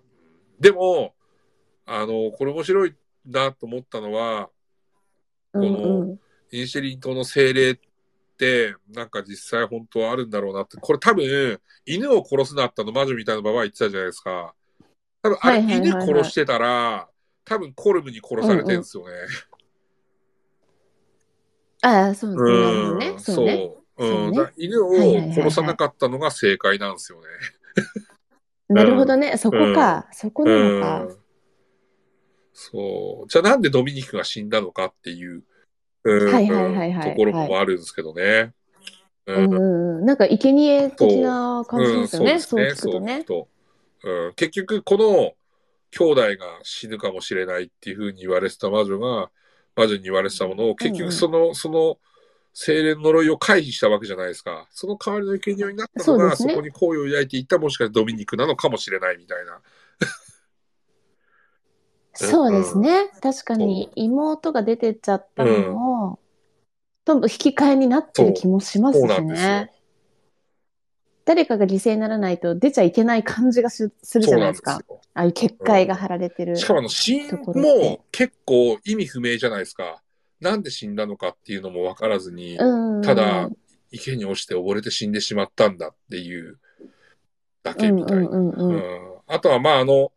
[0.59, 1.13] でも、
[1.85, 2.95] あの、これ面白い
[3.25, 4.49] なと思ったのは、
[5.53, 6.19] うんうん。
[6.51, 7.79] インシェリン島の精霊っ
[8.37, 10.77] て、なんか実際本当はあるんだろうなって。
[10.77, 14.53] これ多分、犬を殺すなったの魔女みたいなババア言ってたじゃないですか。
[15.21, 17.09] 多分、あれ、はいはいはいはい犬殺してたら、
[17.43, 19.13] 多分コルムに殺されてるんですよね。
[21.81, 22.51] ああ、そうですね。
[22.51, 23.13] なるほどうん、ね。
[23.17, 23.53] そそううね。
[23.53, 24.91] うんそうねだ犬を
[25.33, 27.27] 殺さなかったのが正解なんですよね。
[28.69, 29.37] なるほどね。
[29.37, 30.07] そこか。
[30.11, 31.11] そこなのかう。
[31.11, 31.17] ん
[32.53, 33.29] そう。
[33.29, 35.43] じゃあなんでドミニクが死んだのかっていう、
[36.03, 38.53] うんはいはいはいはいところもあるんですけどね。
[39.25, 40.05] ううんうんうん。
[40.05, 42.39] なんか、生贄的な感じですよね。
[42.39, 43.23] そううん聞くとね。
[43.27, 43.47] そう聞くと
[44.05, 45.33] うん、結局、この
[45.89, 49.31] 兄弟が死ぬかもしれないっていうふうに言われてた魔女が、
[49.75, 51.97] 魔女に言われてたものを、結うんうん局その、その、
[52.57, 54.65] 精霊の呪いを回避したわけじゃないですか。
[54.71, 59.61] その代わりの生贄になったのが、そ,、ねこに好意を抱いていったもしかしてドミニクなのかもしれないみたいな。
[62.13, 63.09] そうですね。
[63.21, 66.19] 確かに妹が出てっちゃったのも、
[67.03, 69.69] 多分引き換えになってる気もしますしね。
[71.25, 74.79] 誰かが犠牲にならないと出ちゃいけない感じがすするじそうないんですか。
[74.87, 75.01] よ。
[75.13, 76.55] ああいう結界が張られてる。
[76.55, 80.01] しかもあの死因も結構意味不明じゃないですか。
[80.39, 83.49] なんで死んだのかっていうのも分からずに、うんただ
[83.91, 86.59] 池に落ちて溺れて死んでしまったんだっていう
[87.63, 88.23] だけみたいな。
[88.23, 90.11] うんうんうんうんうんあとはまああの、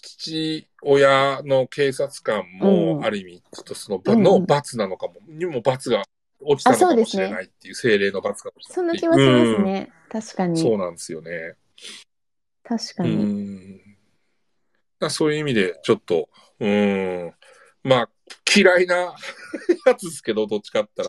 [0.00, 6.04] 父親の警察官も、うんある意味、ちょっとその、うんうんの罰なのかも、にも罰が
[6.40, 9.92] 落ちたのかもしれないっていう、精霊の罰が落ちたそんなっていう気はしますね。
[10.08, 10.60] 確かうんに。
[10.60, 11.30] そうなんですよね。
[11.30, 11.56] う
[12.64, 13.14] 確かに。
[13.14, 13.76] ん。
[13.76, 13.86] だか
[15.00, 16.28] らそういう意味で、ちょっと、
[16.60, 17.34] うん。
[17.82, 18.08] まあ、
[18.54, 18.96] 嫌いな
[19.86, 21.08] やつですけど、どっちかったら。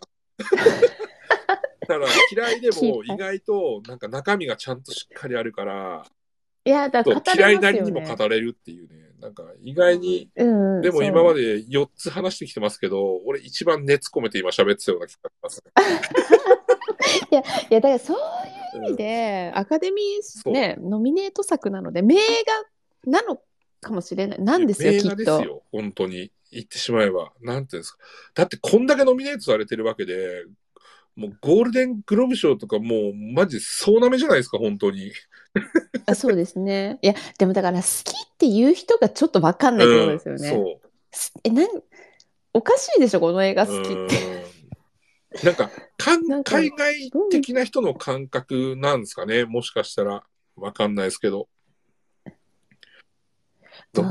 [1.86, 6.04] た だ嫌いでも意外となんか中身がちゃんとしっかりあるから、
[6.66, 8.14] いや、だから語嫌いなりにもね。
[8.14, 9.06] 語れるっていうね。
[9.20, 15.72] なんか意外に、うんうん、でも今まで4つ話してきてますけど、俺一番熱込めて今喋ってたような気がしますね。
[17.30, 17.34] い
[17.74, 18.16] や、だからそう
[18.78, 23.40] いう意味で、アカデミーね、ノミネート作なので、名画なの
[23.80, 24.42] かもしれない。
[24.42, 25.08] なんですよ、名きっと。
[25.08, 26.32] 画ですよ、本当に。
[26.50, 27.32] 言ってしまえば。
[27.40, 27.98] なんていうんですか。
[28.34, 30.44] だってこんだけノミネートされてるわけで、
[31.14, 35.12] もうゴールデングローブ賞とかもうマジ総なめじゃないですか、本当に。
[36.06, 36.98] あそうですね。
[37.02, 40.50] いや、でもだから好きっていう人がちょっとわかんないってことですよね。
[40.50, 41.68] うんすえ、なん、
[42.52, 43.82] おかしいでしょ、この映画そう。
[43.82, 44.40] 好きって。
[44.40, 44.46] うん
[45.44, 50.24] なんかかん海外的な人の感覚なんですかね、もしかしたら。
[50.56, 51.48] わかんないですけど。
[53.92, 54.04] どう、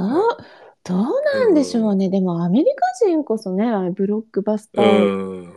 [0.86, 1.04] どう
[1.34, 2.10] なんでしょうね。
[2.10, 5.54] でもアメリカ人こそね、ブロックバスタうーん。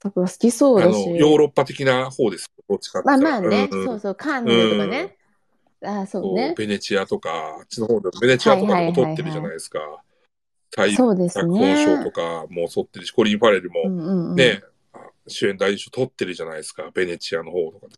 [0.00, 1.16] 作が好きそうあの、だし。
[1.16, 2.50] ヨーロッパ的な方です。
[2.68, 5.16] どっちかってまあまあね、うんそうそう、カンヌとかね。
[5.84, 6.54] ああ、そうね。
[6.56, 9.80] ベネチアとか、あっちの方でベネチアとかでも撮ってるじゃないですか。
[10.72, 12.12] 最そうです脚本賞ねと。
[12.12, 14.62] かも撮ってるし、コリン・ファレルうもね、
[15.26, 17.94] 主演男優賞取ってるじゃないですか、ベネチアの方とかで。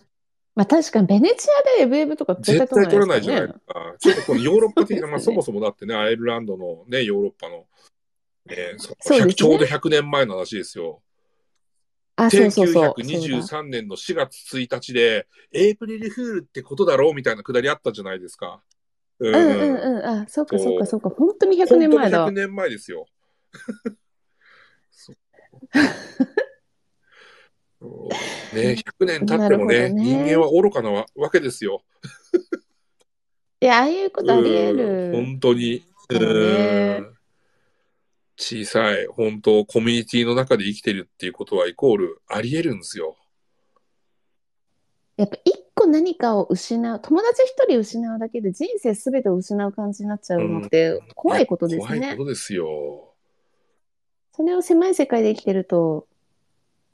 [0.55, 1.47] まあ確かにベネチ
[1.77, 3.95] アでエブエブとか絶絶対対取らないじゃないですか。
[3.99, 7.67] ちょっとこのヨーロッパ的な、まあそもそもだってね、アイルランドのね、ヨーロッパの、
[8.47, 11.03] ね、そそうですね100ちょうど100年前の話ですよ。
[12.17, 12.75] あ、そうそうそう。
[12.75, 18.63] そうだ1923年の4月1日で、エイプリルフールってことだろうみたいなくだりあったじゃないですか。
[19.21, 20.05] ううんうんうん。
[20.05, 21.11] あ、そっかそっかそっか。
[21.11, 22.33] 本当に100本当に年前だ100。
[22.33, 23.07] 年前ですよ。
[28.53, 31.83] ね、100年経ってもねね人間は愚かなわわけですよ。
[33.63, 35.13] いや、ああいうことあり得うんる。
[35.15, 35.85] 本当に。
[38.37, 43.17] 小さい、本当、コミュニティの中で生きてるっていうことはイコールあり得るんですよ。
[45.19, 52.25] やっぱ一個何かを失う、友達一人失うだけで人生すべてを失う感じになっちゃうのって怖いことです怖いねこ。
[52.25, 53.15] とですよ。
[54.35, 56.07] それを狭い世界で生きてると、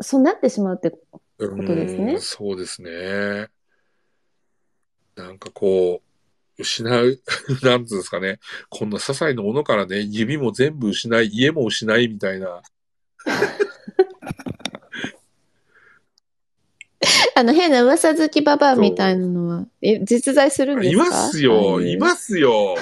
[0.00, 0.92] そうなってしまうって、
[1.38, 3.48] うんことですねそうですね。
[5.16, 6.02] なんかこ
[6.58, 7.20] う、失う、
[7.62, 8.38] なんつうんですかね。
[8.70, 12.62] こんな些細なものからね、指も全部失い、家も失いみたいな。
[17.34, 21.06] あの変な噂好きババアみたいなのは、え実在するんですか？
[21.06, 21.98] いますよ、いす。
[21.98, 22.76] ますよ。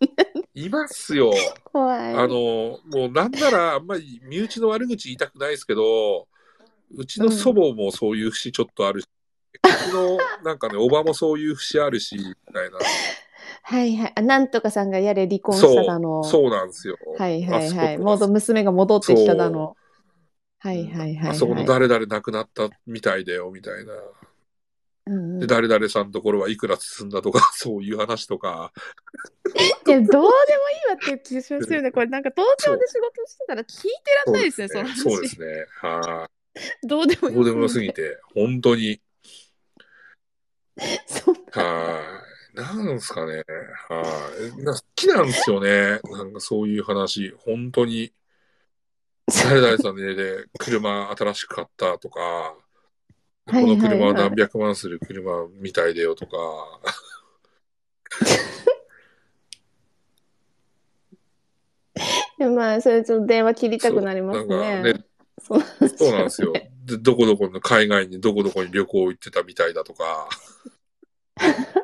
[0.54, 1.32] いますよ。
[1.64, 2.14] 怖い。
[2.14, 6.26] あの、もうなんなら、あんまり身内の悪口言いたくないですけど、
[6.94, 9.08] うちの祖母もそういう節ちょっとあるし、
[9.52, 9.58] う
[9.90, 12.22] ちのなんかね、おばもそういう節あるし、み
[12.52, 12.78] たいな。
[13.62, 14.12] はいはい。
[14.14, 16.24] あなんとかさんがやれ離婚しただの。
[16.24, 16.96] そうなんですよ。
[17.18, 17.98] はいはいはい。
[17.98, 19.76] もう娘が戻ってきただの。
[20.60, 21.30] はいはいはい、はい。
[21.30, 23.92] あそこの誰々亡くなったみたいだよ、みたいな。
[25.38, 28.72] で、誰々さんのところはいくら進んだとか、 そういう話とか。
[29.86, 30.32] いや、どうでもいいわ
[30.94, 31.90] っていう気がしますよね。
[31.90, 33.90] これなんか東京で仕事してたら聞いて
[34.26, 35.00] らんないですね、その話。
[35.02, 35.66] そうですね。
[35.80, 36.28] は
[36.84, 36.86] い。
[36.86, 37.34] どうでもいい。
[37.34, 39.00] どうでもよすぎて、本当に。
[41.52, 42.24] は
[42.54, 42.56] い。
[42.56, 43.44] なんですかね。
[43.88, 44.62] はい。
[44.62, 46.00] な好きなんですよね。
[46.10, 47.34] なんかそういう話。
[47.38, 48.12] 本当に。
[49.44, 52.56] 誰々さんの家で車新しく買ったとか、
[53.48, 56.36] この車は何百万する車みたいだよとか。
[62.54, 64.46] まあ、それちょっと電話切りたくなりますね。
[64.46, 65.04] かね
[65.40, 66.52] そうそうなんですよ。
[66.84, 70.28] で、どこどこの海外にどこどこに旅行行ってたみたいだとか。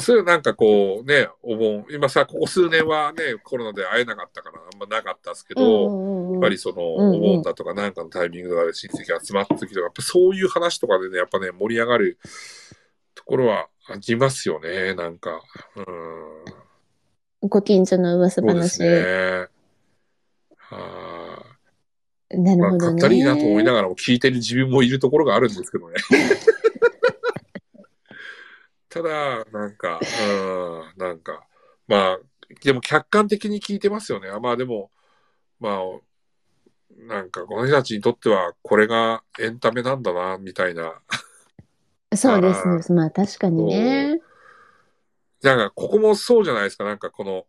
[0.00, 12.18] それはなんかこうね、お盆、今さ、ここ数年はね、コロナで会えなかったからあんまなかったですけど、うんうんうんやっぱりその、お盆だとかなんかのタイミングで親戚が集まった時とか、やっぱそういう話とかでね、やっぱね、盛り上がる
[13.14, 15.42] ところはありますよね、なんか。
[15.76, 17.48] うん。
[17.48, 18.90] ご近所の噂そうです話。
[18.90, 19.48] ね。
[20.58, 21.44] は
[22.30, 23.00] まあ、なるほどね。
[23.00, 25.94] かったりいいなと思いながらも聞いてる自分もいるところがあるんですけどね。
[28.94, 29.98] ただ、なんか、
[30.28, 31.44] うん、なんか、
[31.88, 32.18] まあ、
[32.62, 34.28] でも客観的に聞いてますよね。
[34.40, 34.92] まあでも、
[35.58, 35.80] まあ、
[37.08, 40.94] なんかこの人たちにとってはこれがエンタメなんだな、みたいな。
[42.14, 42.84] そうですあね。
[42.90, 44.20] まあ確かにね。
[45.42, 46.84] なんかここもそうじゃないですか。
[46.84, 47.46] なんかこの、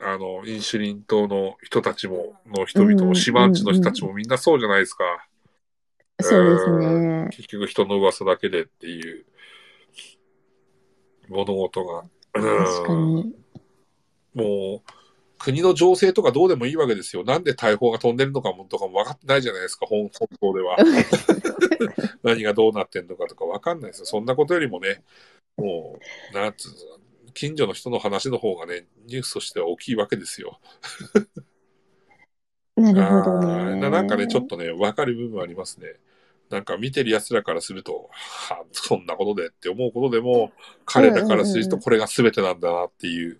[0.00, 5.04] あの、インシュリン島の人たちも、の人々も、うんうんシバンチの人たちもみんなそうじゃないですか。
[6.20, 7.28] そうですね。
[7.30, 9.24] 結局人の噂だけでっていう
[11.32, 12.04] 物事が。
[12.34, 13.34] うん確かに。
[14.34, 14.92] もう、
[15.38, 17.24] 国の情勢とかどうでもいいわけですよ。
[17.24, 20.76] なんで大砲が飛んでるのかもとかも分かってないじゃないですか、本本当では。
[22.22, 24.06] 何がどうなってんのかとか分かんないですよ。
[24.06, 25.02] そんなことよりもね、
[25.56, 25.98] も
[26.32, 26.76] う、なんつうの
[27.34, 30.60] 近所の人の話の方がね、ニュースとしては大きいわけですよ。
[32.76, 33.76] なるほどね。
[33.80, 35.94] ななんかね、ちょっとね、分かる部分ありますね。
[36.52, 40.52] なんか見てる奴らからすると、はあ、そんなことでって思うことでも、
[40.84, 43.38] 彼らからするとこれが全てなんだなっていう。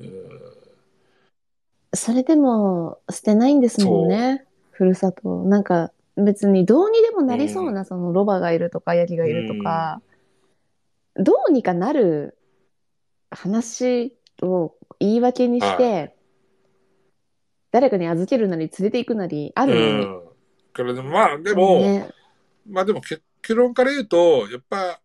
[0.00, 0.64] うん
[1.96, 4.44] それでも捨てないんですもんね。
[4.72, 5.44] ふるさと。
[5.44, 10.02] なんか別にどうにでもなりそうな、そのロバがいるとかヤギがいるとか、
[11.14, 12.36] どうにかなる
[13.30, 16.16] 話を言い訳にして、
[17.70, 20.04] 誰かに預けるなり連れて行くなりあるのに。
[20.04, 20.23] うん。
[20.74, 22.10] からでもまあ、でも、ね
[22.68, 23.22] まあでも結
[23.54, 25.00] 論から言うと、やっぱ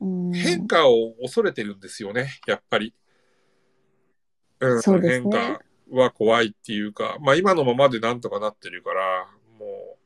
[0.00, 2.92] うん変化を恐れてるんですよね、やっぱり。
[4.60, 5.60] うん、そうですね変化
[5.90, 9.26] は怖いっていうか、まあ今のままでなんとかなってるから、
[9.58, 9.96] も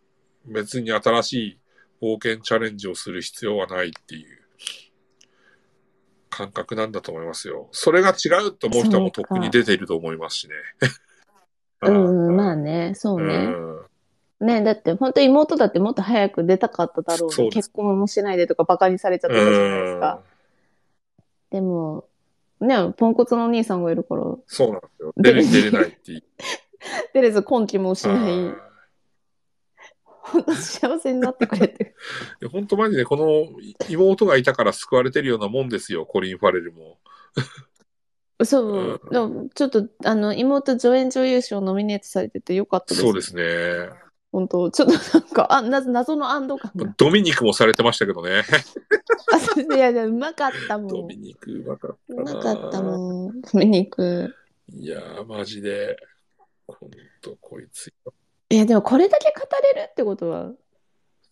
[0.48, 1.60] う別に新しい
[2.02, 4.38] 冒険チャレンジをする必要はないっていう
[6.28, 7.68] 感覚なんだと思いますよ。
[7.72, 10.54] それが違うと思う人もとっくに出ていると思いますしね。
[11.82, 12.88] うんうん、まあね。
[12.90, 13.34] ね、そうね。
[13.34, 13.89] うん
[14.40, 20.20] ね、だって本当妹だってもっと早く出たかっただろうに、そうです結婚もしないでとかバカにされちゃってたじゃないですか。
[21.50, 22.06] でも、
[22.60, 25.12] ね、ポンコツのお兄さんがいるから、そうなんですよ。
[25.16, 26.22] 出れ出れないっていう。
[27.12, 28.56] テレズ今期もしないは、
[30.22, 31.94] 本当幸せになってくれて。
[32.42, 33.46] い本当マジでこの
[33.90, 36.98] 妹がいたから救われてるようなもんですよ、コリン・ファレルも。
[38.42, 43.00] そう、でもちょっと、あの、妹助演女優賞ノミネートされててよかったです。
[43.02, 43.90] そうですね。
[44.32, 46.94] 本当ちょっとなんか、あ、な謎の安堵感が。
[46.96, 48.42] ドミニクもされてましたけどね。
[49.32, 51.16] あいやいや、うまかったもんドミ。
[51.16, 52.34] ニクうまかったうな。
[52.34, 53.40] まかったもん。
[53.40, 54.34] ドミニク。
[54.72, 55.96] いやー、マジで。
[56.68, 56.90] ほん
[57.20, 57.88] と、こいつ。
[58.50, 60.52] いや、でもこれだけ語れるってことは、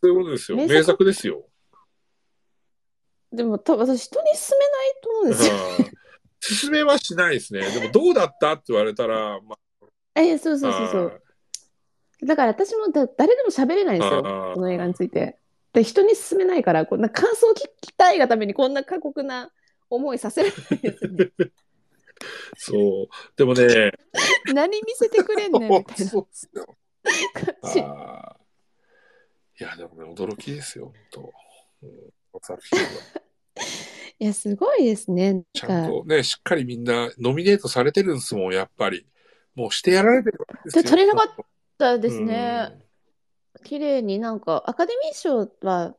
[0.01, 0.59] そういうことですよ。
[0.59, 1.05] 名作？
[1.05, 1.45] ですよ。
[3.33, 5.55] でも多分私人に勧めないと思うんですよ。
[5.81, 5.99] うん
[6.41, 7.69] 進めはしないですね。
[7.69, 8.53] でも、どうだった？
[8.53, 9.57] って言われたら、ま
[10.15, 11.23] え、そうそうそうそう。
[12.25, 14.23] だから私もだ誰でも喋れないんですよ。
[14.55, 15.39] この映画について。
[15.73, 19.51] で、人に勧めないから、こんな感想を聞きたいがためにこんな過酷な
[19.91, 21.31] 思いさせられないですよね。
[22.57, 23.09] そう。
[23.37, 23.93] でもね、
[24.53, 26.77] 何見せてくれんねんみたいな そうっすよ。
[27.35, 27.81] 感じ。
[27.81, 28.39] あー
[29.61, 31.33] いや、でもね、驚きですよ、本当。
[31.83, 31.91] うん、
[32.43, 32.87] 作品は。
[34.21, 35.43] いや、すごいですね。
[35.53, 39.07] ちゃなんんかとね、しっかりみんなノミネートされてるんですもん、やっぱり。
[39.55, 40.83] もうしてやられてるわけですよ。
[40.85, 41.47] で取れなかっ
[41.79, 42.73] ただですね。
[43.65, 45.95] 綺麗になんか、アカデミー賞は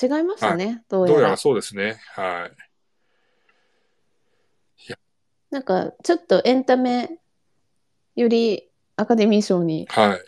[0.00, 1.04] 違いましたね、どう。
[1.04, 1.36] うんやうやら。
[1.36, 2.00] そうですね。
[2.14, 2.56] はい。
[5.50, 7.20] なんか、ちょっとエンタメ
[8.16, 10.20] よりアカデミー賞にはい。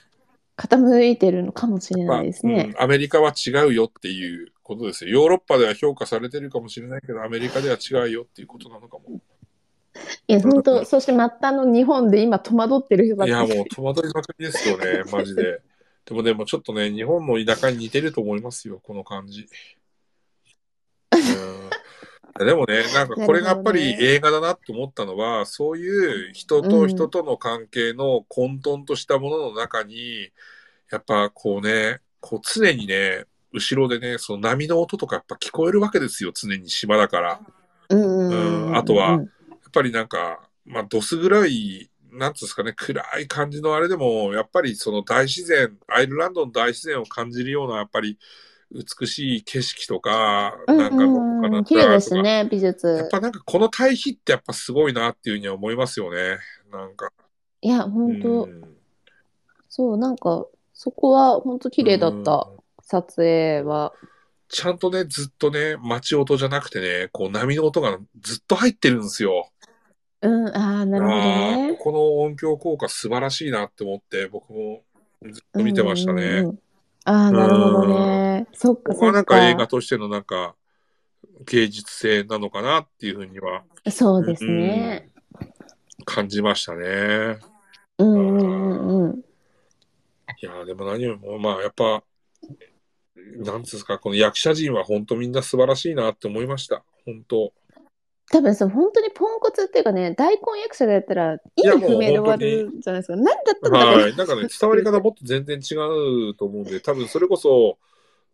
[0.56, 2.72] 傾いてるのかもしれまあ、ないですね。
[2.74, 5.10] うんアメリカは違うよっていうことですよ。
[5.10, 9.20] ヨーロッパでは評価されてるかもしれないけど、アメリカでは違うよっていうことなのかも。
[10.28, 15.60] いや、本当、そして末端の日本で今戸惑ってる人ばっいや、もう戸惑いまくりですよね、 マジで。
[16.04, 19.48] でもでもちょっとね、日本の田舎に似てると思いますよ、この感じ。
[21.12, 30.30] うん、でもね、なんかこれがやっぱり映画だなって思ったのは、そういう人と人との関係の混沌としたものの中に、
[30.90, 37.40] やっぱこうね、こう常にね、後ろでね、その波の音とかやっぱ聞こえるわけですよ、常に島だから。
[37.88, 38.66] うんうんうん。
[38.68, 38.76] うん。
[38.76, 39.20] あとは
[39.76, 48.18] ぱりなんか、まあ、どす黒い、なんつうんですかね、暗い感じのあれでも、やっぱりその大自然、アイルランドの大自然を感じるような、やっぱり
[48.70, 53.08] 美しい景色とか、うんなんかのうん綺麗ですね、美やっ術。
[53.10, 56.38] ぱなんかこの対比ってやっぱすごいなっていうふうには思いますよね。
[56.72, 57.10] なんか。
[57.60, 58.76] いや、う本当、ん
[59.68, 62.56] そう、なんか、そこは本当綺麗だった、うん
[62.88, 63.92] 撮影は。
[64.48, 69.50] ちゃんとね、ずっとね、街音じゃなくてね、こう波の音がずっと入ってるんですよ。
[70.26, 71.76] うん、ああ、なるほどあーね。
[71.80, 74.82] この音響効果素晴らしいなって思って、僕も
[75.30, 76.22] ずっと見てましたね。
[76.22, 76.58] うんうんうん
[77.08, 78.48] ああ、なるほどね。
[78.52, 79.06] そっか、僕そ。
[79.06, 80.56] はなんか映画としてのなんか、
[81.44, 85.08] 芸術性なのかなっていうふうにはそうですね。
[86.04, 87.38] 感じましたね。
[87.98, 89.18] うんうんうんうん。
[89.18, 89.22] い
[90.42, 92.02] やーでも何よりも、まあやっぱ、
[93.36, 96.82] なんつうんですか、この役者陣は本当みんな素晴らしいなって思いました。
[97.04, 97.52] 本当。
[98.30, 103.16] 多分さ、本当にポンコツっていうかね、大根役者がやったら、意味不明で終わるじゃないですか。
[103.16, 104.16] 何だったんだろうはい。
[104.16, 105.74] なんかね、伝わり方もっと全然違
[106.30, 107.78] うと思うんで、多分それこそ、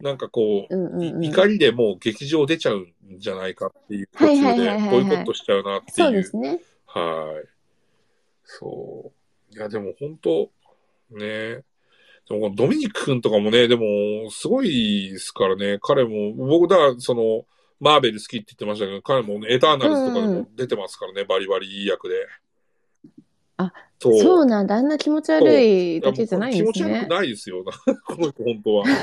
[0.01, 1.24] なんかこう、うんうんうん。
[1.24, 6.06] 怒りでもう劇場出ちゃうんじゃないかっていう途はい中でボイコットしちゃうなっていう。
[6.06, 6.60] そうですね。
[6.86, 7.48] はい。
[8.44, 9.12] そ
[9.52, 9.55] う。
[9.55, 10.51] いや、でも本当、
[11.10, 11.62] ね。
[12.28, 15.78] でもドミニク君とかもね、でも、すごいですからね。
[15.82, 17.44] 彼も、僕だから、その、
[17.82, 22.14] マーベル好きって言ってましたけど、彼もね、エターナルズとかでも出てますからね、バリバリいい役で。
[23.56, 24.20] あ、そう。
[24.20, 24.76] そうなんだ。
[24.76, 27.10] あんな気持ち悪いだけじゃないんですね気持ち悪く。
[27.10, 27.64] ないですよ。
[28.06, 28.86] この人、本当は。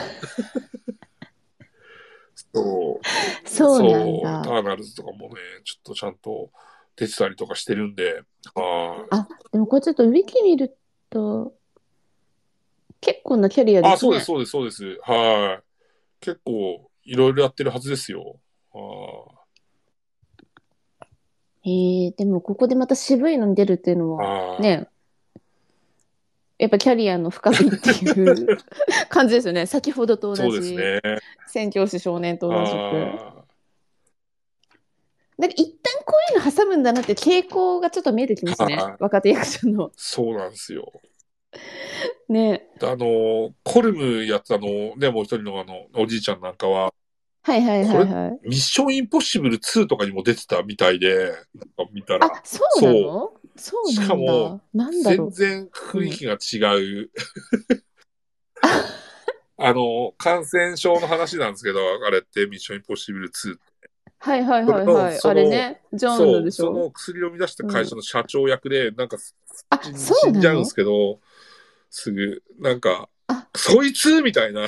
[2.54, 3.50] そう。
[3.50, 5.36] そうなんだターナルズとかもね、
[5.66, 6.50] ちょっとちゃんと
[6.96, 8.24] 出てたりとかしてるんで、
[8.56, 9.08] はい。
[9.10, 10.78] あ、でもこれちょっとウィキ見る
[11.10, 11.54] と、
[13.02, 13.94] 結構なキャリアですね。
[13.94, 15.00] あ、そうです、そうです、そうです。
[15.04, 15.64] はい。
[16.22, 18.40] 結構、いろいろやってるはずですよ。
[21.66, 24.88] えでもここでまた渋いのに出るっていうのあも、あね、
[26.58, 28.58] やっぱキャリアの深みっていう
[29.10, 29.66] 感じですよね。
[29.66, 31.02] 先ほどと同そうですじ、ね。
[31.48, 32.76] 宣教師少年と同じく。
[32.76, 33.40] あ
[35.38, 38.96] なんか一旦こういうの挟むんだなって傾向がちょっと見えてきますねはい。
[39.00, 39.90] 若手役者の。
[39.96, 40.92] そうなんですよ。
[42.28, 42.68] ね。
[42.82, 46.94] あの、コルムやったの、ね、もう一人のあの、おじいちゃんなんかは、
[47.50, 48.48] はいはいはいはい。
[48.48, 51.42] ミッションインポッシブル2とかにも出てたみたいで、なんか
[51.92, 53.34] 見たら、あ、そうなの？
[53.56, 53.92] そう。
[53.92, 54.62] しかも。
[54.72, 57.10] 全然雰囲気が違う。
[59.58, 63.58] あの、感染症の話なんですけど、あれってミッションインポッシブル2
[64.20, 65.18] はいはいはいはい。
[65.18, 66.68] そのあれね、ジョーンのでしょ？
[66.68, 69.18] その薬を生み出した会社の社長役で、なんか
[69.72, 71.20] あ、死んじゃうんですけど、
[71.90, 74.22] すぐ、なんかあ、そいつ？
[74.22, 74.68] みたいな、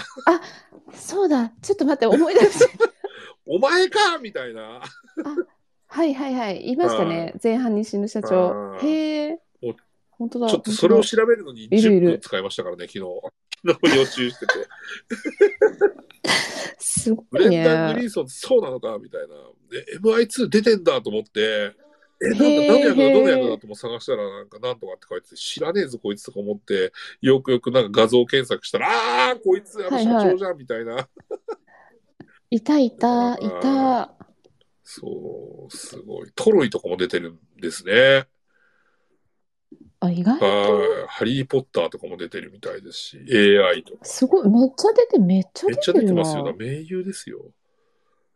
[0.93, 1.51] そうだ。
[1.61, 2.65] ちょっと待って、思い出して。
[3.45, 4.81] お前かみたいな。
[5.87, 6.69] はいはいはい。
[6.69, 7.33] いましたね。
[7.43, 8.77] 前半に死ぬ社長。
[8.81, 9.75] へえお。
[10.11, 10.49] 本当だ。
[10.49, 13.05] ちょっとそれを本調べるのにいるい10る分使いましたからね、昨日。
[13.67, 14.53] 昨日予習してて。
[16.79, 18.01] すごいブレンダン・グね。
[18.01, 19.27] リーソンそうなのかみたいな。
[19.69, 21.73] で、MI2 出てんだと思って、
[22.23, 31.07] え、なんだ、へー何の役だ、どの役だとも探したら、なんか、なんとかって書いてて、知らねえぞ、こいつとか思って、よくよくなんか画像検索したら、あー、こいつ、あの社長じゃん、みたいな。
[32.51, 34.13] いたいた、いた。
[34.83, 36.31] そう、すごい。
[36.35, 38.27] トロイとかも出てるんですね。
[40.01, 40.45] あ、意外と。
[40.45, 41.07] はい。
[41.07, 44.05] ハリー・ポッターとかも出てるみたいですし、AI とか。
[44.05, 44.49] すごい。
[44.49, 46.55] めっちゃ出て、めっちゃめっちゃ出てますよ。
[46.57, 47.39] 名優ですよ。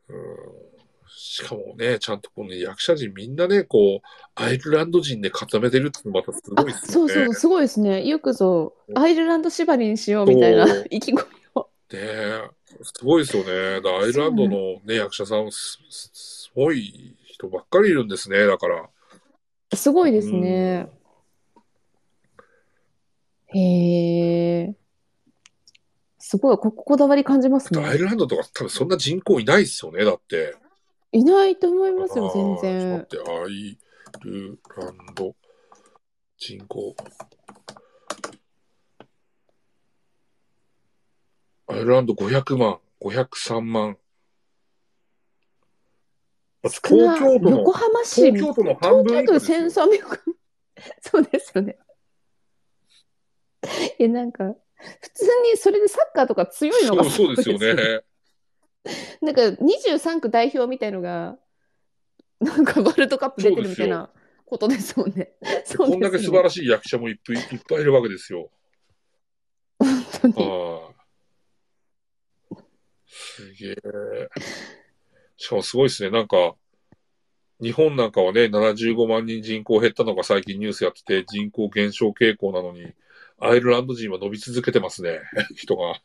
[0.10, 0.75] うん。
[1.18, 7.14] しかもね、ちゃんとこの役者陣みんなね、こう、アイルランド人で固めてるってまたすごいあ、ですよね。
[7.14, 8.06] そうそう、すごいですね。
[8.06, 11.22] よくぞ、アイルランド縛りにしようみたいな意気込み
[11.56, 11.70] を。
[11.92, 12.42] ねえ
[12.82, 13.82] すごいですよね。
[14.02, 18.90] アイルランドのね、役者さんす、すすごい人ばっかりいるんですね、だから。
[19.74, 20.90] すごいですね。
[23.48, 24.76] へえ。
[26.20, 27.86] すごい、こここだわり感じますね。
[27.86, 30.56] アイルランドとか多分そんな人口いないですよね、だって。
[31.16, 33.06] いないと思いますよ、全然。
[33.10, 33.78] ちょっと待って、アイ
[34.26, 35.36] ルランド
[36.38, 36.94] 人口。
[41.68, 43.98] アイルランド500万、503万。
[46.64, 49.70] 東京都の横、浜市、東京都の半分以下ですよ。
[49.70, 50.20] 都 1300
[51.00, 51.78] そうですよね。
[54.00, 54.54] いや、なんか、
[55.02, 58.04] 普通にそれでサッカーとか強いのがそうそうですよね。
[59.22, 61.38] なんか23区代表みたいのが、
[62.40, 64.12] なんかワールドカップ出てるみたいな
[64.46, 65.34] ことですもんね。
[65.66, 66.20] そうこんだけ。
[66.20, 68.52] 素晴らしい役者もいっぱいいっぱいいるわけですよ。
[69.80, 70.34] 本当に。
[70.38, 70.96] ああ。
[73.08, 73.76] すげえ。
[75.38, 76.10] しかもすごいですね。
[76.12, 76.56] なんか、
[77.62, 82.94] 日本なんかはね、75万人人口減ったのが最近ニュースやってて、人口減少傾向なのに、
[83.40, 85.22] アイルランド人は伸び続けてますね、
[85.56, 86.00] 人が。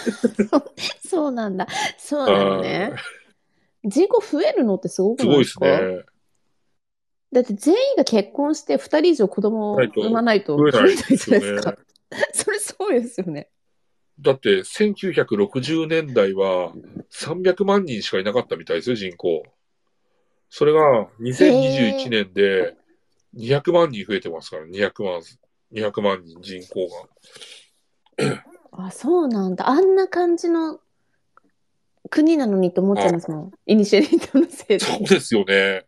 [1.06, 1.66] そうなんだ。
[1.98, 2.92] そうなのね。
[3.84, 6.04] 人口増えるのってすごくすごいですないですかね。
[7.32, 11.78] だって全員が結婚して2人以上子供を産まないと増えないじですよねゃないですか？
[12.34, 13.48] それそうですよね。
[14.20, 16.74] だって、1960年代は
[17.10, 19.42] 300万人しかいなかったみたいですよ、人口。
[20.50, 22.76] それが2021年で
[23.34, 25.22] 200万人増えてますから、200万、
[25.72, 26.88] 200万人人口
[28.18, 28.44] が。
[28.72, 29.68] あ、そうなんだ。
[29.68, 30.80] あんな感じの
[32.08, 33.52] 国なのにと思っちゃいますもん。
[33.66, 34.80] イニシエリートのせいで。
[34.80, 35.86] そうですよね。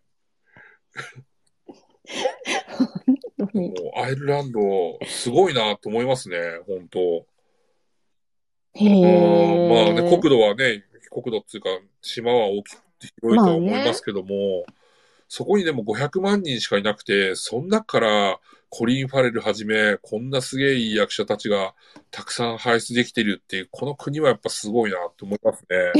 [2.68, 4.60] 本当にもうアイルランド、
[5.06, 7.26] すごいなと思いますね、本当
[8.74, 9.68] へうんえ。
[9.68, 11.68] まあね、国土はね、国土っていうか、
[12.00, 14.64] 島は大きくて広いとは思いますけども、
[15.28, 18.40] そこにでも500万人しかいなくて、その中から
[18.74, 21.74] コリン・ファレルはじめ、こんなすげえいい役者たちが
[22.10, 25.92] たくさん輩出できてるっていう、この国はやっぱすごいなと思いますね。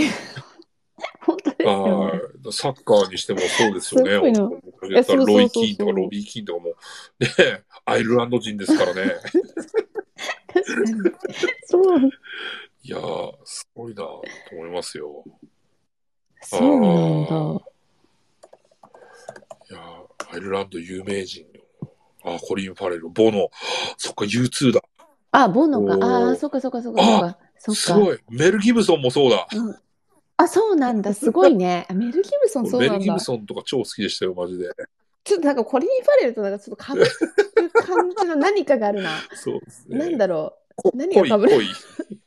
[1.20, 2.20] 本当ですよはね。
[2.48, 2.52] い。
[2.52, 4.12] サッカーにしてもそうですよね。
[4.12, 9.16] ロイ・キーンとかロビー・キーンとかも、ね、アイルランド人ですからね。
[10.54, 11.10] 確かに。
[11.66, 11.98] そう、
[12.84, 15.22] いやー、すごいなと思いますよ。
[16.40, 17.64] そうなんだ。
[19.70, 21.51] いやーアイルランド有名人
[22.24, 23.50] あ、コリン・ファレル、ボノ、
[23.96, 24.82] そっか、U2 だ。
[25.30, 26.06] あ、ボノか。
[26.06, 27.38] ああ、そっかそっかそっかそっか。
[27.58, 27.80] そっか。
[27.80, 28.18] すごい。
[28.30, 29.46] メル・ギブソンもそうだ。
[29.54, 29.76] うん
[30.38, 31.12] あ、そうなんだ。
[31.14, 31.86] すごいね。
[31.88, 33.04] あメル・ギブソンそうメル・なんだ。
[33.04, 34.70] ギブソンとか超好きでしたよ、マジで。
[35.24, 39.10] ちょっとなんかコリン・ファレルとなんかちょっとかぶってる感じの 何かがあるな。
[39.34, 39.98] そうですね。
[39.98, 41.38] なんだろこ何が被る？
[41.38, 41.66] 濃い、濃い。
[42.16, 42.18] う。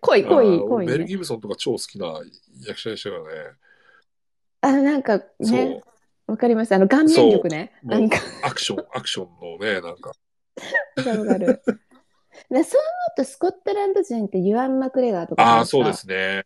[0.00, 0.92] 濃い濃いあー濃いね。
[0.92, 2.20] メル・ギブソンとか超好きな
[2.66, 3.32] 役者でしたよね。
[4.62, 5.80] あ、なんかね。。
[6.28, 6.74] わかります。
[6.74, 7.72] あの顔面力ね。
[7.82, 10.12] なんか、アクション、アクションのね、なんか。
[10.96, 11.62] わかるわかる。
[12.50, 16.44] でそう思うとスコットランド人ってユアン・マクレガーとかああ、そうですね。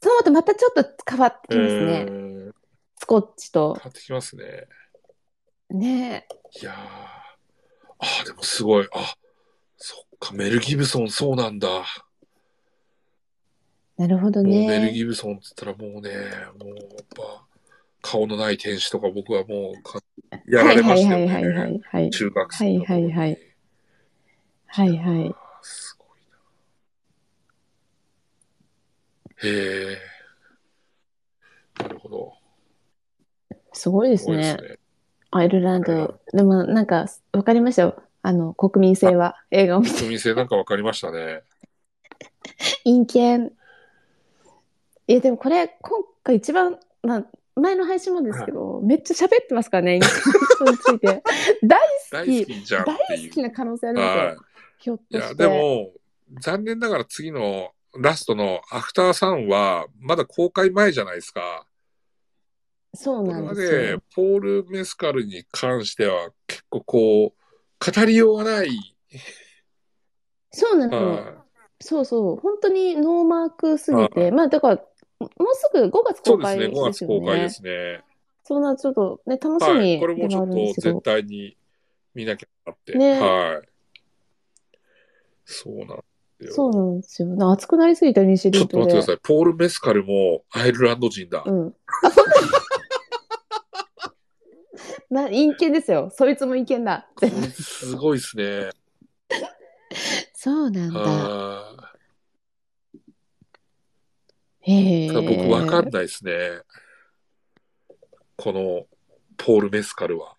[0.00, 2.06] そう思うとまたちょっと変わってきえますね。
[2.08, 2.52] ー
[2.98, 3.84] スコッチと変。
[3.84, 4.44] わってきますね。
[5.70, 6.26] ね
[6.60, 6.74] いやー。
[6.74, 7.36] あ
[8.22, 8.88] あ、でもすごい。
[8.92, 9.14] あ、
[9.76, 11.68] そっか、メル・ギブソンそうなんだ。
[13.96, 14.92] なるほどもうメル・ね。
[14.92, 16.10] ギブソンって言ったらもうね、
[16.58, 17.46] もうやっぱ、
[18.04, 19.98] 顔のない天使とか僕はもうか
[20.46, 21.32] やられましたよね。
[21.32, 22.10] はいはいはいはいはい。
[22.10, 23.38] 中学生のはいはいはい
[24.66, 25.34] はいはい。
[25.62, 26.20] すごい
[29.48, 29.48] な。
[29.48, 29.98] へえ。
[31.82, 32.34] なるほど。
[33.72, 34.72] すごいですねすごいです。
[34.74, 34.78] ね。
[35.30, 36.20] アイルランド。
[36.34, 38.02] でもなんか、わかりましたよ。
[38.20, 39.36] あの、国民性は。
[39.50, 39.94] 映画を見て。
[39.94, 41.42] 国民性なんかわかりましたね。
[42.84, 43.46] 陰険。
[45.06, 47.26] いや、でもこれ、今回一番、まあ、
[47.56, 51.22] 前の配信もですけど、めっちゃ喋ってますからね、陰険について。
[51.62, 52.52] 大好大き好。
[52.52, 52.84] きじゃん。
[52.84, 54.24] 大好きな可能性ありますよ。
[54.24, 54.36] はい。
[54.78, 55.42] ひょっいや、として。
[55.44, 55.92] でも、
[56.40, 61.66] 残念ながら次のラストのアフターサンは、まだ公開前じゃないですか。
[62.94, 68.96] そうなんですよね。、ポール・メスカルに関しては、結構こう、語りようがない。
[70.50, 71.12] そうなの。
[71.12, 71.44] は
[71.80, 72.36] そうそう。
[72.36, 74.30] 本当にノーマークすぎはて。
[74.30, 74.84] まあ、だから、
[75.20, 76.20] もうすぐ5月い。
[76.24, 77.20] そうですね、公開で5月すよね。
[77.20, 78.02] 公開ですね。
[78.44, 79.94] そんなちょっとね、楽しはい。
[79.94, 81.00] みこれもちょっと絶ど。
[81.00, 81.56] 対に
[82.14, 82.96] 見なきゃなって。
[82.98, 83.68] ねはい。
[85.44, 85.94] そうなんで
[86.40, 86.52] すよ。
[86.52, 87.28] そうなんですよ。
[87.28, 88.78] な熱くなりすぎた西ちょっと。
[88.78, 89.18] 待ってください。
[89.22, 91.42] ポール・メスカルもアイルランド人だ。
[91.46, 91.74] うん。
[95.10, 96.10] 陰険ですよ。
[96.10, 97.08] そいつも陰険だ。
[97.52, 98.70] すごいですね。
[100.34, 101.73] そうなんだ。
[104.66, 106.32] はへ僕わかんないですね。
[108.36, 108.86] この
[109.36, 110.36] ポール・メスカルは。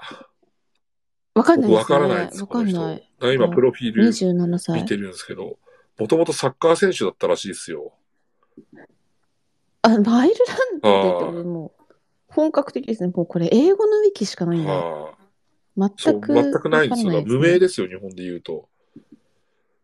[1.36, 1.86] わかんないですね。
[1.86, 2.42] からないです。
[2.42, 2.74] わかんない。
[2.74, 4.88] この人だから今、プロフィール27歳見。
[4.88, 5.58] てるんですけど、
[5.98, 7.94] もともとサッカー選手だったらしいですよ。
[9.82, 11.94] あ、まあアイルランドって言ってももう、
[12.28, 13.12] 本格的ですね。
[13.16, 14.72] もうこれ、英語のウィキしかないんだ。
[14.72, 15.92] はい。
[15.98, 16.34] そう、全く。
[16.34, 17.12] 全くないんですよ。
[17.12, 17.60] だから無名で。
[17.60, 18.70] ですよ、日本で言うと。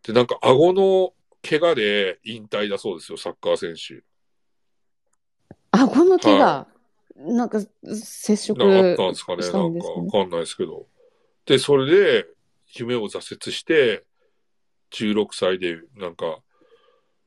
[0.03, 1.13] で、なんか、顎の
[1.47, 4.03] 怪我で引退だそうですよ、サッカー選手。
[5.71, 6.67] 顎の怪我は。
[7.15, 7.61] なんか、
[7.93, 10.87] 接触なんかあったんですかね、なんんかわかんないですけど。
[11.45, 12.27] で、それで、
[12.73, 14.05] 夢を挫折して、
[14.91, 16.39] 16歳で、なんか、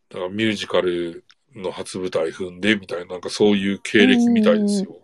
[0.08, 5.00] だからミュージカルの初舞台踏んで、みたいな、なんかそういう経歴みたいですよ。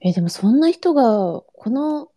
[0.00, 2.08] え、でもそんな人が、この、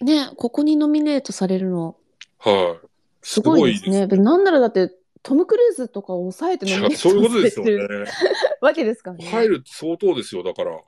[0.00, 1.96] ね、ここにノミネートされるの、
[2.38, 2.86] はい。
[3.22, 4.02] すごいですね。
[4.02, 4.90] すでなんならだって、
[5.22, 8.04] トム・クルーズとかを抑えてごいノミネーですいやそういうことですよね。
[8.60, 9.26] わけですからね。
[9.26, 10.80] 入る相当ですよ、だから。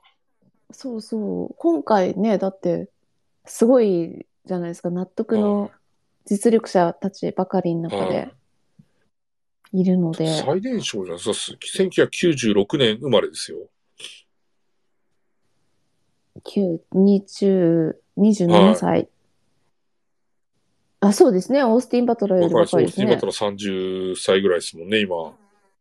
[0.71, 1.55] そうそう。
[1.57, 2.89] 今回ね、だって、
[3.45, 4.89] すごいじゃないですか。
[4.89, 5.71] 納得の
[6.25, 8.29] 実力者たちばかりの中はで
[9.73, 9.81] い。
[9.81, 10.27] いるので。
[10.27, 11.19] 最年少じゃん。
[11.19, 13.69] そうっす1996年生まれですよ。
[16.43, 19.09] 9、20、27歳？
[21.07, 21.63] あ、そうですね。
[21.63, 23.25] オースティン・バトラーより若いですねスティーバト。
[23.27, 25.33] ラ30歳ぐらいですもんね、今。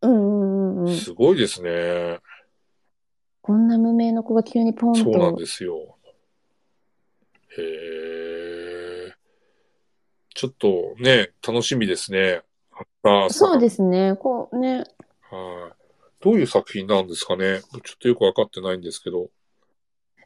[0.03, 0.97] うんうんうんうん。
[0.97, 2.19] すごいですね。
[3.41, 5.41] こんな無名の子が急にポンそうなんと。
[5.41, 5.97] ですよ。
[7.59, 7.63] へ
[9.09, 9.13] え。
[10.35, 12.43] ちょっとね、楽しみですね。
[13.05, 13.61] ああ、そうす。
[13.61, 14.17] ですね。
[14.17, 14.85] こうね。
[15.31, 15.83] はい。
[16.21, 19.29] どういう作品なんですかねちょっとよくわかってないんですけど。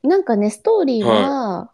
[0.02, 1.70] なんかね、ストーリーは、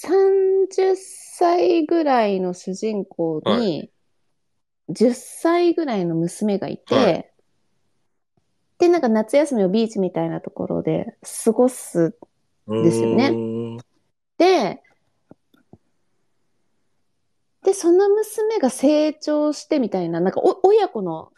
[0.00, 3.90] 30歳ぐらいの主人公はに、
[4.90, 7.30] 10歳ぐらいの娘がいて、はい。
[8.78, 12.16] で、なんか夏休みをビーチみたいなところで過ごす。
[12.68, 13.80] ですよね。
[14.36, 14.82] で、
[17.64, 21.32] で、その娘が成長してみたいな、なんかお親子の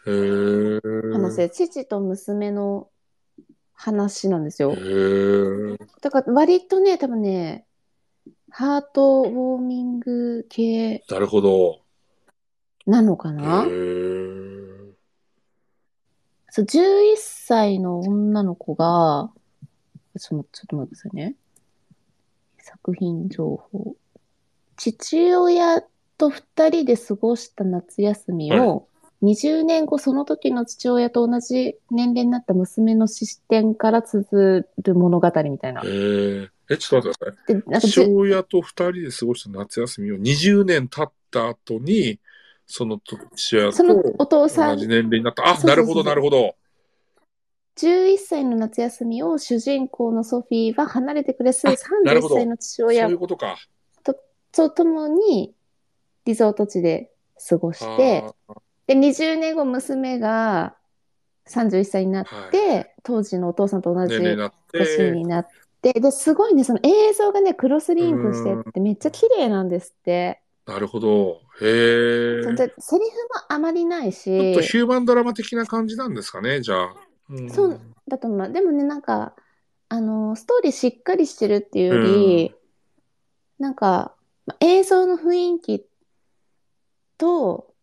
[1.11, 2.89] 話で、父と娘の
[3.73, 4.75] 話なんですよ。
[6.01, 7.65] だから割とね、多分ね、
[8.51, 11.81] ハートウォーミング系なるほど。
[12.85, 14.91] なのかへなー
[16.49, 19.31] そう、11歳の女の子が、
[20.19, 21.35] ちょっとちょっと待ってくださいね。
[22.59, 23.95] 作品情報。
[24.75, 25.81] 父親
[26.17, 28.87] と二人で過ごした夏休みを、
[29.23, 35.85] 20年後その時の父親と同じ年齢になった娘の視点から綴る物語みたいなへ。
[35.85, 37.91] ーえ、ちょっと待ってください。
[37.91, 42.19] 父ゅ親と二人で過ごした夏休みを20年経った後に、
[42.65, 42.99] その
[43.35, 45.45] 父親そのとお父さん同じ年齢になった。
[45.45, 46.55] あ、なるほど、なるほど。
[47.77, 51.73] 11歳の夏休みを主人公のソフィーは離れてくれすあ
[52.03, 53.57] なる31ほど歳の父親とか。
[54.53, 55.53] と共に
[56.25, 57.11] リゾート地で
[57.49, 58.53] 過ごして、あ
[58.85, 60.75] で、20年後娘が
[61.47, 65.57] 31歳になって、当時のお父さんと同ーじ年齢になって。
[65.81, 70.41] 年になって、で、すごいね、その映像がね、クロスリンクしてってめっちゃ綺麗なんですって。
[70.65, 71.41] なるほど。
[71.61, 72.43] へえ。
[72.43, 76.95] ちょっでセリフもあまりないしと、ヒューマンドラマ的な感じなんですかね、じゃあ。
[77.29, 78.51] うんそうだと思う。
[78.51, 79.35] でもね、なんか、
[79.89, 82.55] あの、ストーリーしっかりしてるっていうより、
[83.59, 85.85] なんか、ま映像の雰囲気
[87.17, 87.73] と、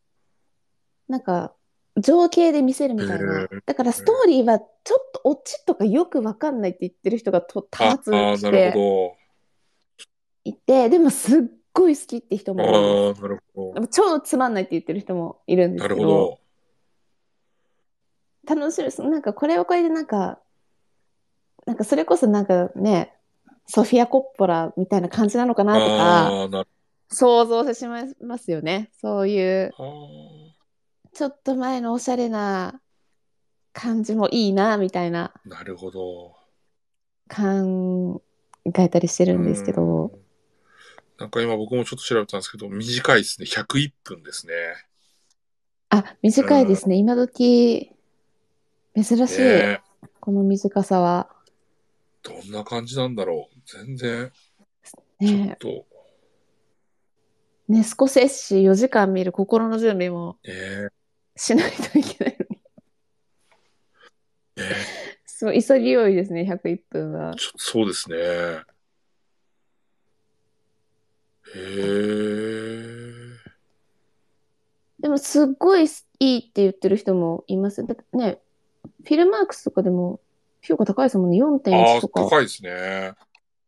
[1.09, 1.55] なんか、
[2.01, 3.61] 情景で見せるみたいへなー。
[3.65, 9.17] だからストーリーはちょっとオチとかよくわかんないって言ってる人がと多あ発してほ
[10.45, 11.43] いて、でもすっ
[11.73, 12.63] ごい好きって人ど。
[12.63, 16.39] もああ、なるほでも超つまんないって言ってる人もいるんですけど、るほど。
[18.57, 19.03] 楽しいです。
[19.03, 20.41] なんかこれはこれでなんか、
[21.67, 23.15] なんかそれこそなんかね、
[23.67, 25.81] ソフィア・コッポラみたいな感じなのかなと
[26.51, 26.67] か、
[27.11, 28.91] 想像してしまいますよね。
[29.01, 29.75] そういう。
[31.13, 32.81] ちょっと前のおしゃれな
[33.73, 36.37] 感じもいいな、みたいななるほど。
[37.29, 38.23] 考
[38.77, 40.21] えたりしてるんですけど、うん。
[41.19, 43.47] なんか今僕もちょっと調べたんですけど、短いですね。
[43.47, 44.53] 101分ですね。
[45.91, 46.97] あ、短いですね。
[46.97, 47.93] 今時、
[48.95, 49.39] 珍しい。
[49.41, 49.81] ね
[50.21, 51.31] この短さは。
[52.23, 53.61] どんな感じなんだろう。
[53.65, 54.31] 全然、
[55.21, 55.87] ちょっねと、
[57.69, 60.89] ね、スコセッシ4時間見る心の準備もね
[61.39, 62.57] しないといけないのに。
[64.57, 64.77] ね
[65.25, 67.35] そう、潔いですね、101分は。
[67.37, 68.17] ちょそうですね。
[68.17, 68.63] へ
[71.57, 71.79] え。
[74.99, 75.85] でも、すっごい
[76.19, 77.87] いいって言ってる人もいます。
[77.87, 78.41] だね、
[79.05, 80.21] フィルマークスとかでも
[80.61, 81.39] 評価高いですもんね。
[81.41, 82.25] あ4.1あ、とか。
[82.25, 83.13] 高いですね。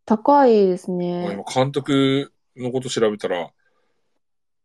[0.06, 1.32] 高いですまあね。
[1.34, 3.52] 今、監督のこと調べたら、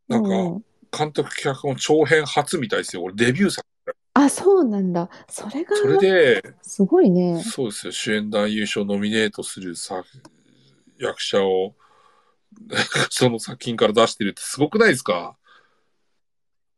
[0.08, 0.66] なんか、うん
[0.98, 3.04] 監督企画も長編初みたいですよ。
[3.04, 3.66] 俺、デビュー作。
[4.14, 5.10] あ、そうなんだ。
[5.30, 7.44] それが、それで、すごいね。
[7.44, 7.92] そうですよ。
[7.92, 10.08] 主演男優賞ノミネートする作
[10.98, 11.76] 役者を、
[13.10, 15.38] その作品から出してるってすごくないですか？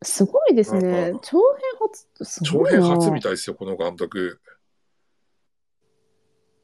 [0.02, 1.12] すごいですね。
[1.22, 2.82] 長編初、す長ごいな。
[2.82, 4.40] 編初みたいですよ、この監督。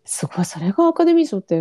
[0.04, 0.44] すごい。
[0.44, 1.54] それがアカデミー賞って、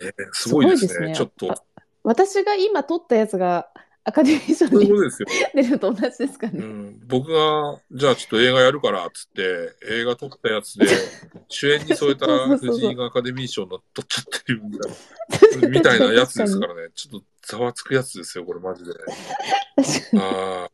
[0.00, 0.88] えーすごいですね。
[0.88, 1.64] すごいですねちょっとあ、
[2.02, 3.68] 私が今撮ったやつが
[4.04, 5.28] アカデミー賞にそういうことですよ。
[5.54, 6.52] 出るのと同じですかね。
[6.58, 10.86] うん、僕が、じゃあちょっと映画やるから、つって、映画撮ったやつで、
[11.48, 12.26] 主演に添えた
[12.58, 16.90] 藤井がアカデミー賞の取っちゃってるみたいな、みたいなやつですからね。
[16.94, 18.92] ちょっとざわつくやつですよ、これマジで。
[18.92, 20.22] 確かに。
[20.22, 20.68] あ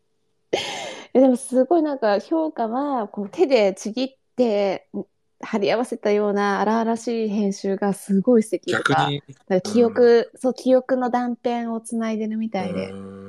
[1.13, 4.89] えでもすごいなんか評価はこう手でちぎって
[5.43, 13.20] 貼り合わせたような荒々しい編集がすごい素敵とか逆に、なんか記憶、そう記憶の断片をつないでるみたいで、ん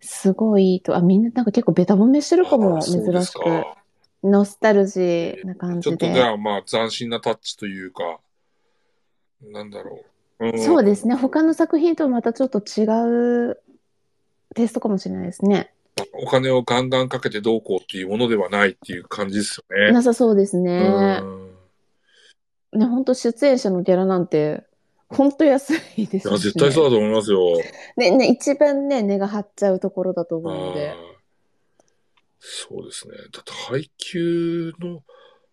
[0.00, 0.96] すごいいいと。
[0.96, 3.40] あみんななんか結構ベタ褒めしてるかあも珍しく。
[3.40, 3.76] か
[4.22, 8.20] ノスタルジーな感じちょっとじで、ゃあまあ斬新なタッチというか、
[9.42, 10.04] なんだろ
[10.40, 10.48] う。
[10.48, 10.58] ん。
[10.62, 11.14] そうですね。
[11.14, 12.84] 他の作品とはまたちょっと違
[13.50, 13.58] う
[14.54, 15.72] テイストかもしれないですね。
[16.12, 19.92] お金をガンガンかけてどうこうっていうものではないっていう感じですよね。
[19.92, 21.20] なさそうですね。
[21.22, 22.78] うん。
[22.78, 24.64] ね本当出演者のギャラなんて
[25.10, 27.40] 本当安いですいや、絶対そうだと思いますよ。
[27.96, 30.94] ね、ね、一番ね、値が張っちゃうところだと思うので。
[32.38, 33.14] そうですね。
[33.32, 35.02] だって配給の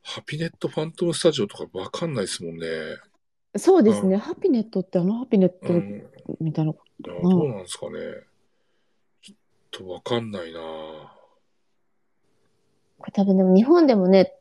[0.03, 2.67] ハピネットファントムスタジオとかわかんないですもんね。
[3.57, 6.03] そうですね、うハピネットってあのハピネットうん。
[6.39, 6.71] みたいな。
[6.71, 6.75] い
[7.07, 7.99] やどうなんですかね。
[9.21, 9.35] ちょっ
[9.71, 10.59] とわかんないな
[12.99, 14.33] これ多分でも日本でもね、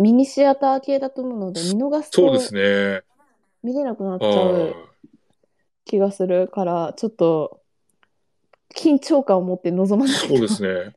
[0.00, 3.05] ミニシアター系だと思うので、見逃すそうですとね。
[3.66, 4.74] 見れなくなっちあゃう
[5.84, 7.60] 気がするから、ちょっと
[8.74, 10.28] 緊張感を持って臨まないと。
[10.28, 10.94] そうですね。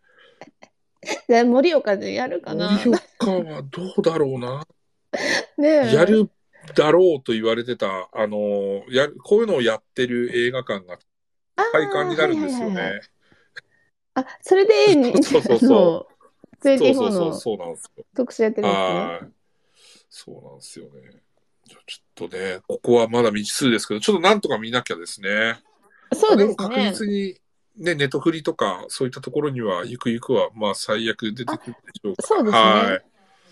[1.27, 4.67] で盛岡でやるかな盛岡はどうだろうな。
[5.57, 6.29] ねえやる
[6.75, 10.97] だろうと言われてた、あの、やる、こういうのをやってる映画館が
[11.55, 13.01] 体感になるんですよね。
[14.13, 16.05] あ、それで、 そうそうそうあの
[16.77, 18.05] そう24そうそう、のそうなんですよ。
[18.15, 18.99] 特集やってるんですね。
[18.99, 19.31] はい。
[20.09, 21.21] そうなんですよね。
[21.69, 25.59] ちょっとね、ここはまだ未知数ですけど、ちょっとなんとか見なきゃですね。
[26.13, 26.91] そうですも確ね。
[26.93, 27.39] 実に、
[27.77, 32.27] ね、ネットフリとか、そういったところには、ゆくゆくは、まあ、最悪出てくるでしょうから。
[32.27, 33.05] そうですねはい。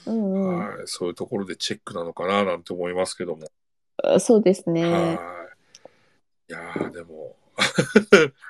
[0.08, 0.88] うんうんはい。
[0.88, 3.48] そういうところでチェックなのかな、なんて思いますけども。
[4.04, 4.84] あそうですね。
[4.84, 5.14] はい。
[6.50, 7.36] いやー、でも、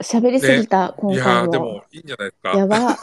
[0.00, 1.64] 喋りすぎた、今いや回ー、でも。
[1.64, 2.58] も、いいんじゃないですか。
[2.58, 2.96] やば。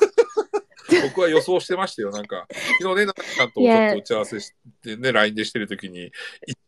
[1.01, 2.11] 僕は予想してましたよ。
[2.11, 2.47] なんか、
[2.79, 4.53] 昨日ね、中さんとちょっと打ち合わせし
[4.83, 6.11] てね、LINE でしてるときに、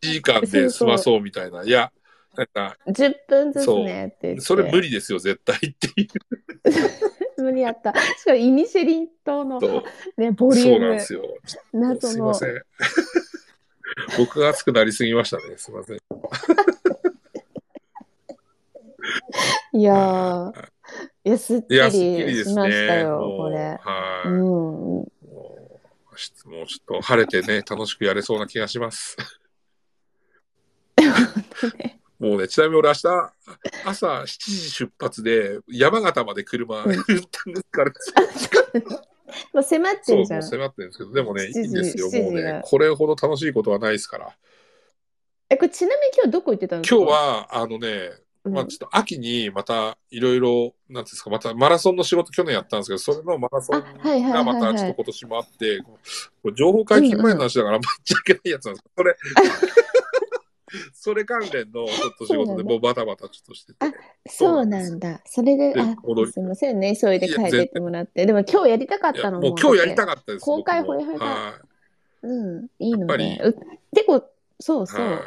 [0.03, 1.63] 1時間で済まそうみたいな。
[1.63, 1.91] いや、
[2.35, 4.41] なんか、10分ずつねって言って。
[4.41, 6.07] それ無理ですよ、絶対ってい
[7.37, 7.39] う。
[7.41, 7.93] 無理やった。
[7.93, 9.59] しかもイニシェリン島の
[10.17, 10.99] ね、ボリュームそうなんで。
[11.01, 11.37] すよ。
[11.73, 12.33] 謎のすいま。
[12.33, 12.61] せん。
[14.17, 15.43] 僕が熱くなりすぎましたね。
[15.57, 15.97] すいません。
[19.73, 20.53] いやー、
[21.23, 22.55] いや、すっきいや、すっきりりしですね。
[22.55, 23.57] ましたよ、もうこれ。
[23.57, 24.29] はい。
[24.29, 24.39] うん。
[24.41, 25.25] もう
[26.11, 29.17] 明日もうちょっと晴れてね、楽しくやれそうな気がします。
[32.17, 33.33] もうね、ちなみに俺明日、
[33.85, 37.91] 朝7時出発で、山形まで車、うん運転ですから、
[39.53, 40.39] もう迫ってるじゃ。
[40.39, 42.07] ん迫ってるんですけど、でもね、いい7時んですよ。
[42.09, 44.37] 7もうね、これほど楽しいことはないですから。
[45.49, 46.95] え、これちなみに今日どこ行ってたんですか？
[46.95, 53.81] 今日、は、あのね、うんまあちょっと秋にまたいろいろ、なんですか、またマラソンの仕事去年やったんですけど、それのマラソン
[54.31, 55.81] がまたちょっと今年もあって、
[56.55, 59.15] 情報解禁前の話だから、あんま言っちゃいけないやつなんですけど、それ、
[60.93, 63.79] それ関連のちょっと仕事でもうバタバタちょっとしてて。
[64.27, 65.21] そうなんだ。
[65.25, 65.95] それで、であ
[66.31, 68.25] すいませんね、急いで帰ってってもらって。
[68.25, 70.43] でも今日やりたかったのもう今日やりたかかったです。
[70.43, 71.61] 公開僕もほやほやは
[72.23, 73.43] うん、いいのやっぱりで。
[73.43, 73.55] う
[73.93, 74.87] 結構、そうい。
[74.87, 75.05] そう。
[75.05, 75.19] はい。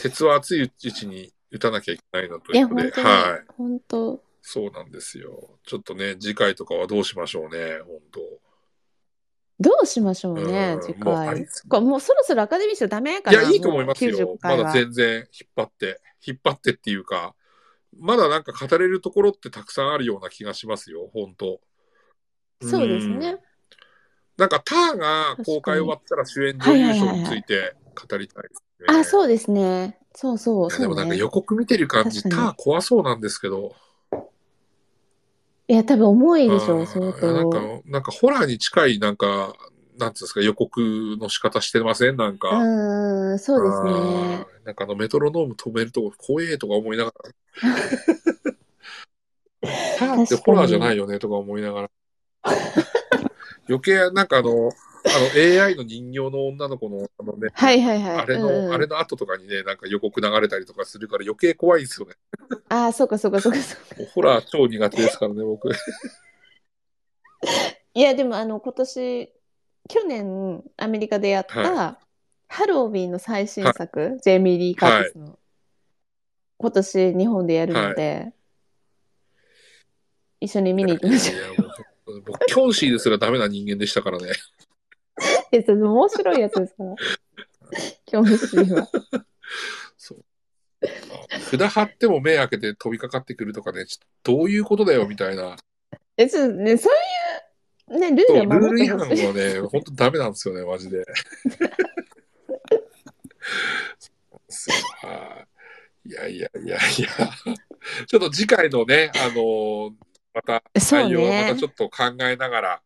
[0.00, 3.52] 鉄は熱いうちに打たなきゃいけないのということで、はい。
[3.56, 4.22] 本当。
[4.42, 5.58] そうなんですよ。
[5.64, 8.20] ちょっとね、次回とかはどうしましょうね、本当。
[9.58, 11.46] どうしましょうねう、ん次回。
[11.68, 14.38] これもうそろそろアカデミー賞ダメかないや、いいと思いますもうよ95。
[14.38, 17.34] 回はまだ全然引っ張って、引っ張ってっていうか、
[17.98, 21.60] まだなんか語れるところってたくさんあるような気がしますよ、本当。
[22.62, 23.38] そうですんね。。
[24.36, 28.98] なんか、ターが公開終わったら主演女優賞について語りたいですね。
[29.00, 29.98] あ、そうですね。
[30.18, 30.84] そうそう、そうね。
[30.84, 33.74] でもなんか予告見てる感じ、タ怖そうなんですけど。
[35.68, 39.54] いや、多分重いでしょう、相なんか当。、なんかホラーに近い、なんか、
[39.98, 40.80] なんていうんですか、予告
[41.20, 42.16] の仕方してません？
[42.16, 42.48] なんか。
[42.48, 44.46] うーん、そうですね。
[44.64, 47.30] なんかあのメトロノーム止めると怖えとか思いながら。
[49.98, 51.90] ターってホラーじゃないよねとか思いながら。
[53.68, 54.72] 余計なんかあの、あ
[55.06, 58.16] の AI の人形の女の子のあのね、はいはいはい。
[58.18, 62.14] あれの、うんうんあれの後とかにね、なんか予告流れたりとかするから余計怖いですよね。
[62.68, 64.12] あー、そうかそうかそうかそうか。
[64.12, 65.70] ホラー超苦手ですからね、僕。
[67.94, 69.32] いや、でもあの、今年、
[69.88, 71.98] 去年、アメリカでやった、は
[72.48, 75.38] ハロウィンの最新作、ジェイミー・リー・カーティスの、
[76.58, 78.32] 今年日本でやるので、
[80.40, 81.36] 一緒に見に行きましょう。
[81.36, 84.32] いやいやもう僕、キョンシーですらダメな人間でしたからね。
[85.52, 86.84] え、それ面白いやつですか？
[86.84, 86.96] ら。
[88.04, 88.88] キョンシーは。
[89.96, 90.24] そう。
[91.40, 95.56] 札貼っても目開けて飛びかかってくるとかね、ちょっとどういうことだよみたいな。
[96.16, 98.98] え、ちょっとね、そういう、ね、ルーそう、ルをルール違反。
[98.98, 101.04] はね、本当ダメなんですよね、マジで。
[104.48, 104.72] そ
[105.04, 105.46] うは
[106.04, 106.78] いいやいやいやいや。
[108.06, 109.92] ちょっと次回のね、あのー
[110.34, 112.85] またそう内容をまねたちょっと考えながら、はい。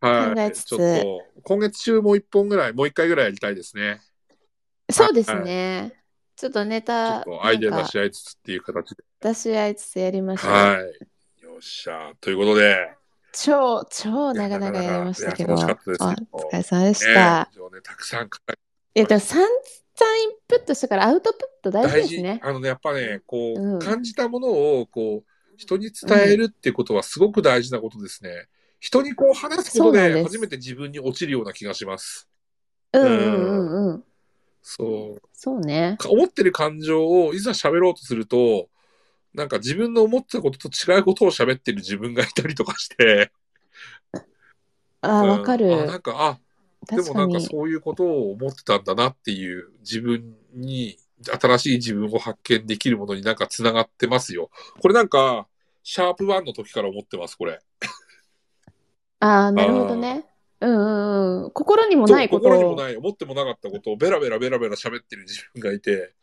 [0.00, 0.76] 考えつつ
[1.44, 4.00] 今月中もう一本ぐらい、もう一回ぐらいやりたいですね。
[4.90, 5.92] そうですね。
[6.36, 9.04] ちょっとネタ、アイデア出し合いつつっていう形で。
[9.20, 10.52] 出し合いつつやりましょう。
[10.52, 10.78] は
[11.40, 11.44] い。
[11.44, 12.12] よっしゃ。
[12.20, 12.94] ということで、
[13.32, 15.54] 超、超長々やりましたけど。
[15.54, 15.68] お疲
[16.52, 17.50] れ様でしねた。
[17.72, 18.28] ね、たくさんい
[18.94, 22.10] や、でも3、さんインプットしたからアウトプット大事。
[22.10, 22.40] ですね。
[22.42, 28.46] あのね、やっぱね、こう、うん感じたものを、こう、人に伝えるってことはすごく大事なことですね。
[28.80, 32.28] 人にこう話すことで、初めて自分に落ちるような気がします。
[32.92, 34.04] うんうんうんうん。
[34.62, 35.28] そう。
[35.32, 35.96] そうね。
[35.98, 38.68] か思ってる感情をいざ喋ろうとすると、
[39.34, 43.30] なんか自分の思ってたことと違うことを喋ってる自分がいたりとかして。
[45.00, 45.72] ああ、うんわかる。
[45.72, 46.40] あ、なんか、あ、
[46.96, 47.02] で。
[47.02, 54.50] もなんかそういうことを思ってたんだなっていう自分に、新しい自分を発見できるものになんか繋がってますよ。
[54.80, 55.48] これなんか、
[55.82, 57.60] シャープ1の時から思ってます、これ。
[59.20, 60.24] ああ、なるほどね。
[60.60, 61.50] うんうんうん。
[61.52, 62.50] 心にもないことを。
[62.50, 66.14] 心にもない、思ってもなかったことをベラベラベラベラ喋ってる自分がいて。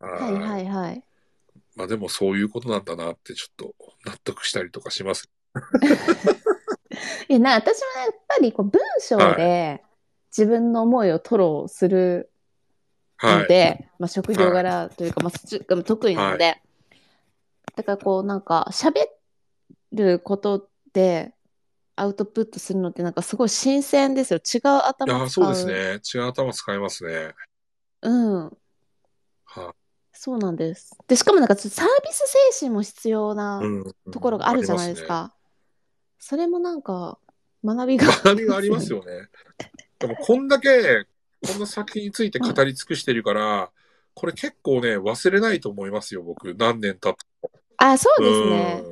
[0.00, 1.04] はいはいはい。
[1.76, 3.74] まあでもそういうことなんだなってちょっと
[4.04, 5.30] 納得したりとかします。
[7.28, 9.82] いやな、私はやっぱりこう文章で
[10.36, 12.30] 自分の思いを吐露する
[13.16, 13.38] はい。
[13.42, 16.60] ので、まあ、職業柄というか、まあ、そっちが得意なので、
[17.76, 19.06] だからこうなんか喋
[19.92, 21.32] ることで
[21.96, 24.38] アウトプットするのってなんかすごい新鮮ですよ。
[24.38, 25.30] 違う頭使う。
[25.30, 26.22] そうですね。
[26.22, 27.34] 違う頭使いますね。
[28.02, 28.58] うん。
[29.44, 29.74] は
[30.12, 30.96] そうなんです。
[31.06, 32.24] で、しかもなんかサービス
[32.54, 33.84] 精神も必要なうん。
[34.10, 35.34] ところがあるじゃないですあか。
[36.18, 37.18] それもなんか
[37.64, 38.12] 学びがね。
[38.24, 39.28] 学びがありますよね。
[39.98, 41.06] でもこんだけ、
[41.46, 43.70] こんな作品について語り尽くしてるから、
[44.14, 46.54] これ結構ね、忘れないと思いますよ、僕。
[46.54, 47.24] 何年経って
[47.78, 48.26] あ、そうも。
[48.26, 48.82] ですね。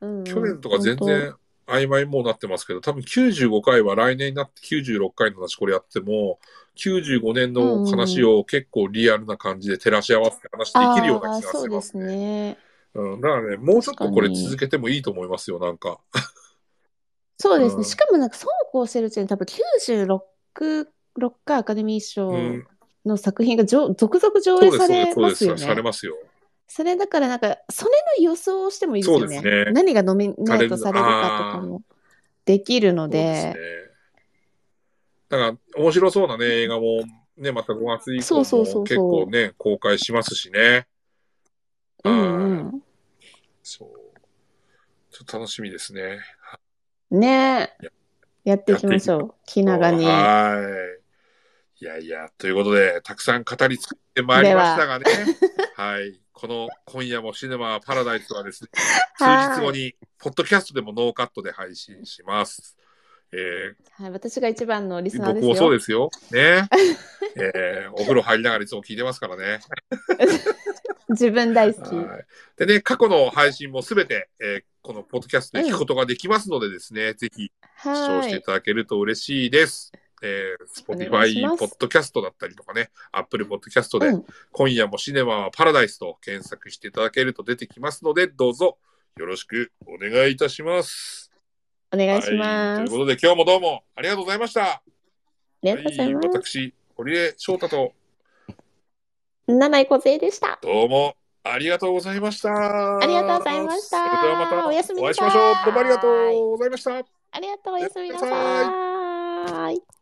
[0.00, 1.34] うんうんうん去年とか全本然
[1.72, 6.38] 曖昧もうなってますけど、多分95回は来年になって96回の話これやっても、
[6.76, 12.06] 95年の話を結構リアルな感じで照らし合わせて話できるような気があーそうでしますすね。
[12.06, 12.58] ね。
[12.94, 15.98] うん、だからね、もうちょっとこれ続けてもいいと思いますよ、なんか。
[17.38, 17.78] そうですね。
[17.78, 19.46] うんしかもなんかそうこうしてるうちに多分
[20.54, 20.86] 96、
[21.18, 22.66] 6回アカデミー賞うん
[23.04, 25.82] の作品がじょ続々上映さそうです、そうです、そうですされね。
[25.82, 26.16] ますよ。
[26.74, 29.42] それだからなんか、それの予想をしてもいいですよね。
[29.42, 31.82] ね何がノミネートされるかとかも
[32.46, 33.54] できるのですね
[35.28, 37.02] から、面白そうなね、映画も、
[37.36, 40.86] ね、また5月以降そうそうそうそうも結構ね、公開しますしね。
[42.04, 42.82] うんうはいん。
[43.62, 43.88] そう。
[45.10, 46.20] ちょっと楽しみですね。
[47.10, 47.90] ねえ。
[48.44, 49.34] やっていきましょう。
[49.44, 50.06] 気長に。
[50.06, 50.56] は
[51.78, 51.84] い。
[51.84, 55.04] いやいや、ということで、たくさん語り尽くしてまいりましたがね。
[55.76, 56.21] はい。
[56.42, 58.70] この今夜もシネマパラダイスはですね、
[59.16, 62.76] 数 はい日後に、ポッドキャストでもノーカットで配信します。
[63.32, 65.48] えはい、私が一番のリスーナーですよ。
[65.50, 66.10] 僕もそうですよ。
[66.32, 66.68] ね。
[67.38, 69.60] えーお風呂入りながらいつも聞いてますからね。
[71.10, 71.94] 自分大好き。
[71.94, 72.26] はい。
[72.56, 78.24] でね、過去の配信もすべて、えーこのポッドキャストで聞くことができますのでですね、ぜひ視聴はい。
[78.24, 79.92] していただけると嬉しいです。
[80.22, 88.78] えー、Spotify ポッドキャストだったりとかね、Apple ポッドキャストで、うん今夜もシネマはパラダイスと検索していただけると出てきますので、どうぞ
[89.16, 91.30] よろしくお願いいたします。
[91.92, 92.84] お願いしはい、ます。
[92.86, 94.62] ということで、今日もどうもありがとうございました。
[94.64, 94.82] あ
[95.62, 96.26] りがとうございます。
[96.28, 97.92] はい、私、堀江翔太と、
[99.48, 100.58] 七井梢でした。
[100.62, 102.98] どうもありがとうございました。
[102.98, 105.54] ありがとうございましたそれではまたおやすみお会ないしましょう。
[105.64, 106.96] どうもありがとうございました。
[107.32, 107.74] ありがとう。
[107.74, 110.01] おやすみなおやすみなさい。